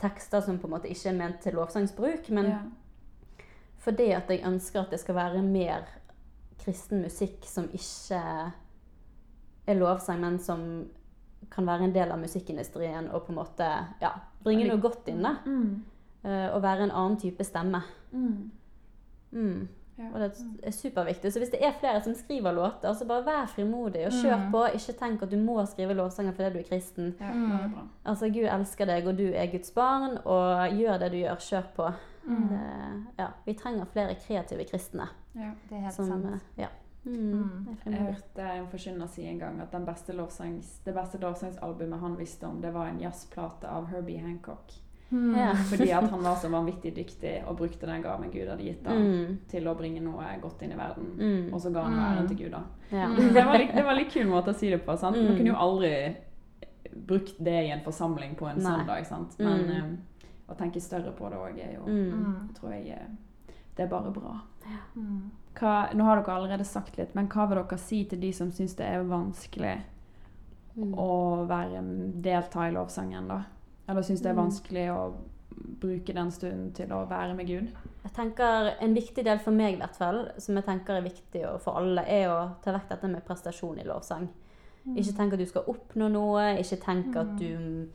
tekster 0.01 0.43
som 0.43 0.59
på 0.59 0.69
en 0.69 0.75
måte 0.77 0.91
ikke 0.91 1.11
er 1.11 1.17
ment 1.19 1.41
til 1.43 1.59
lovsangsbruk. 1.59 2.29
Men 2.31 2.53
Ja. 2.55 2.61
Fordi 3.81 4.11
at 4.13 4.29
jeg 4.29 4.43
ønsker 4.45 4.81
at 4.83 4.91
det 4.93 4.99
skal 5.01 5.15
være 5.17 5.41
mer 5.41 5.87
kristen 6.61 7.01
musikk 7.01 7.45
som 7.49 7.65
ikke 7.73 8.19
er 9.67 9.73
lovsang, 9.79 10.19
men 10.21 10.39
som 10.39 10.65
kan 11.51 11.65
være 11.67 11.87
en 11.89 11.93
del 11.95 12.11
av 12.13 12.19
musikkindustrien 12.21 13.09
og 13.11 13.23
på 13.25 13.33
en 13.33 13.39
måte 13.41 13.67
ja, 14.01 14.11
bringe 14.45 14.67
noe 14.69 14.79
godt 14.81 15.07
inn. 15.11 15.23
da. 15.25 15.35
Mm. 15.45 15.83
Uh, 16.23 16.53
Og 16.55 16.61
være 16.61 16.83
en 16.85 16.91
annen 16.93 17.17
type 17.17 17.43
stemme. 17.43 17.81
Mm. 18.11 18.51
Mm. 19.31 19.67
Ja. 19.97 20.07
Og 20.13 20.19
det 20.21 20.29
er 20.63 20.71
superviktig. 20.71 21.31
Så 21.33 21.39
hvis 21.41 21.49
det 21.49 21.59
er 21.65 21.73
flere 21.79 22.01
som 22.03 22.13
skriver 22.15 22.53
låter, 22.53 22.93
så 22.93 23.05
bare 23.09 23.25
vær 23.25 23.45
frimodig 23.49 24.05
og 24.05 24.11
kjør 24.13 24.37
Mm. 24.45 24.51
på. 24.51 24.61
Ikke 24.73 24.93
tenk 24.99 25.21
at 25.23 25.31
du 25.31 25.37
må 25.37 25.65
skrive 25.65 25.93
lovsanger 25.93 26.31
fordi 26.33 26.53
du 26.53 26.59
er 26.59 26.63
kristen. 26.69 27.15
Ja, 27.19 27.31
Mm. 27.33 27.51
er 27.51 27.69
bra. 27.73 27.87
Altså, 28.05 28.29
Gud 28.29 28.47
elsker 28.59 28.85
deg, 28.85 29.07
og 29.07 29.17
du 29.17 29.31
er 29.33 29.45
Guds 29.51 29.71
barn, 29.71 30.17
og 30.25 30.69
gjør 30.77 30.97
det 30.99 31.11
du 31.11 31.17
gjør. 31.17 31.35
Kjør 31.39 31.63
på. 31.75 31.89
Mm. 32.27 32.47
Det, 32.49 33.03
ja, 33.17 33.27
vi 33.45 33.53
trenger 33.53 33.85
flere 33.85 34.15
kreative 34.15 34.63
kristne. 34.69 35.07
Ja. 35.33 35.51
Det 35.69 35.75
er 35.77 35.81
helt 35.81 35.93
Som, 35.93 36.05
sant. 36.07 36.25
eh, 36.25 36.39
ja. 36.61 36.67
Mm, 37.05 37.31
Mm. 37.33 37.77
Jeg 37.85 37.93
hørte 37.99 38.41
en 38.41 38.67
forkynner 38.67 39.07
si 39.09 39.23
en 39.25 39.39
gang 39.39 39.59
at 39.61 39.71
den 39.71 39.85
beste 39.85 40.13
det 40.13 40.93
beste 40.93 41.17
lovsangsalbumet 41.17 41.99
han 41.99 42.15
visste 42.17 42.45
om, 42.45 42.61
det 42.61 42.71
var 42.73 42.87
en 42.87 42.99
jazzplate 42.99 43.67
av 43.67 43.87
Herbie 43.89 44.19
Hancock. 44.21 44.71
Mm. 45.11 45.35
Ja. 45.35 45.53
Fordi 45.69 45.89
at 45.91 46.09
han 46.09 46.21
var 46.23 46.35
så 46.35 46.47
vanvittig 46.49 46.93
dyktig 46.95 47.43
og 47.47 47.57
brukte 47.57 47.85
den 47.87 48.01
gaven 48.03 48.29
Gud 48.31 48.47
hadde 48.47 48.63
gitt 48.63 48.85
ham 48.87 48.97
Mm, 49.01 49.37
til 49.49 49.67
å 49.67 49.73
bringe 49.75 49.99
noe 50.01 50.23
godt 50.41 50.61
inn 50.61 50.71
i 50.71 50.77
verden. 50.77 51.09
mm, 51.17 51.53
Og 51.53 51.59
så 51.61 51.71
ga 51.73 51.81
han 51.83 51.93
Mm. 51.93 51.99
æren 52.05 52.27
til 52.27 52.37
Gud, 52.37 52.51
da. 52.51 52.61
ja. 52.91 53.07
Det 53.33 53.45
var, 53.45 53.57
litt, 53.57 53.73
det 53.75 53.83
var 53.85 53.93
litt 53.95 54.11
kul 54.13 54.27
måte 54.27 54.49
å 54.53 54.55
si 54.55 54.69
det 54.69 54.85
på. 54.85 54.95
sant? 54.97 55.15
Man 55.17 55.25
Mm. 55.31 55.37
kunne 55.37 55.49
jo 55.49 55.55
aldri 55.55 56.15
brukt 56.95 57.35
det 57.43 57.65
i 57.65 57.71
en 57.71 57.81
forsamling 57.81 58.35
på 58.35 58.45
en 58.49 58.57
Nei. 58.57 58.71
søndag. 58.77 59.05
sant? 59.05 59.39
Men 59.39 59.59
Mm. 59.65 59.69
eh, 59.71 59.97
å 60.51 60.57
tenke 60.59 60.81
større 60.81 61.11
på 61.17 61.29
det 61.29 61.37
òg 61.39 61.59
er 61.59 61.73
jo 61.77 61.85
Mm. 61.87 62.11
Mm. 62.11 62.49
tror 62.59 62.71
jeg 62.75 62.89
eh, 62.89 63.07
Det 63.75 63.83
er 63.85 63.87
bare 63.89 64.11
bra. 64.11 64.41
Mm. 64.95 65.31
Hva, 65.55 65.93
nå 65.95 66.03
har 66.03 66.21
dere 66.21 66.35
allerede 66.35 66.65
sagt 66.67 66.97
litt, 66.97 67.15
men 67.15 67.27
hva 67.27 67.47
vil 67.49 67.57
dere 67.63 67.77
si 67.79 68.03
til 68.05 68.19
de 68.19 68.31
som 68.33 68.51
syns 68.51 68.75
det 68.75 68.85
er 68.85 69.03
vanskelig 69.03 69.81
Mm. 70.77 70.93
å 70.95 71.45
være, 71.47 71.81
delta 72.21 72.67
i 72.67 72.71
lovsangen, 72.71 73.27
da? 73.27 73.41
Eller 73.89 74.01
syns 74.01 74.21
det 74.21 74.29
er 74.29 74.33
Mm. 74.35 74.45
vanskelig 74.45 74.85
å 74.89 75.13
bruke 75.81 76.13
den 76.13 76.31
stunden 76.31 76.71
til 76.73 76.87
å 76.91 77.05
være 77.09 77.35
med 77.35 77.47
Gud? 77.47 77.71
Jeg 78.03 78.13
tenker 78.13 78.75
En 78.81 78.93
viktig 78.95 79.23
del 79.25 79.37
for 79.39 79.51
meg, 79.51 79.73
i 79.73 79.77
hvert 79.77 79.95
fall, 79.95 80.29
som 80.37 80.55
jeg 80.55 80.65
tenker 80.65 80.93
er 80.97 81.01
viktig 81.01 81.59
for 81.61 81.73
alle, 81.77 82.01
er 82.07 82.27
å 82.29 82.55
ta 82.61 82.71
vekk 82.71 82.87
dette 82.89 83.07
med 83.09 83.25
prestasjon 83.25 83.79
i 83.79 83.83
lovsang. 83.83 84.29
Ikke 84.95 85.13
tenk 85.17 85.33
at 85.33 85.39
du 85.39 85.45
skal 85.45 85.63
oppnå 85.67 86.09
noe. 86.11 86.57
Ikke 86.57 86.79
tenk 86.81 87.15
at 87.15 87.37
du 87.37 87.87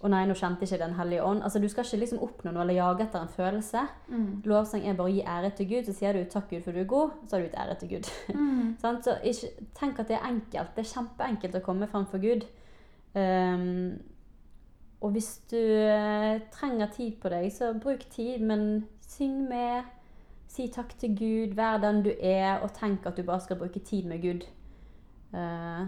Å 0.00 0.08
nei, 0.08 0.22
nå 0.24 0.32
kjente 0.32 0.64
ikke 0.64 0.78
Den 0.80 0.94
hellige 0.96 1.24
ånd. 1.24 1.42
Altså, 1.44 1.60
Du 1.60 1.68
skal 1.68 1.84
ikke 1.84 2.00
liksom 2.00 2.22
oppnå 2.24 2.52
noe 2.54 2.62
eller 2.62 2.78
jage 2.78 3.04
etter 3.04 3.20
en 3.20 3.34
følelse. 3.34 3.82
Mm. 4.08 4.28
Lovsang 4.48 4.86
er 4.86 4.96
bare 4.96 5.10
å 5.10 5.12
gi 5.12 5.24
ære 5.28 5.50
til 5.56 5.68
Gud. 5.68 5.84
Så 5.84 5.96
sier 5.98 6.16
du 6.16 6.24
'takk, 6.24 6.48
Gud, 6.50 6.62
for 6.64 6.72
du 6.72 6.80
er 6.80 6.84
god', 6.84 7.10
så 7.26 7.36
har 7.36 7.42
du 7.42 7.48
gitt 7.48 7.60
ære 7.60 7.74
til 7.80 7.88
Gud. 7.88 8.10
Sant? 8.82 9.04
så 9.04 9.18
ikke, 9.22 9.66
tenk 9.74 9.98
at 9.98 10.08
det 10.08 10.16
er 10.16 10.28
enkelt. 10.28 10.72
Det 10.76 10.86
er 10.86 10.94
kjempeenkelt 10.94 11.60
å 11.60 11.66
komme 11.66 11.86
frem 11.86 12.06
for 12.06 12.18
Gud. 12.18 12.48
Um, 13.14 14.00
og 15.00 15.10
hvis 15.10 15.40
du 15.50 15.56
eh, 15.56 16.40
trenger 16.52 16.86
tid 16.92 17.12
på 17.22 17.28
deg, 17.32 17.52
så 17.52 17.72
bruk 17.82 18.04
tid, 18.10 18.40
men 18.40 18.86
syng 19.00 19.48
med. 19.48 19.88
Si 20.50 20.66
takk 20.68 20.96
til 20.98 21.16
Gud, 21.16 21.54
vær 21.56 21.78
den 21.78 22.02
du 22.02 22.10
er, 22.10 22.58
og 22.60 22.72
tenk 22.74 23.06
at 23.06 23.16
du 23.16 23.22
bare 23.22 23.40
skal 23.40 23.56
bruke 23.56 23.80
tid 23.80 24.04
med 24.04 24.20
Gud. 24.22 24.44
Eh, 25.32 25.86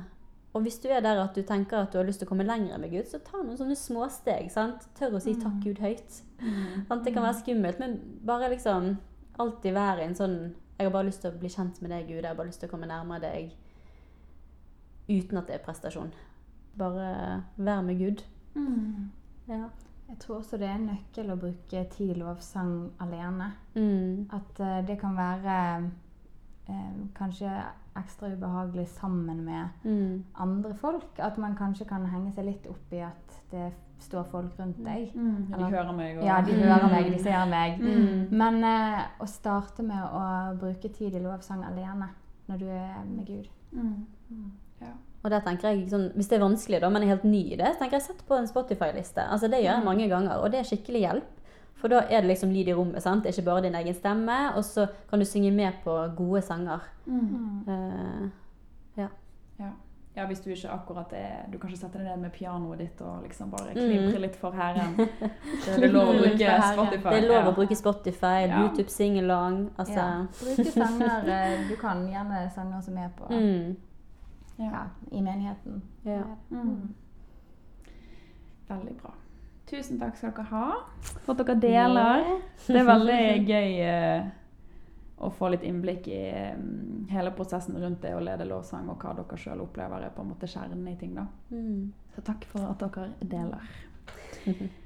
og 0.52 0.66
hvis 0.66 0.78
du 0.82 0.88
er 0.92 1.00
der 1.00 1.20
at 1.22 1.36
du 1.36 1.42
tenker 1.48 1.78
at 1.78 1.92
du 1.92 1.98
har 1.98 2.04
lyst 2.04 2.20
til 2.20 2.28
å 2.28 2.32
komme 2.32 2.44
lenger 2.44 2.80
med 2.80 2.92
Gud, 2.92 3.06
så 3.08 3.22
ta 3.24 3.40
noen 3.40 3.56
sånne 3.56 3.76
småsteg. 3.78 4.50
sant? 4.52 4.84
Tør 4.98 5.16
å 5.16 5.22
si 5.24 5.32
takk 5.40 5.62
Gud 5.64 5.80
høyt. 5.80 6.18
Sant? 6.88 7.04
Det 7.04 7.14
kan 7.14 7.24
være 7.24 7.38
skummelt, 7.40 7.80
men 7.80 7.96
bare 8.26 8.50
liksom 8.52 8.96
alltid 9.40 9.72
være 9.72 10.02
i 10.02 10.10
en 10.10 10.18
sånn 10.18 10.36
Jeg 10.78 10.88
har 10.88 10.92
bare 10.96 11.06
lyst 11.06 11.20
til 11.22 11.30
å 11.30 11.38
bli 11.38 11.48
kjent 11.52 11.76
med 11.82 11.92
deg, 11.94 12.08
Gud. 12.08 12.18
Jeg 12.18 12.26
har 12.26 12.36
bare 12.36 12.48
lyst 12.48 12.58
til 12.60 12.68
å 12.68 12.72
komme 12.72 12.88
nærmere 12.90 13.22
deg. 13.22 13.52
Uten 15.06 15.38
at 15.38 15.46
det 15.46 15.54
er 15.54 15.62
prestasjon. 15.62 16.10
Bare 16.74 17.10
vær 17.56 17.84
med 17.86 18.00
Gud. 18.00 18.24
Ja. 19.46 19.68
Jeg 20.08 20.18
tror 20.18 20.40
også 20.40 20.58
det 20.60 20.66
er 20.68 20.74
en 20.76 20.88
nøkkel 20.90 21.30
å 21.32 21.38
bruke 21.40 21.84
tid 21.94 22.16
lovsang 22.18 22.72
alene. 23.00 23.52
Mm. 23.76 24.26
At 24.34 24.58
eh, 24.60 24.80
det 24.88 24.98
kan 25.00 25.14
være 25.16 25.54
eh, 26.66 26.98
kanskje 27.16 27.52
ekstra 27.96 28.28
ubehagelig 28.32 28.86
sammen 28.88 29.44
med 29.44 29.68
Mm. 29.84 30.24
andre 30.34 30.74
folk. 30.74 31.18
At 31.18 31.38
man 31.38 31.56
kanskje 31.56 31.86
kan 31.88 32.06
henge 32.06 32.32
seg 32.34 32.44
litt 32.44 32.66
opp 32.66 32.92
i 32.92 33.00
at 33.00 33.40
det 33.50 33.72
står 34.00 34.24
folk 34.30 34.58
rundt 34.58 34.82
deg. 34.84 35.12
De 35.14 35.64
hører 35.64 35.92
meg 35.96 36.18
og 36.18 36.24
Ja, 36.24 36.40
de 36.40 36.52
hører 36.52 36.90
meg, 36.90 37.12
de 37.12 37.18
ser 37.22 37.46
meg. 37.46 37.78
Mm. 37.80 38.30
Men 38.30 38.64
eh, 38.64 39.04
å 39.20 39.26
starte 39.28 39.82
med 39.82 40.02
å 40.02 40.58
bruke 40.58 40.88
tid 40.92 41.14
i 41.14 41.20
lovsang 41.22 41.62
alene 41.64 42.08
når 42.48 42.58
du 42.58 42.66
er 42.66 43.04
med 43.06 43.26
Gud. 43.26 43.48
Mm. 43.72 44.06
Og 45.22 45.30
det 45.30 45.44
tenker 45.44 45.70
jeg, 45.70 45.84
sånn, 45.88 46.08
Hvis 46.16 46.28
det 46.28 46.40
er 46.40 46.42
vanskelig, 46.48 46.80
da, 46.82 46.88
men 46.90 47.02
er 47.04 47.12
helt 47.14 47.24
ny 47.24 47.52
i 47.52 47.56
det, 47.56 47.68
så 47.74 47.78
tenker 47.78 48.00
jeg 48.00 48.02
sett 48.08 48.24
på 48.26 48.34
en 48.34 48.48
Spotify-liste. 48.50 49.22
Altså 49.30 49.48
Det 49.48 49.60
gjør 49.62 49.76
jeg 49.78 49.84
mange 49.84 50.08
ganger, 50.10 50.40
og 50.42 50.50
det 50.50 50.58
er 50.60 50.64
skikkelig 50.64 51.00
hjelp. 51.04 51.38
For 51.82 51.90
da 51.90 52.04
er 52.08 52.20
det 52.22 52.28
liksom 52.30 52.52
lyd 52.54 52.68
i 52.70 52.74
rommet. 52.78 53.02
sant? 53.02 53.24
Det 53.24 53.32
er 53.32 53.34
ikke 53.40 53.48
bare 53.50 53.62
din 53.66 53.74
egen 53.74 53.94
stemme. 53.98 54.36
Og 54.56 54.62
så 54.64 54.86
kan 55.10 55.18
du 55.18 55.24
synge 55.26 55.50
med 55.52 55.72
på 55.84 55.96
gode 56.16 56.42
sanger. 56.46 56.80
Eh, 57.08 58.28
Ja. 58.98 59.08
ja, 60.16 60.26
hvis 60.26 60.40
du 60.44 60.50
ikke 60.50 60.68
akkurat 60.68 61.12
er 61.12 61.46
Du 61.50 61.58
kan 61.58 61.70
ikke 61.70 61.78
sette 61.80 61.98
deg 61.98 62.04
ned 62.06 62.16
med 62.20 62.30
pianoet 62.32 62.78
ditt 62.78 63.00
og 63.00 63.22
liksom 63.24 63.50
bare 63.50 63.72
Mm. 63.74 63.80
knipre 63.88 64.20
litt 64.20 64.36
for 64.36 64.50
Herren. 64.52 64.94
Det 64.98 65.84
er 65.84 65.88
lov 65.92 66.08
å 66.14 66.18
bruke. 66.18 66.50
Spotify. 66.72 67.10
det 67.10 67.24
er 67.24 67.28
lov 67.28 67.52
å 67.52 67.54
bruke 67.56 67.74
Spotify, 67.76 68.46
Ja. 68.46 68.60
YouTube 68.62 68.88
singalong. 68.90 69.70
Altså 69.78 69.94
Ja. 69.94 70.26
Bruke 70.42 70.70
sanger 70.70 71.28
eh, 71.28 71.68
Du 71.68 71.76
kan 71.76 72.06
gjerne 72.08 72.50
sanger 72.54 72.80
som 72.82 72.96
er 72.98 73.08
på 73.18 73.26
mm, 73.30 73.76
ja, 74.58 74.84
i 75.12 75.20
menigheten. 75.20 75.82
ja. 76.04 76.22
Mm. 76.50 76.94
Veldig 78.68 78.96
bra. 79.02 79.14
Tusen 79.70 79.98
takk 80.00 80.18
skal 80.18 80.34
dere 80.36 80.48
ha 80.50 80.66
for 81.22 81.34
at 81.34 81.42
dere 81.46 81.58
deler. 81.62 82.24
Det 82.66 82.80
er 82.80 82.88
veldig 82.88 83.20
gøy 83.52 83.78
eh, 83.86 84.30
å 85.22 85.30
få 85.30 85.52
litt 85.54 85.64
innblikk 85.66 86.08
i 86.10 86.20
eh, 86.28 86.58
hele 87.12 87.32
prosessen 87.36 87.78
rundt 87.80 88.02
det 88.02 88.14
å 88.16 88.22
lede 88.24 88.48
lovsang, 88.48 88.90
og 88.90 89.02
hva 89.02 89.14
dere 89.16 89.38
sjøl 89.40 89.62
opplever 89.64 90.06
er 90.06 90.14
på 90.14 90.24
en 90.24 90.32
måte 90.34 90.50
kjernen 90.50 90.84
i 90.90 90.98
ting. 90.98 91.14
da. 91.16 91.26
Mm. 91.54 91.92
Så 92.14 92.24
takk 92.26 92.46
for 92.50 92.68
at 92.68 92.82
dere 92.82 93.10
deler. 93.22 93.74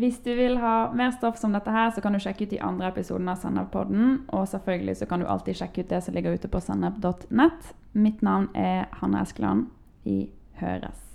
Hvis 0.00 0.20
du 0.22 0.30
vil 0.38 0.56
ha 0.62 0.92
mer 0.96 1.10
stoff 1.12 1.36
som 1.36 1.52
dette 1.52 1.74
her, 1.74 1.90
så 1.90 2.00
kan 2.00 2.14
du 2.14 2.20
sjekke 2.22 2.46
ut 2.46 2.54
de 2.54 2.62
andre 2.62 2.92
episodene 2.92 3.34
av 3.34 3.42
Sennep-podden. 3.42 4.14
Og 4.32 4.46
selvfølgelig 4.48 4.96
så 5.02 5.10
kan 5.10 5.20
du 5.20 5.26
alltid 5.26 5.58
sjekke 5.60 5.82
ut 5.82 5.92
det 5.92 6.00
som 6.06 6.16
ligger 6.16 6.38
ute 6.38 6.48
på 6.48 6.62
sennep.nett. 6.62 7.74
Mitt 7.92 8.22
navn 8.22 8.48
er 8.54 8.86
Hanne 9.02 9.26
Eskeland. 9.26 9.66
Vi 10.06 10.30
høres. 10.62 11.09